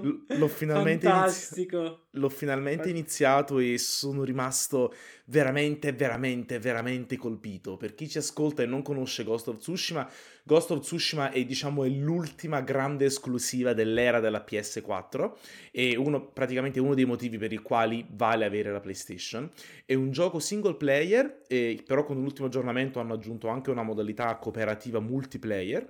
l'ho 0.02 0.48
finalmente, 0.48 1.08
inizi- 1.08 1.68
l'ho 2.12 2.30
finalmente 2.30 2.90
iniziato 2.90 3.60
e 3.60 3.78
sono 3.78 4.24
rimasto 4.24 4.94
veramente, 5.26 5.92
veramente, 5.94 6.60
veramente 6.60 7.18
colpito. 7.18 7.78
Per 7.78 7.96
chi 7.96 8.08
ci 8.10 8.18
ascolta 8.18 8.64
e 8.64 8.66
non 8.66 8.82
conosce 8.82 9.24
Ghost 9.24 9.48
of 9.48 9.58
Tsushima, 9.58 10.10
Ghost 10.48 10.70
of 10.70 10.82
Tsushima 10.82 11.32
è, 11.32 11.44
diciamo, 11.44 11.86
è 11.86 11.90
l'ultima 11.90 12.62
grande 12.62 13.06
esclusiva 13.06 13.74
dell'era 13.74 14.20
della 14.20 14.46
PS4 14.48 15.32
e 15.72 15.96
uno, 15.96 16.24
praticamente 16.28 16.80
uno 16.80 16.94
dei 16.94 17.06
motivi 17.06 17.40
per 17.40 17.52
i 17.52 17.58
quali 17.58 18.06
vale 18.12 18.46
avere 18.46 18.72
la 18.72 18.80
PlayStation. 18.80 19.50
È 19.86 19.96
un 19.96 20.12
gioco 20.12 20.38
single 20.38 20.76
player, 20.76 21.42
e, 21.48 21.82
però 21.84 22.06
con 22.06 22.22
l'ultimo 22.22 22.46
aggiornamento 22.46 23.00
hanno 23.00 23.14
aggiunto 23.14 23.48
anche 23.48 23.72
una 23.72 23.82
modalità 23.82 24.36
cooperativa 24.36 25.00
multiplayer. 25.00 25.88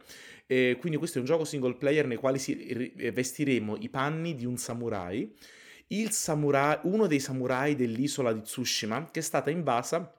E 0.47 0.77
quindi 0.79 0.97
questo 0.97 1.17
è 1.17 1.19
un 1.19 1.27
gioco 1.27 1.43
single 1.43 1.75
player 1.75 2.07
nei 2.07 2.15
quali 2.15 2.39
si, 2.39 2.93
vestiremo 3.11 3.75
i 3.77 3.89
panni 3.89 4.35
di 4.35 4.45
un 4.45 4.55
samurai 4.55 5.35
samurai, 6.09 6.79
uno 6.83 7.07
dei 7.07 7.19
samurai 7.19 7.75
dell'isola 7.75 8.31
di 8.31 8.41
Tsushima 8.41 9.09
che 9.11 9.19
è 9.19 9.23
stata 9.23 9.49
invasa 9.49 10.13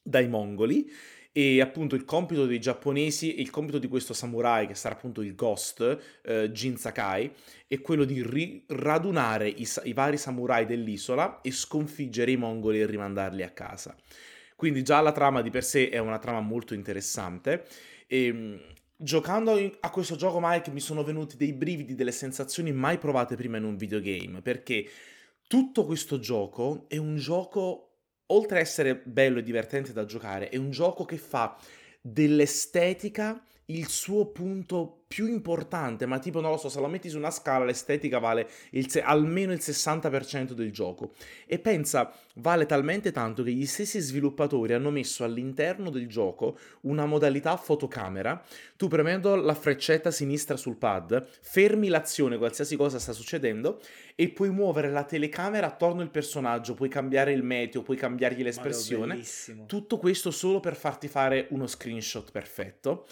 dai 0.00 0.28
mongoli 0.28 0.88
e 1.36 1.60
appunto 1.60 1.96
il 1.96 2.04
compito 2.04 2.46
dei 2.46 2.60
giapponesi 2.60 3.34
e 3.34 3.42
il 3.42 3.50
compito 3.50 3.78
di 3.78 3.88
questo 3.88 4.14
samurai 4.14 4.68
che 4.68 4.76
sarà 4.76 4.94
appunto 4.94 5.20
il 5.20 5.34
ghost 5.34 6.20
eh, 6.22 6.52
Jin 6.52 6.76
Sakai 6.76 7.28
è 7.66 7.80
quello 7.80 8.04
di 8.04 8.22
ri- 8.22 8.64
radunare 8.68 9.48
i, 9.48 9.68
i, 9.82 9.92
vari 9.92 10.16
samurai 10.16 10.64
dell'isola 10.64 11.40
e 11.40 11.50
sconfiggere 11.50 12.30
i 12.30 12.36
mongoli 12.36 12.80
e 12.80 12.86
rimandarli 12.86 13.42
a 13.42 13.50
casa. 13.50 13.96
Quindi 14.54 14.84
già 14.84 15.00
la 15.00 15.10
trama 15.10 15.42
di 15.42 15.50
per 15.50 15.64
sé 15.64 15.88
è 15.88 15.98
una 15.98 16.20
trama 16.20 16.40
molto 16.40 16.72
interessante. 16.72 17.64
E 18.06 18.26
ehm, 18.26 18.60
Giocando 18.96 19.76
a 19.80 19.90
questo 19.90 20.14
gioco, 20.14 20.38
Mike, 20.40 20.70
mi 20.70 20.78
sono 20.78 21.02
venuti 21.02 21.36
dei 21.36 21.52
brividi, 21.52 21.96
delle 21.96 22.12
sensazioni 22.12 22.72
mai 22.72 22.96
provate 22.96 23.34
prima 23.34 23.56
in 23.56 23.64
un 23.64 23.76
videogame, 23.76 24.40
perché 24.40 24.88
tutto 25.48 25.84
questo 25.84 26.20
gioco 26.20 26.84
è 26.86 26.96
un 26.96 27.16
gioco, 27.16 27.93
oltre 28.26 28.58
a 28.58 28.60
essere 28.60 28.96
bello 28.96 29.38
e 29.38 29.42
divertente 29.42 29.92
da 29.92 30.04
giocare, 30.04 30.48
è 30.48 30.56
un 30.56 30.70
gioco 30.70 31.04
che 31.04 31.18
fa 31.18 31.56
dell'estetica 32.00 33.42
il 33.66 33.88
suo 33.88 34.26
punto 34.26 35.04
più 35.06 35.26
importante, 35.28 36.06
ma 36.06 36.18
tipo 36.18 36.40
non 36.40 36.50
lo 36.50 36.56
so, 36.56 36.68
se 36.68 36.80
lo 36.80 36.88
metti 36.88 37.08
su 37.08 37.16
una 37.16 37.30
scala 37.30 37.64
l'estetica 37.64 38.18
vale 38.18 38.48
il 38.70 38.90
se- 38.90 39.00
almeno 39.00 39.52
il 39.52 39.60
60% 39.62 40.54
del 40.54 40.72
gioco. 40.72 41.12
E 41.46 41.58
pensa, 41.60 42.12
vale 42.36 42.66
talmente 42.66 43.12
tanto 43.12 43.44
che 43.44 43.52
gli 43.52 43.64
stessi 43.64 44.00
sviluppatori 44.00 44.72
hanno 44.72 44.90
messo 44.90 45.22
all'interno 45.22 45.90
del 45.90 46.08
gioco 46.08 46.58
una 46.82 47.06
modalità 47.06 47.56
fotocamera. 47.56 48.42
Tu 48.76 48.88
premendo 48.88 49.36
la 49.36 49.54
freccetta 49.54 50.10
sinistra 50.10 50.56
sul 50.56 50.76
pad, 50.76 51.24
fermi 51.40 51.88
l'azione, 51.88 52.36
qualsiasi 52.36 52.74
cosa 52.76 52.98
sta 52.98 53.12
succedendo, 53.12 53.80
e 54.16 54.30
puoi 54.30 54.50
muovere 54.50 54.90
la 54.90 55.04
telecamera 55.04 55.68
attorno 55.68 56.02
al 56.02 56.10
personaggio, 56.10 56.74
puoi 56.74 56.88
cambiare 56.88 57.32
il 57.32 57.44
meteo, 57.44 57.82
puoi 57.82 57.96
cambiargli 57.96 58.42
l'espressione. 58.42 59.14
Tutto 59.66 59.98
questo 59.98 60.32
solo 60.32 60.58
per 60.58 60.74
farti 60.74 61.06
fare 61.06 61.46
uno 61.50 61.68
screenshot 61.68 62.32
perfetto. 62.32 63.06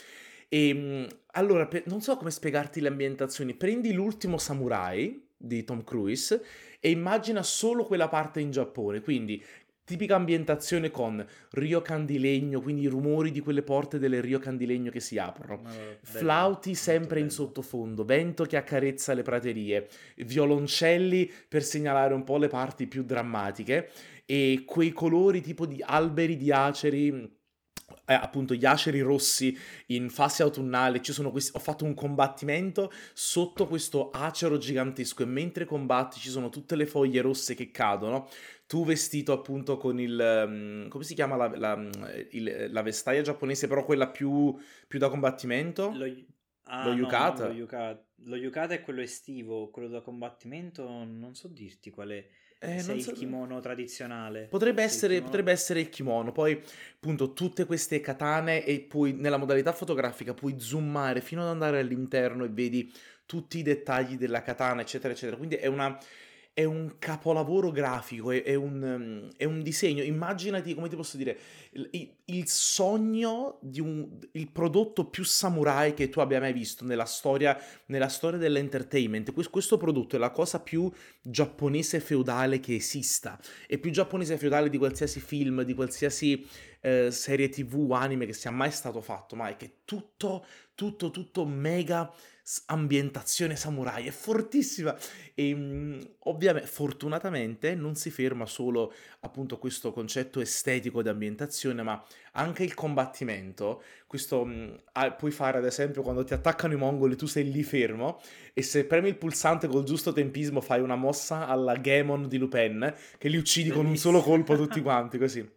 E 0.52 0.68
ehm, 0.68 1.06
allora, 1.32 1.66
per, 1.66 1.84
non 1.86 2.02
so 2.02 2.18
come 2.18 2.30
spiegarti 2.30 2.80
le 2.80 2.88
ambientazioni. 2.88 3.54
Prendi 3.54 3.94
l'ultimo 3.94 4.36
samurai 4.36 5.28
di 5.34 5.64
Tom 5.64 5.82
Cruise 5.82 6.44
e 6.78 6.90
immagina 6.90 7.42
solo 7.42 7.84
quella 7.84 8.08
parte 8.08 8.40
in 8.40 8.50
Giappone. 8.50 9.00
Quindi 9.00 9.42
tipica 9.82 10.14
ambientazione 10.14 10.90
con 10.90 11.26
ryokan 11.52 12.04
di 12.04 12.18
legno, 12.18 12.60
quindi 12.60 12.82
i 12.82 12.86
rumori 12.86 13.30
di 13.30 13.40
quelle 13.40 13.62
porte 13.62 13.98
delle 13.98 14.20
ryokan 14.20 14.58
di 14.58 14.66
legno 14.66 14.90
che 14.90 15.00
si 15.00 15.18
aprono, 15.18 15.62
bello, 15.62 15.98
flauti 16.02 16.74
sempre 16.74 17.20
in 17.20 17.30
sottofondo, 17.30 18.04
vento 18.04 18.44
che 18.44 18.56
accarezza 18.56 19.14
le 19.14 19.22
praterie, 19.22 19.88
violoncelli 20.18 21.30
per 21.48 21.64
segnalare 21.64 22.14
un 22.14 22.24
po' 22.24 22.36
le 22.36 22.48
parti 22.48 22.86
più 22.86 23.02
drammatiche 23.02 23.90
e 24.24 24.62
quei 24.66 24.92
colori 24.92 25.40
tipo 25.40 25.66
di 25.66 25.82
alberi 25.84 26.36
di 26.36 26.52
aceri 26.52 27.40
eh, 28.04 28.14
appunto 28.14 28.54
gli 28.54 28.64
aceri 28.64 29.00
rossi 29.00 29.56
in 29.86 30.10
fase 30.10 30.42
autunnale, 30.42 31.02
ci 31.02 31.12
sono 31.12 31.30
questi, 31.30 31.56
ho 31.56 31.60
fatto 31.60 31.84
un 31.84 31.94
combattimento 31.94 32.92
sotto 33.12 33.66
questo 33.66 34.10
acero 34.10 34.58
gigantesco 34.58 35.22
e 35.22 35.26
mentre 35.26 35.64
combatti 35.64 36.18
ci 36.18 36.30
sono 36.30 36.48
tutte 36.48 36.76
le 36.76 36.86
foglie 36.86 37.20
rosse 37.20 37.54
che 37.54 37.70
cadono, 37.70 38.28
tu 38.66 38.84
vestito 38.84 39.32
appunto 39.32 39.76
con 39.76 40.00
il, 40.00 40.44
um, 40.46 40.88
come 40.88 41.04
si 41.04 41.14
chiama 41.14 41.36
la, 41.36 41.56
la, 41.56 41.88
il, 42.30 42.68
la, 42.70 42.82
vestaglia 42.82 43.20
giapponese, 43.20 43.66
però 43.66 43.84
quella 43.84 44.08
più, 44.08 44.56
più 44.88 44.98
da 44.98 45.08
combattimento? 45.08 45.92
Lo, 45.94 46.10
ah, 46.64 46.88
lo 46.88 46.94
yukata? 46.94 47.42
No, 47.44 47.48
lo 47.48 47.54
yukata. 47.54 48.06
Lo 48.24 48.36
yukata 48.36 48.74
è 48.74 48.82
quello 48.82 49.00
estivo, 49.00 49.68
quello 49.70 49.88
da 49.88 50.00
combattimento 50.00 50.84
non 50.84 51.34
so 51.34 51.48
dirti 51.48 51.90
quale 51.90 52.30
eh, 52.62 52.78
se 52.78 53.00
so... 53.00 53.10
il 53.10 53.16
kimono 53.16 53.60
tradizionale. 53.60 54.46
Potrebbe 54.48 54.82
essere, 54.82 55.14
kimono... 55.14 55.26
potrebbe 55.26 55.52
essere, 55.52 55.80
il 55.80 55.88
kimono. 55.88 56.32
Poi, 56.32 56.60
appunto, 56.94 57.32
tutte 57.32 57.64
queste 57.64 58.00
katane 58.00 58.64
e 58.64 58.80
poi 58.80 59.12
nella 59.12 59.36
modalità 59.36 59.72
fotografica 59.72 60.32
puoi 60.32 60.58
zoomare 60.58 61.20
fino 61.20 61.42
ad 61.42 61.48
andare 61.48 61.80
all'interno 61.80 62.44
e 62.44 62.48
vedi 62.48 62.92
tutti 63.26 63.58
i 63.58 63.62
dettagli 63.62 64.16
della 64.16 64.42
katana, 64.42 64.82
eccetera, 64.82 65.12
eccetera. 65.12 65.36
Quindi 65.36 65.56
è 65.56 65.66
una 65.66 65.98
è 66.54 66.64
un 66.64 66.96
capolavoro 66.98 67.70
grafico, 67.70 68.30
è, 68.30 68.42
è, 68.42 68.54
un, 68.54 68.82
um, 68.82 69.30
è, 69.36 69.44
un, 69.44 69.62
disegno. 69.62 70.02
Immaginati, 70.02 70.74
come 70.74 70.90
ti 70.90 70.96
posso 70.96 71.16
dire, 71.16 71.38
il, 71.70 72.14
il, 72.26 72.46
sogno 72.46 73.58
di 73.62 73.80
un 73.80 74.18
il 74.32 74.50
prodotto 74.50 75.06
più 75.06 75.24
samurai 75.24 75.94
che 75.94 76.10
tu 76.10 76.20
abbia 76.20 76.40
mai 76.40 76.52
visto 76.52 76.84
nella 76.84 77.06
storia, 77.06 77.58
nella 77.86 78.08
storia 78.08 78.38
dell'entertainment. 78.38 79.32
Questo 79.32 79.78
prodotto 79.78 80.16
è 80.16 80.18
la 80.18 80.30
cosa 80.30 80.60
più 80.60 80.92
giapponese 81.22 82.00
feudale 82.00 82.60
che 82.60 82.74
esista. 82.74 83.40
È 83.66 83.78
più 83.78 83.90
giapponese 83.90 84.36
feudale 84.36 84.68
di 84.68 84.76
qualsiasi 84.76 85.20
film, 85.20 85.62
di 85.62 85.72
qualsiasi 85.72 86.46
eh, 86.80 87.10
serie 87.10 87.48
tv, 87.48 87.92
anime 87.92 88.26
che 88.26 88.34
sia 88.34 88.50
mai 88.50 88.72
stato 88.72 89.00
fatto, 89.00 89.36
ma 89.36 89.48
è 89.48 89.56
che 89.56 89.78
tutto, 89.86 90.44
tutto, 90.74 91.10
tutto 91.10 91.46
mega 91.46 92.12
ambientazione 92.66 93.54
samurai, 93.54 94.06
è 94.06 94.10
fortissima 94.10 94.96
e 95.34 95.54
mm, 95.54 96.00
ovviamente 96.24 96.68
fortunatamente 96.68 97.74
non 97.74 97.94
si 97.94 98.10
ferma 98.10 98.46
solo 98.46 98.92
appunto 99.20 99.58
questo 99.58 99.92
concetto 99.92 100.40
estetico 100.40 101.02
di 101.02 101.08
ambientazione, 101.08 101.82
ma 101.82 102.04
anche 102.32 102.64
il 102.64 102.74
combattimento. 102.74 103.82
Questo 104.06 104.44
mh, 104.44 104.52
mm, 104.52 105.06
puoi 105.16 105.30
fare 105.30 105.58
ad 105.58 105.64
esempio 105.64 106.02
quando 106.02 106.24
ti 106.24 106.34
attaccano 106.34 106.72
i 106.74 106.76
mongoli, 106.76 107.16
tu 107.16 107.26
sei 107.26 107.50
lì 107.50 107.62
fermo 107.62 108.20
e 108.52 108.62
se 108.62 108.84
premi 108.86 109.08
il 109.08 109.16
pulsante 109.16 109.68
col 109.68 109.84
giusto 109.84 110.12
tempismo 110.12 110.60
fai 110.60 110.80
una 110.80 110.96
mossa 110.96 111.46
alla 111.46 111.76
Gamon 111.76 112.28
di 112.28 112.38
Lupin 112.38 112.92
che 113.18 113.28
li 113.28 113.36
uccidi 113.36 113.68
Bellissimo. 113.68 113.82
con 113.82 113.86
un 113.86 113.96
solo 113.96 114.20
colpo 114.20 114.56
tutti 114.56 114.80
quanti 114.80 115.18
così. 115.18 115.48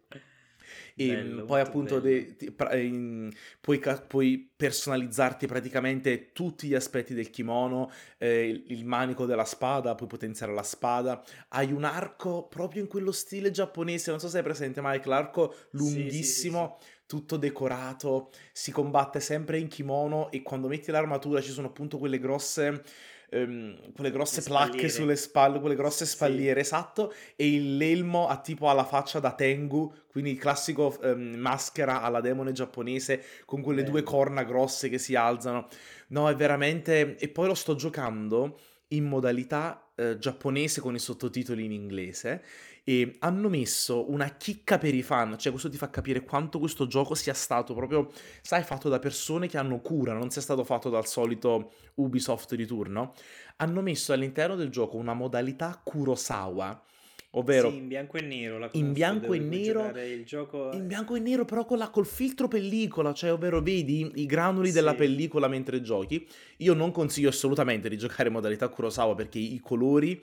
E 0.98 1.08
bello, 1.08 1.44
poi 1.44 1.60
appunto 1.60 2.00
de, 2.00 2.36
ti, 2.36 2.50
pra, 2.50 2.74
in, 2.74 3.30
puoi, 3.60 3.78
puoi, 4.06 4.50
personalizzarti 4.56 5.46
praticamente 5.46 6.32
tutti 6.32 6.68
gli 6.68 6.74
aspetti 6.74 7.12
del 7.12 7.28
kimono, 7.28 7.90
eh, 8.16 8.48
il, 8.48 8.64
il, 8.68 8.86
manico 8.86 9.26
della 9.26 9.44
spada, 9.44 9.94
puoi 9.94 10.08
potenziare 10.08 10.54
la 10.54 10.62
spada, 10.62 11.22
hai 11.48 11.70
un 11.70 11.84
arco 11.84 12.46
proprio 12.48 12.80
in 12.80 12.88
quello 12.88 13.12
stile 13.12 13.50
giapponese, 13.50 14.10
non 14.10 14.20
so 14.20 14.28
se 14.28 14.38
hai 14.38 14.42
presente 14.42 14.80
Mike, 14.82 15.06
l'arco 15.06 15.54
lunghissimo. 15.72 16.78
Sì, 16.80 16.86
sì, 16.86 16.88
sì, 16.88 16.94
tutto 17.06 17.36
decorato, 17.36 18.30
si 18.50 18.72
combatte 18.72 19.20
sempre 19.20 19.58
in 19.60 19.68
kimono 19.68 20.28
e 20.32 20.42
quando 20.42 20.66
metti 20.66 20.90
l'armatura 20.90 21.40
ci 21.40 21.52
sono 21.52 21.68
appunto 21.68 21.98
quelle 21.98 22.18
grosse 22.18 22.82
ehm, 23.30 23.92
quelle 23.92 24.10
grosse 24.10 24.42
placche 24.42 24.88
sulle 24.88 25.16
spalle, 25.16 25.60
quelle 25.60 25.74
grosse 25.74 26.06
spalliere, 26.06 26.62
sì. 26.62 26.74
esatto, 26.74 27.12
e 27.36 27.58
l'elmo 27.58 28.28
ha 28.28 28.40
tipo 28.40 28.68
alla 28.68 28.84
faccia 28.84 29.20
da 29.20 29.32
Tengu, 29.32 29.92
quindi 30.10 30.32
il 30.32 30.38
classico 30.38 30.98
ehm, 31.00 31.36
maschera 31.36 32.02
alla 32.02 32.20
demone 32.20 32.52
giapponese 32.52 33.22
con 33.44 33.62
quelle 33.62 33.82
Bello. 33.82 33.92
due 33.92 34.02
corna 34.02 34.44
grosse 34.44 34.88
che 34.88 34.98
si 34.98 35.14
alzano. 35.14 35.68
No, 36.08 36.28
è 36.28 36.34
veramente... 36.34 37.16
E 37.16 37.28
poi 37.28 37.46
lo 37.46 37.54
sto 37.54 37.74
giocando 37.74 38.58
in 38.88 39.04
modalità 39.04 39.85
eh, 39.96 40.18
giapponese 40.18 40.80
con 40.80 40.94
i 40.94 40.98
sottotitoli 40.98 41.64
in 41.64 41.72
inglese 41.72 42.42
e 42.84 43.16
hanno 43.18 43.48
messo 43.48 44.10
una 44.12 44.28
chicca 44.36 44.78
per 44.78 44.94
i 44.94 45.02
fan, 45.02 45.36
cioè 45.38 45.50
questo 45.50 45.68
ti 45.68 45.76
fa 45.76 45.90
capire 45.90 46.22
quanto 46.22 46.60
questo 46.60 46.86
gioco 46.86 47.16
sia 47.16 47.34
stato 47.34 47.74
proprio, 47.74 48.12
sai, 48.42 48.62
fatto 48.62 48.88
da 48.88 49.00
persone 49.00 49.48
che 49.48 49.58
hanno 49.58 49.80
cura, 49.80 50.12
non 50.12 50.30
sia 50.30 50.40
stato 50.40 50.62
fatto 50.62 50.88
dal 50.88 51.06
solito 51.06 51.72
Ubisoft 51.94 52.54
di 52.54 52.64
turno. 52.64 53.14
Hanno 53.56 53.80
messo 53.80 54.12
all'interno 54.12 54.54
del 54.54 54.68
gioco 54.68 54.98
una 54.98 55.14
modalità 55.14 55.80
Kurosawa, 55.82 56.80
ovvero 57.38 57.70
sì, 57.70 57.76
in 57.76 57.88
bianco 57.88 58.16
e 58.16 58.22
nero 58.22 58.58
la 58.58 58.68
in 58.72 58.92
bianco 58.92 59.32
e 59.32 59.38
nero 59.38 59.90
il 59.98 60.24
gioco 60.24 60.70
in 60.72 60.86
bianco 60.86 61.14
e 61.14 61.20
nero 61.20 61.44
però 61.44 61.64
con 61.64 61.78
la, 61.78 61.88
col 61.88 62.06
filtro 62.06 62.48
pellicola 62.48 63.12
cioè 63.12 63.32
ovvero 63.32 63.60
vedi 63.60 64.10
i 64.14 64.26
granuli 64.26 64.68
sì. 64.68 64.74
della 64.74 64.94
pellicola 64.94 65.48
mentre 65.48 65.80
giochi 65.80 66.26
io 66.58 66.74
non 66.74 66.90
consiglio 66.92 67.28
assolutamente 67.28 67.88
di 67.88 67.98
giocare 67.98 68.28
in 68.28 68.34
modalità 68.34 68.68
Kurosawa 68.68 69.14
perché 69.14 69.38
i 69.38 69.60
colori 69.62 70.22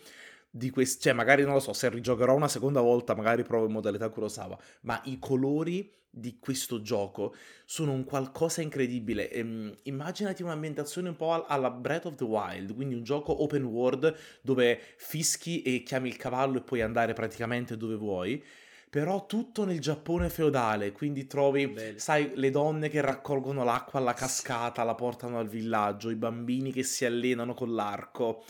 di 0.56 0.70
questi, 0.70 1.01
cioè 1.01 1.14
magari 1.14 1.41
non 1.43 1.54
lo 1.54 1.60
so, 1.60 1.74
se 1.74 1.89
rigiocherò 1.89 2.36
una 2.36 2.47
seconda 2.47 2.80
volta 2.80 3.16
magari 3.16 3.41
provo 3.41 3.66
in 3.66 3.72
modalità 3.72 4.10
Kurosawa, 4.10 4.56
ma 4.82 5.01
i 5.06 5.18
colori 5.18 5.91
di 6.12 6.38
questo 6.39 6.84
gioco 6.84 7.34
sono 7.66 7.91
un 7.91 8.04
qualcosa 8.04 8.62
incredibile. 8.62 9.32
Ehm, 9.32 9.76
immaginati 9.84 10.43
un'ambientazione 10.43 11.10
un 11.10 11.16
po' 11.16 11.43
alla 11.43 11.72
Breath 11.72 12.06
of 12.06 12.16
the 12.16 12.24
Wild, 12.24 12.76
quindi 12.76 12.93
un 12.93 13.04
gioco 13.04 13.41
open 13.41 13.64
world 13.64 14.16
dove 14.41 14.80
fischi 14.97 15.64
e 15.64 15.82
chiami 15.82 16.10
il 16.10 16.18
cavallo 16.18 16.60
e 16.60 16.62
puoi 16.62 16.82
andare 16.82 17.14
praticamente 17.14 17.76
dove 17.76 17.95
vuoi. 17.95 18.43
Però 18.91 19.26
tutto 19.26 19.66
nel 19.66 19.80
Giappone 19.80 20.30
feudale, 20.30 20.91
quindi 20.91 21.26
trovi, 21.26 21.66
Bello. 21.66 21.97
sai, 21.97 22.34
le 22.36 22.51
donne 22.51 22.89
che 22.89 23.01
raccolgono 23.01 23.64
l'acqua 23.64 23.99
alla 23.99 24.14
cascata, 24.14 24.84
la 24.84 24.93
portano 24.93 25.39
al 25.39 25.47
villaggio, 25.47 26.12
i 26.12 26.16
bambini 26.16 26.72
che 26.72 26.84
si 26.84 27.04
allenano 27.04 27.56
con 27.56 27.74
l'arco, 27.74 28.43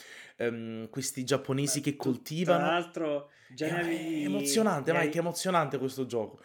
um, 0.48 0.90
questi 0.90 1.24
giapponesi 1.24 1.80
Beh, 1.80 1.92
che 1.92 1.96
coltivano. 1.96 2.60
Tra 2.60 2.72
l'altro, 2.72 3.30
già 3.50 3.68
è, 3.68 3.80
avevi... 3.80 4.24
è 4.24 4.26
emozionante, 4.26 4.92
vai, 4.92 5.10
che 5.10 5.20
emozionante 5.20 5.78
questo 5.78 6.06
gioco. 6.06 6.42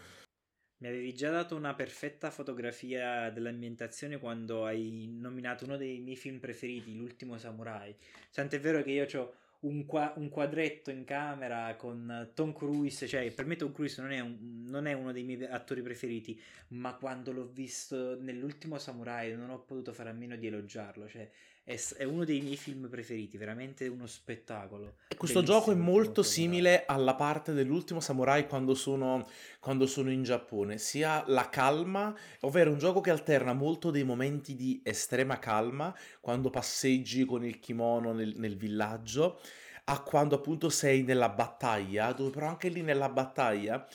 Mi 0.81 0.89
avevi 0.89 1.13
già 1.13 1.31
dato 1.31 1.57
una 1.57 1.75
perfetta 1.75 2.31
fotografia 2.31 3.31
dell'ambientazione 3.31 4.19
quando 4.19 4.65
hai 4.65 5.09
nominato 5.11 5.65
uno 5.65 5.77
dei 5.77 5.99
miei 5.99 6.17
film 6.17 6.39
preferiti, 6.39 6.95
L'ultimo 6.95 7.37
samurai. 7.37 7.97
Tant'è 8.33 8.61
vero 8.61 8.83
che 8.83 8.93
io 8.93 9.07
ho 9.19 9.35
un, 9.61 9.87
qua- 9.87 10.13
un, 10.17 10.29
quadretto 10.29 10.91
in 10.91 11.05
camera 11.05 11.75
con 11.75 12.31
Tom 12.33 12.53
Cruise, 12.53 13.09
cioè 13.09 13.33
per 13.33 13.47
me 13.47 13.57
Tom 13.57 13.73
Cruise 13.73 14.01
non 14.01 14.13
è, 14.13 14.21
un, 14.21 14.65
non 14.69 14.87
è, 14.87 14.93
uno 14.93 15.11
dei 15.11 15.25
miei 15.25 15.45
attori 15.47 15.83
preferiti, 15.83 16.41
ma 16.69 16.95
quando 16.95 17.33
l'ho 17.33 17.49
visto 17.49 18.17
nell'ultimo 18.21 18.79
Samurai 18.79 19.35
non 19.35 19.51
ho 19.51 19.65
potuto 19.65 19.93
fare 19.93 20.11
a 20.11 20.13
meno 20.13 20.37
di 20.37 20.47
elogiarlo, 20.47 21.09
cioè 21.09 21.29
è, 21.69 21.79
è, 21.99 22.05
uno 22.05 22.25
dei 22.25 22.41
miei 22.41 22.57
film 22.57 22.89
preferiti, 22.89 23.37
veramente 23.37 23.87
uno 23.89 24.07
spettacolo. 24.07 24.95
Questo 25.15 25.43
gioco 25.43 25.71
è 25.71 25.75
molto 25.75 26.23
simile 26.23 26.87
alla 26.87 27.15
parte 27.15 27.53
dell'ultimo 27.53 28.01
samurai 28.01 28.47
quando 28.49 28.75
sono, 28.75 29.29
quando 29.61 29.87
sono 29.87 30.11
in 30.11 30.23
Giappone, 30.23 30.79
sia 30.79 31.23
la 31.27 31.51
calma, 31.51 32.17
ovvero 32.41 32.71
un 32.71 32.79
gioco 32.79 33.03
che 33.03 33.11
alterna 33.11 33.53
molto 33.53 33.91
dei 33.91 34.05
momenti 34.05 34.55
di 34.55 34.81
estrema 34.83 35.39
calma, 35.39 35.95
quando 36.23 36.49
passeggi 36.49 37.27
con 37.27 37.45
il 37.45 37.59
kimono 37.59 38.15
nel, 38.15 38.33
nel 38.37 38.57
villaggio, 38.57 39.39
a 39.85 40.03
quando 40.03 40.37
appunto 40.37 40.71
sei 40.71 41.03
nella 41.03 41.29
battaglia, 41.29 42.13
dove 42.13 42.31
però 42.31 42.47
anche 42.47 42.71
lì 42.71 42.81
nella 42.81 43.11
battaglia 43.11 43.87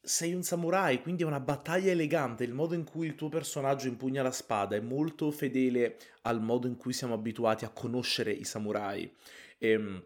sei 0.00 0.32
un 0.32 0.42
samurai, 0.42 1.02
quindi 1.02 1.22
è 1.22 1.26
una 1.26 1.40
battaglia 1.40 1.90
elegante. 1.90 2.44
Il 2.44 2.54
modo 2.54 2.74
in 2.74 2.84
cui 2.84 3.06
il 3.06 3.14
tuo 3.14 3.28
personaggio 3.28 3.88
impugna 3.88 4.22
la 4.22 4.30
spada 4.30 4.76
è 4.76 4.80
molto 4.80 5.30
fedele 5.30 5.96
al 6.22 6.40
modo 6.40 6.66
in 6.66 6.76
cui 6.76 6.92
siamo 6.92 7.14
abituati 7.14 7.64
a 7.64 7.70
conoscere 7.70 8.32
i 8.32 8.44
samurai. 8.44 9.12
E, 9.58 9.70
ehm, 9.70 10.04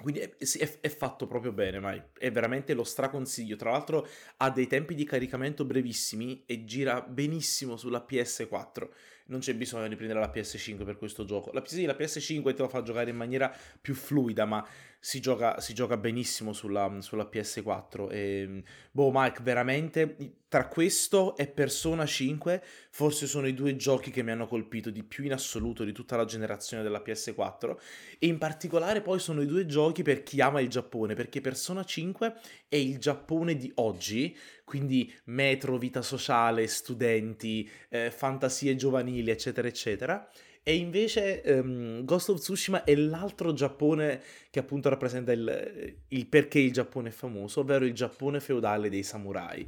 quindi 0.00 0.20
è, 0.20 0.34
è, 0.36 0.80
è, 0.80 0.88
fatto 0.88 1.26
proprio 1.26 1.52
bene, 1.52 1.78
mai. 1.78 2.02
È 2.16 2.30
veramente 2.30 2.74
lo 2.74 2.84
straconsiglio. 2.84 3.56
Tra 3.56 3.70
l'altro 3.70 4.06
ha 4.38 4.50
dei 4.50 4.66
tempi 4.66 4.94
di 4.94 5.04
caricamento 5.04 5.64
brevissimi 5.64 6.44
e 6.46 6.64
gira 6.64 7.02
benissimo 7.02 7.76
sulla 7.76 8.04
PS4 8.08 8.88
non 9.30 9.40
c'è 9.40 9.54
bisogno 9.54 9.88
di 9.88 9.96
prendere 9.96 10.20
la 10.20 10.30
PS5 10.32 10.84
per 10.84 10.96
questo 10.96 11.24
gioco. 11.24 11.50
La, 11.52 11.62
sì, 11.64 11.84
la 11.84 11.96
PS5 11.96 12.54
te 12.54 12.62
lo 12.62 12.68
fa 12.68 12.82
giocare 12.82 13.10
in 13.10 13.16
maniera 13.16 13.54
più 13.80 13.94
fluida, 13.94 14.44
ma 14.44 14.66
si 15.00 15.18
gioca, 15.20 15.58
si 15.60 15.72
gioca 15.72 15.96
benissimo 15.96 16.52
sulla, 16.52 16.98
sulla 17.00 17.28
PS4. 17.32 18.08
E, 18.10 18.62
boh, 18.90 19.10
Mike, 19.12 19.42
veramente 19.42 20.36
tra 20.46 20.68
questo 20.68 21.36
e 21.36 21.46
Persona 21.46 22.04
5 22.04 22.62
forse 22.90 23.28
sono 23.28 23.46
i 23.46 23.54
due 23.54 23.76
giochi 23.76 24.10
che 24.10 24.24
mi 24.24 24.32
hanno 24.32 24.48
colpito 24.48 24.90
di 24.90 25.04
più 25.04 25.22
in 25.24 25.32
assoluto 25.32 25.84
di 25.84 25.92
tutta 25.92 26.16
la 26.16 26.24
generazione 26.24 26.82
della 26.82 27.00
PS4 27.06 27.76
e 28.18 28.26
in 28.26 28.36
particolare 28.36 29.00
poi 29.00 29.20
sono 29.20 29.42
i 29.42 29.46
due 29.46 29.64
giochi 29.66 30.02
per 30.02 30.24
chi 30.24 30.40
ama 30.40 30.60
il 30.60 30.68
Giappone 30.68 31.14
perché 31.14 31.40
Persona 31.40 31.84
5 31.84 32.34
è 32.68 32.74
il 32.74 32.98
Giappone 32.98 33.56
di 33.56 33.70
oggi 33.76 34.36
quindi 34.64 35.12
metro, 35.24 35.78
vita 35.78 36.02
sociale, 36.02 36.68
studenti, 36.68 37.68
eh, 37.88 38.12
fantasie 38.12 38.76
giovanili, 38.76 39.28
eccetera, 39.28 39.66
eccetera. 39.66 40.30
E 40.62 40.76
invece 40.76 41.42
um, 41.46 42.04
Ghost 42.04 42.28
of 42.28 42.38
Tsushima 42.40 42.84
è 42.84 42.94
l'altro 42.94 43.52
Giappone 43.52 44.22
che 44.50 44.58
appunto 44.58 44.88
rappresenta 44.88 45.32
il, 45.32 45.96
il, 46.08 46.26
perché 46.26 46.58
il 46.58 46.72
Giappone 46.72 47.08
è 47.08 47.12
famoso, 47.12 47.60
ovvero 47.60 47.84
il 47.84 47.94
Giappone 47.94 48.40
feudale 48.40 48.90
dei 48.90 49.02
samurai. 49.02 49.66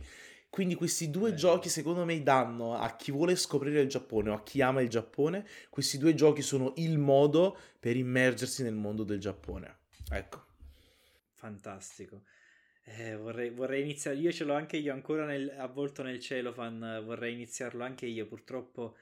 Quindi 0.51 0.75
questi 0.75 1.09
due 1.09 1.31
eh. 1.31 1.35
giochi 1.35 1.71
secondo 1.71 2.05
me 2.05 2.23
danno 2.23 2.77
a 2.77 2.95
chi 2.95 3.11
vuole 3.11 3.37
scoprire 3.37 3.81
il 3.81 3.89
Giappone 3.89 4.31
o 4.31 4.35
a 4.35 4.43
chi 4.43 4.61
ama 4.61 4.83
il 4.83 4.91
Giappone, 4.91 5.47
questi 5.71 5.97
due 5.97 6.15
giochi 6.15 6.43
sono 6.43 6.75
il 6.77 6.99
modo 6.99 7.57
per 7.81 7.97
immergersi 7.97 8.63
nel 8.63 8.75
mondo 8.75 9.03
del 9.03 9.19
Giappone. 9.19 9.77
Ecco. 10.11 10.45
Fantastico. 11.33 12.25
Eh, 12.85 13.17
vorrei, 13.17 13.49
vorrei, 13.49 13.81
iniziare, 13.81 14.19
io 14.19 14.31
ce 14.31 14.45
l'ho 14.45 14.53
anche 14.55 14.77
io 14.77 14.93
ancora 14.93 15.25
nel, 15.25 15.55
avvolto 15.57 16.03
nel 16.03 16.21
cellophane, 16.21 17.01
vorrei 17.01 17.33
iniziarlo 17.33 17.83
anche 17.83 18.05
io, 18.05 18.27
purtroppo 18.27 18.97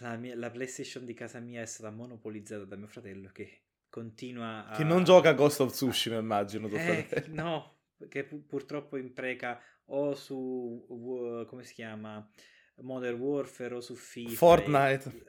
la, 0.00 0.16
mia, 0.16 0.36
la, 0.36 0.50
PlayStation 0.50 1.04
di 1.04 1.14
casa 1.14 1.40
mia 1.40 1.62
è 1.62 1.66
stata 1.66 1.90
monopolizzata 1.90 2.64
da 2.64 2.76
mio 2.76 2.86
fratello 2.86 3.30
che 3.32 3.62
continua 3.88 4.66
a... 4.66 4.76
Che 4.76 4.84
non 4.84 5.04
gioca 5.04 5.30
a 5.30 5.34
Ghost 5.34 5.60
of 5.60 5.72
Tsushima 5.72 6.16
immagino. 6.16 6.68
Eh, 6.68 7.24
no, 7.28 7.78
che 8.08 8.24
pu- 8.24 8.46
purtroppo 8.46 8.96
impreca 8.96 9.60
o 9.86 10.14
su, 10.14 10.84
uh, 10.88 11.44
come 11.46 11.64
si 11.64 11.74
chiama, 11.74 12.26
Modern 12.76 13.18
Warfare 13.18 13.74
o 13.74 13.80
su 13.80 13.94
FIFA. 13.94 14.34
Fortnite. 14.34 15.08
E, 15.08 15.24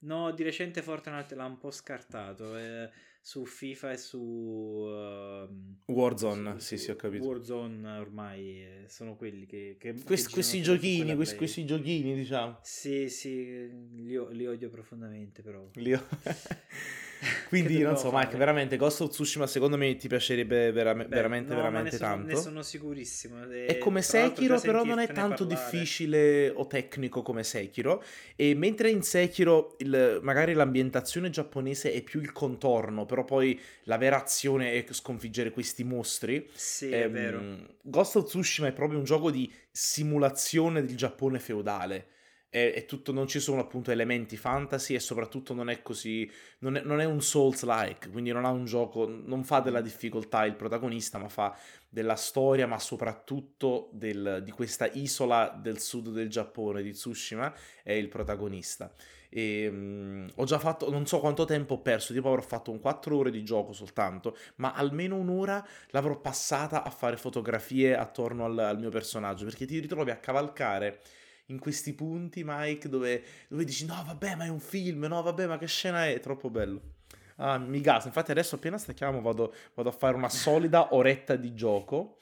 no, 0.00 0.30
di 0.32 0.42
recente 0.42 0.82
Fortnite 0.82 1.34
l'ha 1.34 1.46
un 1.46 1.58
po' 1.58 1.70
scartato. 1.70 2.56
Eh, 2.56 2.90
su 3.24 3.44
FIFA 3.44 3.92
e 3.92 3.96
su 3.96 4.18
uh, 4.18 5.92
Warzone, 5.92 6.58
su, 6.58 6.58
sì, 6.58 6.76
su, 6.76 6.84
sì, 6.84 6.90
ho 6.90 6.96
capito. 6.96 7.24
Warzone 7.24 7.98
ormai 7.98 8.84
sono 8.88 9.14
quelli 9.14 9.46
che... 9.46 9.76
che, 9.78 9.94
questi, 10.02 10.26
che 10.26 10.34
questi 10.34 10.60
giochini, 10.60 11.14
questi, 11.14 11.36
questi, 11.36 11.64
giochini, 11.64 12.16
diciamo. 12.16 12.58
Sì, 12.62 13.08
sì, 13.08 13.70
li, 13.94 14.18
li 14.30 14.46
odio 14.46 14.68
profondamente 14.68 15.40
però. 15.40 15.64
Li. 15.74 15.96
Quindi, 17.48 17.78
non 17.78 17.96
so, 17.96 18.10
fare? 18.10 18.26
Mike, 18.26 18.36
veramente 18.36 18.76
Ghost 18.76 19.00
of 19.02 19.10
Tsushima 19.10 19.46
secondo 19.46 19.76
me 19.76 19.94
ti 19.96 20.08
piacerebbe 20.08 20.72
vera- 20.72 20.94
Beh, 20.94 21.06
veramente, 21.06 21.50
no, 21.50 21.56
veramente 21.56 21.90
ne 21.92 21.96
sono, 21.96 22.10
tanto. 22.10 22.26
Ne 22.26 22.36
sono 22.36 22.62
sicurissimo. 22.62 23.48
È 23.48 23.78
come 23.78 24.02
Sekiro, 24.02 24.60
però 24.60 24.84
non 24.84 24.98
è 24.98 25.06
tanto 25.06 25.46
parlare. 25.46 25.70
difficile 25.70 26.50
o 26.50 26.66
tecnico 26.66 27.22
come 27.22 27.44
Sekiro. 27.44 28.02
E 28.34 28.54
mentre 28.54 28.90
in 28.90 29.02
Sekiro 29.02 29.76
il- 29.78 30.18
magari 30.22 30.52
l'ambientazione 30.52 31.30
giapponese 31.30 31.92
è 31.92 32.02
più 32.02 32.20
il 32.20 32.32
contorno, 32.32 33.06
però 33.06 33.24
poi 33.24 33.58
la 33.84 33.98
vera 33.98 34.20
azione 34.20 34.72
è 34.72 34.84
sconfiggere 34.90 35.50
questi 35.50 35.84
mostri. 35.84 36.48
Sì, 36.52 36.90
è 36.90 37.04
ehm, 37.04 37.12
vero. 37.12 37.42
Ghost 37.82 38.16
of 38.16 38.24
Tsushima 38.26 38.68
è 38.68 38.72
proprio 38.72 38.98
un 38.98 39.04
gioco 39.04 39.30
di 39.30 39.50
simulazione 39.70 40.84
del 40.84 40.96
Giappone 40.96 41.38
feudale. 41.38 42.06
È, 42.54 42.72
è 42.74 42.84
tutto, 42.84 43.12
non 43.12 43.26
ci 43.28 43.40
sono 43.40 43.62
appunto 43.62 43.90
elementi 43.90 44.36
fantasy 44.36 44.94
e 44.94 45.00
soprattutto 45.00 45.54
non 45.54 45.70
è 45.70 45.80
così. 45.80 46.30
Non 46.58 46.76
è, 46.76 46.82
non 46.82 47.00
è 47.00 47.04
un 47.04 47.22
Souls-like, 47.22 48.10
quindi 48.10 48.30
non 48.30 48.44
ha 48.44 48.50
un 48.50 48.66
gioco. 48.66 49.06
Non 49.06 49.42
fa 49.42 49.60
della 49.60 49.80
difficoltà 49.80 50.44
il 50.44 50.54
protagonista, 50.54 51.16
ma 51.16 51.28
fa 51.30 51.56
della 51.88 52.14
storia, 52.14 52.66
ma 52.66 52.78
soprattutto 52.78 53.88
del- 53.92 54.42
di 54.44 54.50
questa 54.50 54.86
isola 54.92 55.48
del 55.48 55.80
sud 55.80 56.10
del 56.10 56.28
Giappone, 56.28 56.82
di 56.82 56.92
Tsushima, 56.92 57.54
è 57.82 57.92
il 57.92 58.08
protagonista. 58.08 58.92
E, 59.30 59.68
mm, 59.70 60.28
ho 60.36 60.44
già 60.44 60.58
fatto, 60.58 60.90
non 60.90 61.06
so 61.06 61.20
quanto 61.20 61.46
tempo 61.46 61.74
ho 61.74 61.80
perso, 61.80 62.12
tipo 62.12 62.28
avrò 62.28 62.42
fatto 62.42 62.70
un 62.70 62.80
4 62.80 63.16
ore 63.16 63.30
di 63.30 63.42
gioco 63.44 63.72
soltanto, 63.72 64.36
ma 64.56 64.72
almeno 64.74 65.16
un'ora 65.16 65.66
l'avrò 65.90 66.20
passata 66.20 66.82
a 66.84 66.90
fare 66.90 67.16
fotografie 67.16 67.96
attorno 67.96 68.44
al, 68.44 68.58
al 68.58 68.78
mio 68.78 68.90
personaggio, 68.90 69.44
perché 69.46 69.64
ti 69.66 69.78
ritrovi 69.78 70.10
a 70.10 70.16
cavalcare 70.16 71.00
in 71.46 71.58
questi 71.58 71.92
punti, 71.92 72.42
Mike, 72.44 72.88
dove, 72.88 73.22
dove 73.48 73.64
dici 73.64 73.84
no 73.84 74.02
vabbè 74.06 74.36
ma 74.36 74.44
è 74.44 74.48
un 74.48 74.60
film, 74.60 75.04
no 75.04 75.20
vabbè 75.22 75.46
ma 75.46 75.58
che 75.58 75.66
scena 75.66 76.06
è, 76.06 76.18
troppo 76.20 76.50
bello. 76.50 77.00
Ah, 77.36 77.58
mi 77.58 77.80
gasa, 77.80 78.06
infatti 78.06 78.30
adesso 78.30 78.54
appena 78.56 78.78
stacchiamo 78.78 79.20
vado, 79.20 79.54
vado 79.74 79.88
a 79.88 79.92
fare 79.92 80.14
una 80.16 80.28
solida 80.28 80.92
oretta 80.94 81.34
di 81.36 81.54
gioco 81.54 82.18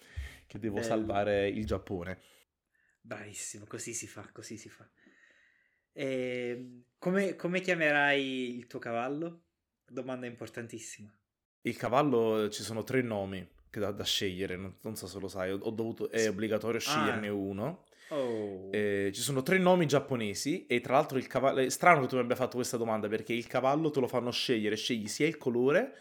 che 0.47 0.59
devo 0.59 0.77
Bello. 0.77 0.87
salvare 0.87 1.49
il 1.49 1.65
Giappone. 1.67 2.19
Bravissimo, 3.03 3.67
così 3.67 3.93
si 3.95 4.07
fa, 4.07 4.29
così 4.33 4.57
si 4.57 4.69
fa. 4.69 4.89
Ehm, 5.93 6.85
come, 6.99 7.37
come 7.37 7.61
chiamerai 7.61 8.57
il 8.57 8.67
tuo 8.67 8.79
cavallo? 8.79 9.43
Domanda 9.87 10.27
importantissima. 10.27 11.13
Il 11.63 11.77
cavallo 11.77 12.49
ci 12.49 12.63
sono 12.63 12.83
tre 12.85 13.03
nomi 13.03 13.47
che 13.69 13.81
da, 13.81 13.91
da 13.91 14.05
scegliere, 14.05 14.57
non, 14.57 14.77
non 14.83 14.97
so 14.97 15.07
se 15.07 15.19
lo 15.19 15.29
sai, 15.29 15.51
ho, 15.53 15.59
ho 15.59 15.71
dovuto, 15.71 16.11
è 16.11 16.29
obbligatorio 16.29 16.81
sceglierne 16.81 17.29
Ah. 17.29 17.35
uno. 17.35 17.85
Oh, 18.13 18.69
Eh, 18.73 19.11
ci 19.13 19.21
sono 19.21 19.43
tre 19.43 19.59
nomi 19.59 19.87
giapponesi 19.87 20.67
e 20.67 20.81
tra 20.81 20.95
l'altro 20.95 21.19
il 21.19 21.27
cavallo... 21.27 21.61
È 21.61 21.69
strano 21.69 22.01
che 22.03 22.07
tu 22.07 22.17
mi 22.17 22.23
abbia 22.23 22.37
fatto 22.37 22.57
questa 22.57 22.77
domanda 22.77 23.09
perché 23.09 23.33
il 23.33 23.47
cavallo 23.47 23.91
te 23.91 24.01
lo 24.01 24.07
fanno 24.07 24.31
scegliere, 24.31 24.77
scegli 24.77 25.07
sia 25.09 25.27
il 25.27 25.37
colore, 25.37 25.95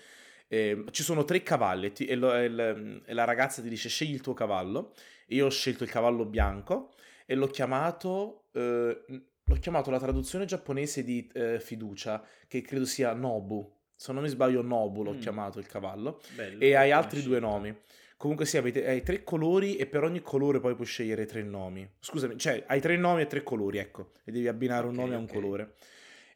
eh, 0.47 0.85
ci 0.91 1.03
sono 1.03 1.23
tre 1.25 1.41
cavalli 1.43 1.87
e, 1.87 1.91
ti- 1.91 2.05
e 2.05 2.15
lo- 2.15 2.33
e 2.33 2.45
il- 2.45 3.01
e 3.05 3.13
la 3.13 3.23
ragazza 3.23 3.61
ti 3.61 3.69
dice 3.69 3.89
scegli 3.89 4.13
il 4.13 4.21
tuo 4.21 4.33
cavallo. 4.33 4.93
Io 5.27 5.45
ho 5.45 5.49
scelto 5.49 5.83
il 5.83 5.89
cavallo 5.89 6.25
bianco 6.25 6.93
e 7.25 7.35
l'ho 7.35 7.47
chiamato... 7.47 8.45
eh, 8.53 9.03
l'ho 9.43 9.55
chiamato 9.59 9.89
la 9.89 9.99
traduzione 9.99 10.45
giapponese 10.45 11.03
di 11.03 11.27
eh, 11.33 11.59
fiducia, 11.59 12.23
che 12.47 12.61
credo 12.61 12.85
sia 12.85 13.13
Nobu. 13.13 13.77
Se 13.95 14.13
non 14.13 14.21
mi 14.21 14.29
sbaglio 14.29 14.61
Nobu 14.61 15.01
l'ho 15.03 15.13
Mm. 15.13 15.19
chiamato 15.19 15.57
il 15.59 15.65
cavallo. 15.65 16.21
bello, 16.35 16.63
E 16.63 16.75
hai 16.75 16.91
altri 16.91 17.21
due 17.23 17.37
scelta. 17.39 17.47
nomi. 17.47 17.75
Comunque 18.19 18.45
sì, 18.45 18.57
avete, 18.57 18.85
hai 18.85 19.01
tre 19.01 19.23
colori 19.23 19.77
e 19.77 19.85
per 19.85 20.03
ogni 20.03 20.19
colore 20.21 20.59
poi 20.59 20.75
puoi 20.75 20.85
scegliere 20.85 21.25
tre 21.25 21.41
nomi. 21.41 21.89
Scusami, 22.01 22.37
cioè 22.37 22.65
hai 22.67 22.81
tre 22.81 22.97
nomi 22.97 23.21
e 23.21 23.27
tre 23.27 23.43
colori, 23.43 23.77
ecco. 23.77 24.11
E 24.25 24.33
devi 24.33 24.49
abbinare 24.49 24.87
un 24.87 24.95
nome 24.95 25.15
a 25.15 25.17
un 25.17 25.25
colore. 25.25 25.75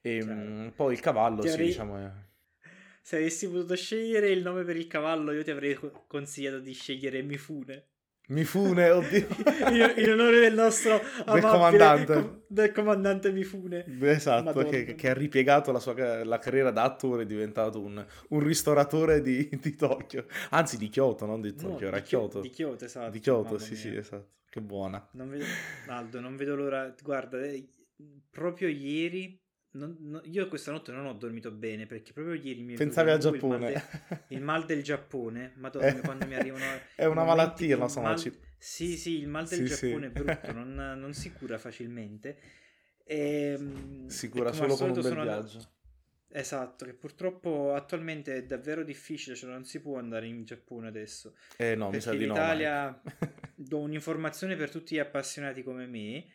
E 0.02 0.20
Chiaro. 0.20 0.40
mm, 0.50 0.68
poi 0.70 0.94
il 0.94 1.02
cavallo, 1.02 1.42
sì, 1.42 1.50
avrei- 1.50 1.68
diciamo... 1.68 1.98
È... 1.98 2.12
Se 3.02 3.18
avessi 3.18 3.50
potuto 3.50 3.76
scegliere 3.76 4.30
il 4.30 4.42
nome 4.42 4.64
per 4.64 4.78
il 4.78 4.88
cavallo, 4.88 5.34
io 5.34 5.44
ti 5.44 5.52
avrei 5.52 5.74
co- 5.74 6.06
consigliato 6.08 6.60
di 6.60 6.72
scegliere 6.72 7.22
Mifune. 7.22 7.88
Mifune, 8.30 8.90
oddio. 8.90 9.28
in, 9.98 10.10
onore 10.12 10.40
del 10.40 10.54
nostro 10.54 11.02
amabile 11.26 11.52
comandante. 11.52 12.14
com- 12.14 12.42
del 12.48 12.72
comandante 12.72 13.32
Mifune. 13.32 13.86
Esatto, 14.02 14.64
che, 14.64 14.96
che 14.96 15.10
ha 15.10 15.14
ripiegato 15.14 15.72
la 15.72 15.80
sua 15.80 16.24
la 16.24 16.38
carriera 16.38 16.72
da 16.72 16.84
attore, 16.84 17.24
è 17.24 17.26
diventato 17.26 17.82
un, 17.82 18.04
un 18.30 18.40
ristoratore 18.40 19.22
di, 19.22 19.50
di 19.62 19.76
Tokyo. 19.76 20.26
Anzi, 20.52 20.78
di 20.78 20.88
Kyoto, 20.88 21.26
non 21.26 21.42
di 21.42 21.54
No, 21.58 21.70
Tokyo, 21.70 21.88
era 21.88 22.00
di 22.00 22.04
Kyoto. 22.04 22.40
Di 22.40 22.50
Kyoto, 22.50 22.86
esatto. 22.86 23.12
Di 23.12 23.20
Kyoto, 23.20 23.58
sì, 23.58 23.76
sì, 23.76 23.90
mia. 23.90 24.00
esatto. 24.00 24.30
Che 24.50 24.62
buona. 24.62 25.06
Non 25.14 25.30
vedo... 25.30 25.46
Aldo, 25.88 26.20
non 26.20 26.38
vedo 26.38 26.56
l'ora. 26.56 26.94
Guarda, 27.02 27.42
eh, 27.42 27.68
proprio 28.30 28.70
ieri. 28.70 29.42
Non- 29.74 29.98
non- 30.00 30.22
io 30.26 30.48
questa 30.48 30.72
notte 30.72 30.92
non 30.92 31.06
ho 31.06 31.14
dormito 31.14 31.52
bene 31.52 31.86
perché 31.86 32.14
proprio 32.14 32.34
ieri 32.36 32.64
mi 32.64 32.76
Pensavi 32.76 33.10
al 33.12 33.20
venuto 33.20 33.36
il 33.46 33.52
mal 33.52 33.72
Giappone. 33.72 34.08
de- 34.28 34.36
Il 34.36 34.42
mal 34.42 34.66
del 34.66 34.84
Giappone, 34.84 35.52
madonna, 35.56 35.86
Eh, 35.98 36.00
quando 36.02 36.26
mi 36.26 36.36
arrivano 36.36 36.64
È 36.96 37.06
una 37.06 37.24
malattia, 37.24 37.78
no? 37.78 37.84
Insomma, 37.84 38.10
mal- 38.10 38.38
Sì, 38.58 38.98
sì, 38.98 39.18
il 39.20 39.28
mal 39.28 39.48
del 39.48 39.68
Sì, 39.68 39.76
sì. 39.76 39.88
Giappone 39.90 40.08
è 40.08 40.10
brutto, 40.12 40.52
non, 40.52 40.74
non 40.98 41.14
si 41.14 41.32
cura 41.34 41.58
facilmente. 41.58 42.38
Ehm, 43.06 44.08
Si 44.08 44.28
e 44.28 44.30
cura 44.30 44.52
come 44.52 44.62
al 44.64 44.70
solo 44.72 44.94
con 44.94 44.98
un 44.98 45.02
bel 45.16 45.22
viaggio. 45.24 45.72
Esatto, 46.36 46.86
che 46.86 46.94
purtroppo 46.94 47.74
attualmente 47.74 48.36
è 48.36 48.44
davvero 48.44 48.84
difficile, 48.84 49.36
cioè 49.36 49.52
non 49.52 49.66
si 49.66 49.80
può 49.82 49.98
andare 50.00 50.26
in 50.26 50.44
Giappone 50.46 50.88
adesso. 50.88 51.36
Eh 51.58 51.76
no, 51.76 51.92
mi 51.92 52.02
sa 52.02 52.12
di 52.12 52.26
no. 52.26 52.34
l'Italia- 52.34 53.02
Mike. 53.04 53.34
Do 53.56 53.80
un'informazione 53.80 54.56
per 54.56 54.72
tutti 54.72 54.96
gli 54.96 55.00
appassionati 55.00 55.62
come 55.62 55.86
me, 55.86 56.26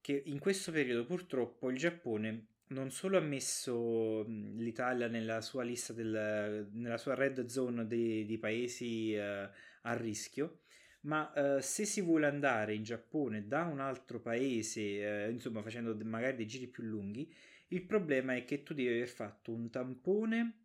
che 0.00 0.22
in 0.24 0.38
questo 0.38 0.72
periodo 0.72 1.04
purtroppo 1.04 1.68
il 1.70 1.76
Giappone 1.76 2.46
non 2.72 2.90
solo 2.90 3.18
ha 3.18 3.20
messo 3.20 4.24
mh, 4.26 4.58
l'Italia 4.58 5.08
nella 5.08 5.40
sua 5.40 5.62
lista 5.62 5.92
del, 5.92 6.68
nella 6.72 6.98
sua 6.98 7.14
red 7.14 7.44
zone 7.46 7.86
dei, 7.86 8.24
di 8.24 8.38
paesi 8.38 9.14
eh, 9.14 9.48
a 9.82 9.92
rischio, 9.94 10.60
ma 11.02 11.32
eh, 11.32 11.62
se 11.62 11.84
si 11.84 12.00
vuole 12.00 12.26
andare 12.26 12.74
in 12.74 12.82
Giappone 12.82 13.46
da 13.46 13.64
un 13.64 13.80
altro 13.80 14.20
paese, 14.20 15.24
eh, 15.26 15.30
insomma 15.30 15.62
facendo 15.62 15.96
magari 16.04 16.36
dei 16.36 16.46
giri 16.46 16.66
più 16.68 16.82
lunghi, 16.84 17.32
il 17.68 17.82
problema 17.84 18.34
è 18.34 18.44
che 18.44 18.62
tu 18.62 18.74
devi 18.74 18.88
aver 18.88 19.08
fatto 19.08 19.52
un 19.52 19.70
tampone 19.70 20.64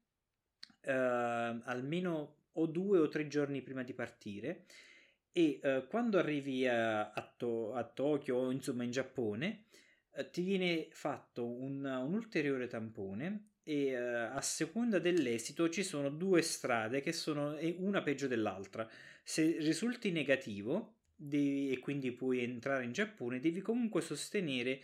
eh, 0.82 0.91
almeno 0.91 2.36
o 2.53 2.66
due 2.66 2.99
o 2.99 3.08
tre 3.08 3.28
giorni 3.28 3.62
prima 3.62 3.84
di 3.84 3.93
partire 3.93 4.66
e 5.32 5.60
eh, 5.62 5.86
quando 5.88 6.18
arrivi 6.18 6.68
a, 6.68 7.12
a 7.12 7.34
To- 7.38 7.74
a 7.74 7.84
Tokyo 7.84 8.38
o 8.38 8.51
insomma 8.51 8.84
in 8.84 8.91
Giappone 8.91 9.66
ti 10.26 10.41
viene 10.41 10.88
fatto 10.91 11.45
un, 11.45 11.84
un 11.86 12.13
ulteriore 12.13 12.68
tampone 12.68 13.49
e 13.63 13.88
eh, 13.88 13.95
a 13.95 14.41
seconda 14.41 14.99
dell'esito 14.99 15.70
ci 15.70 15.84
sono 15.84 16.09
due 16.09 16.41
strade 16.41 17.01
che 17.01 17.11
sono 17.11 17.57
una 17.78 18.01
peggio 18.01 18.28
dell'altra. 18.28 18.88
Se 19.24 19.57
risulti 19.59 20.11
negativo 20.11 20.95
devi- 21.15 21.72
e 21.72 21.80
quindi 21.80 22.11
puoi 22.11 22.41
entrare 22.43 22.84
in 22.86 22.91
Giappone, 22.93 23.39
devi 23.39 23.61
comunque 23.61 24.01
sostenere 24.01 24.80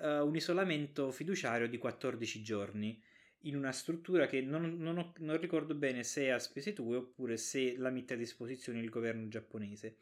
eh, 0.00 0.20
un 0.20 0.34
isolamento 0.36 1.10
fiduciario 1.10 1.68
di 1.68 1.78
14 1.78 2.42
giorni 2.42 3.00
in 3.42 3.56
una 3.56 3.72
struttura 3.72 4.26
che 4.26 4.40
non, 4.40 4.76
non 4.78 4.98
ho- 4.98 5.12
non 5.18 5.38
ricordo 5.38 5.74
bene 5.74 6.02
se 6.04 6.24
è 6.24 6.28
a 6.30 6.38
spese 6.38 6.72
tue 6.72 6.96
oppure 6.96 7.36
se 7.36 7.76
la 7.76 7.90
mette 7.90 8.14
a 8.14 8.16
disposizione 8.16 8.80
il 8.80 8.90
governo 8.90 9.28
giapponese. 9.28 9.96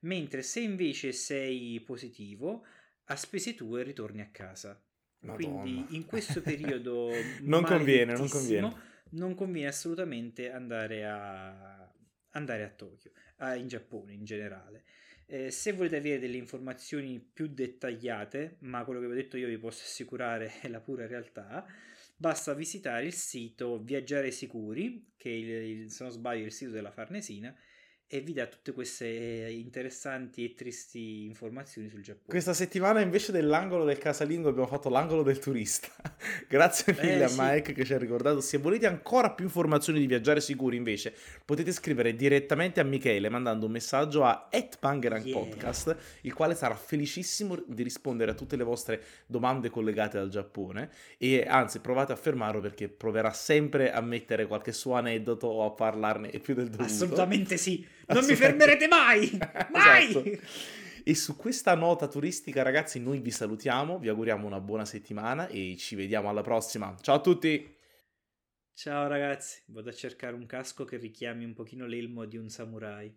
Mentre 0.00 0.42
se 0.42 0.60
invece 0.60 1.12
sei 1.12 1.80
positivo, 1.84 2.64
a 3.10 3.16
spese 3.16 3.54
tue 3.54 3.82
ritorni 3.82 4.20
a 4.20 4.28
casa. 4.30 4.80
Madonna. 5.22 5.60
Quindi 5.62 5.96
in 5.96 6.06
questo 6.06 6.40
periodo 6.42 7.10
Non 7.42 7.62
conviene, 7.64 8.14
non 8.14 8.28
conviene. 8.28 8.74
non 9.10 9.34
conviene 9.34 9.68
assolutamente 9.68 10.50
andare 10.50 11.04
a, 11.06 11.92
andare 12.30 12.62
a 12.64 12.68
Tokyo, 12.70 13.10
a- 13.38 13.54
in 13.56 13.68
Giappone 13.68 14.12
in 14.14 14.24
generale. 14.24 14.84
Eh, 15.26 15.50
se 15.50 15.72
volete 15.72 15.96
avere 15.96 16.18
delle 16.18 16.36
informazioni 16.38 17.20
più 17.20 17.46
dettagliate, 17.48 18.56
ma 18.60 18.84
quello 18.84 19.00
che 19.00 19.06
vi 19.06 19.12
ho 19.12 19.16
detto 19.16 19.36
io 19.36 19.46
vi 19.46 19.58
posso 19.58 19.82
assicurare 19.84 20.52
è 20.62 20.68
la 20.68 20.80
pura 20.80 21.06
realtà, 21.06 21.66
basta 22.16 22.54
visitare 22.54 23.06
il 23.06 23.12
sito 23.12 23.78
Viaggiare 23.82 24.30
Sicuri, 24.30 25.12
che 25.16 25.28
il, 25.28 25.48
il- 25.48 25.90
se 25.90 26.02
non 26.04 26.12
sbaglio 26.12 26.42
è 26.42 26.46
il 26.46 26.52
sito 26.52 26.70
della 26.70 26.90
Farnesina, 26.90 27.54
e 28.12 28.20
vi 28.20 28.32
dà 28.32 28.46
tutte 28.46 28.72
queste 28.72 29.06
interessanti 29.06 30.44
e 30.44 30.54
tristi 30.54 31.24
informazioni 31.26 31.88
sul 31.88 32.00
Giappone. 32.02 32.26
Questa 32.26 32.52
settimana 32.52 33.00
invece 33.00 33.30
dell'angolo 33.30 33.84
del 33.84 33.98
casalingo 33.98 34.48
abbiamo 34.48 34.66
fatto 34.66 34.88
l'angolo 34.88 35.22
del 35.22 35.38
turista. 35.38 35.88
Grazie 36.48 36.92
mille 36.94 37.18
Eh, 37.18 37.22
a 37.22 37.28
sì. 37.28 37.36
Mike 37.40 37.72
che 37.72 37.84
ci 37.84 37.94
ha 37.94 37.98
ricordato. 37.98 38.40
Se 38.40 38.58
volete 38.58 38.88
ancora 38.88 39.30
più 39.30 39.44
informazioni 39.44 40.00
di 40.00 40.06
viaggiare 40.08 40.40
sicuri 40.40 40.76
invece 40.76 41.14
potete 41.44 41.70
scrivere 41.70 42.16
direttamente 42.16 42.80
a 42.80 42.82
Michele 42.82 43.28
mandando 43.28 43.66
un 43.66 43.72
messaggio 43.72 44.24
a 44.24 44.48
@bangerang 44.80 45.24
Yeah. 45.24 45.38
podcast, 45.38 45.96
il 46.22 46.32
quale 46.34 46.56
sarà 46.56 46.74
felicissimo 46.74 47.62
di 47.66 47.84
rispondere 47.84 48.32
a 48.32 48.34
tutte 48.34 48.56
le 48.56 48.64
vostre 48.64 49.02
domande 49.26 49.70
collegate 49.70 50.18
al 50.18 50.30
Giappone 50.30 50.90
e 51.16 51.44
anzi 51.46 51.78
provate 51.78 52.10
a 52.10 52.16
fermarlo 52.16 52.60
perché 52.60 52.88
proverà 52.88 53.30
sempre 53.32 53.92
a 53.92 54.00
mettere 54.00 54.46
qualche 54.48 54.72
suo 54.72 54.94
aneddoto 54.94 55.46
o 55.46 55.64
a 55.64 55.70
parlarne 55.70 56.30
più 56.40 56.54
del 56.54 56.64
dovuto. 56.70 56.82
Assolutamente 56.82 57.56
sì, 57.56 57.86
non 58.12 58.24
mi 58.24 58.34
fermerete 58.34 58.86
mai! 58.88 59.38
Mai! 59.70 60.08
Esatto. 60.08 60.24
E 61.02 61.14
su 61.14 61.36
questa 61.36 61.74
nota 61.74 62.08
turistica, 62.08 62.62
ragazzi, 62.62 63.00
noi 63.00 63.20
vi 63.20 63.30
salutiamo, 63.30 63.98
vi 63.98 64.08
auguriamo 64.08 64.46
una 64.46 64.60
buona 64.60 64.84
settimana 64.84 65.48
e 65.48 65.76
ci 65.78 65.94
vediamo 65.94 66.28
alla 66.28 66.42
prossima. 66.42 66.94
Ciao 67.00 67.16
a 67.16 67.20
tutti! 67.20 67.78
Ciao 68.74 69.08
ragazzi, 69.08 69.62
vado 69.66 69.90
a 69.90 69.92
cercare 69.92 70.34
un 70.34 70.46
casco 70.46 70.84
che 70.84 70.96
richiami 70.96 71.44
un 71.44 71.52
pochino 71.52 71.86
l'elmo 71.86 72.24
di 72.24 72.36
un 72.36 72.48
samurai. 72.48 73.08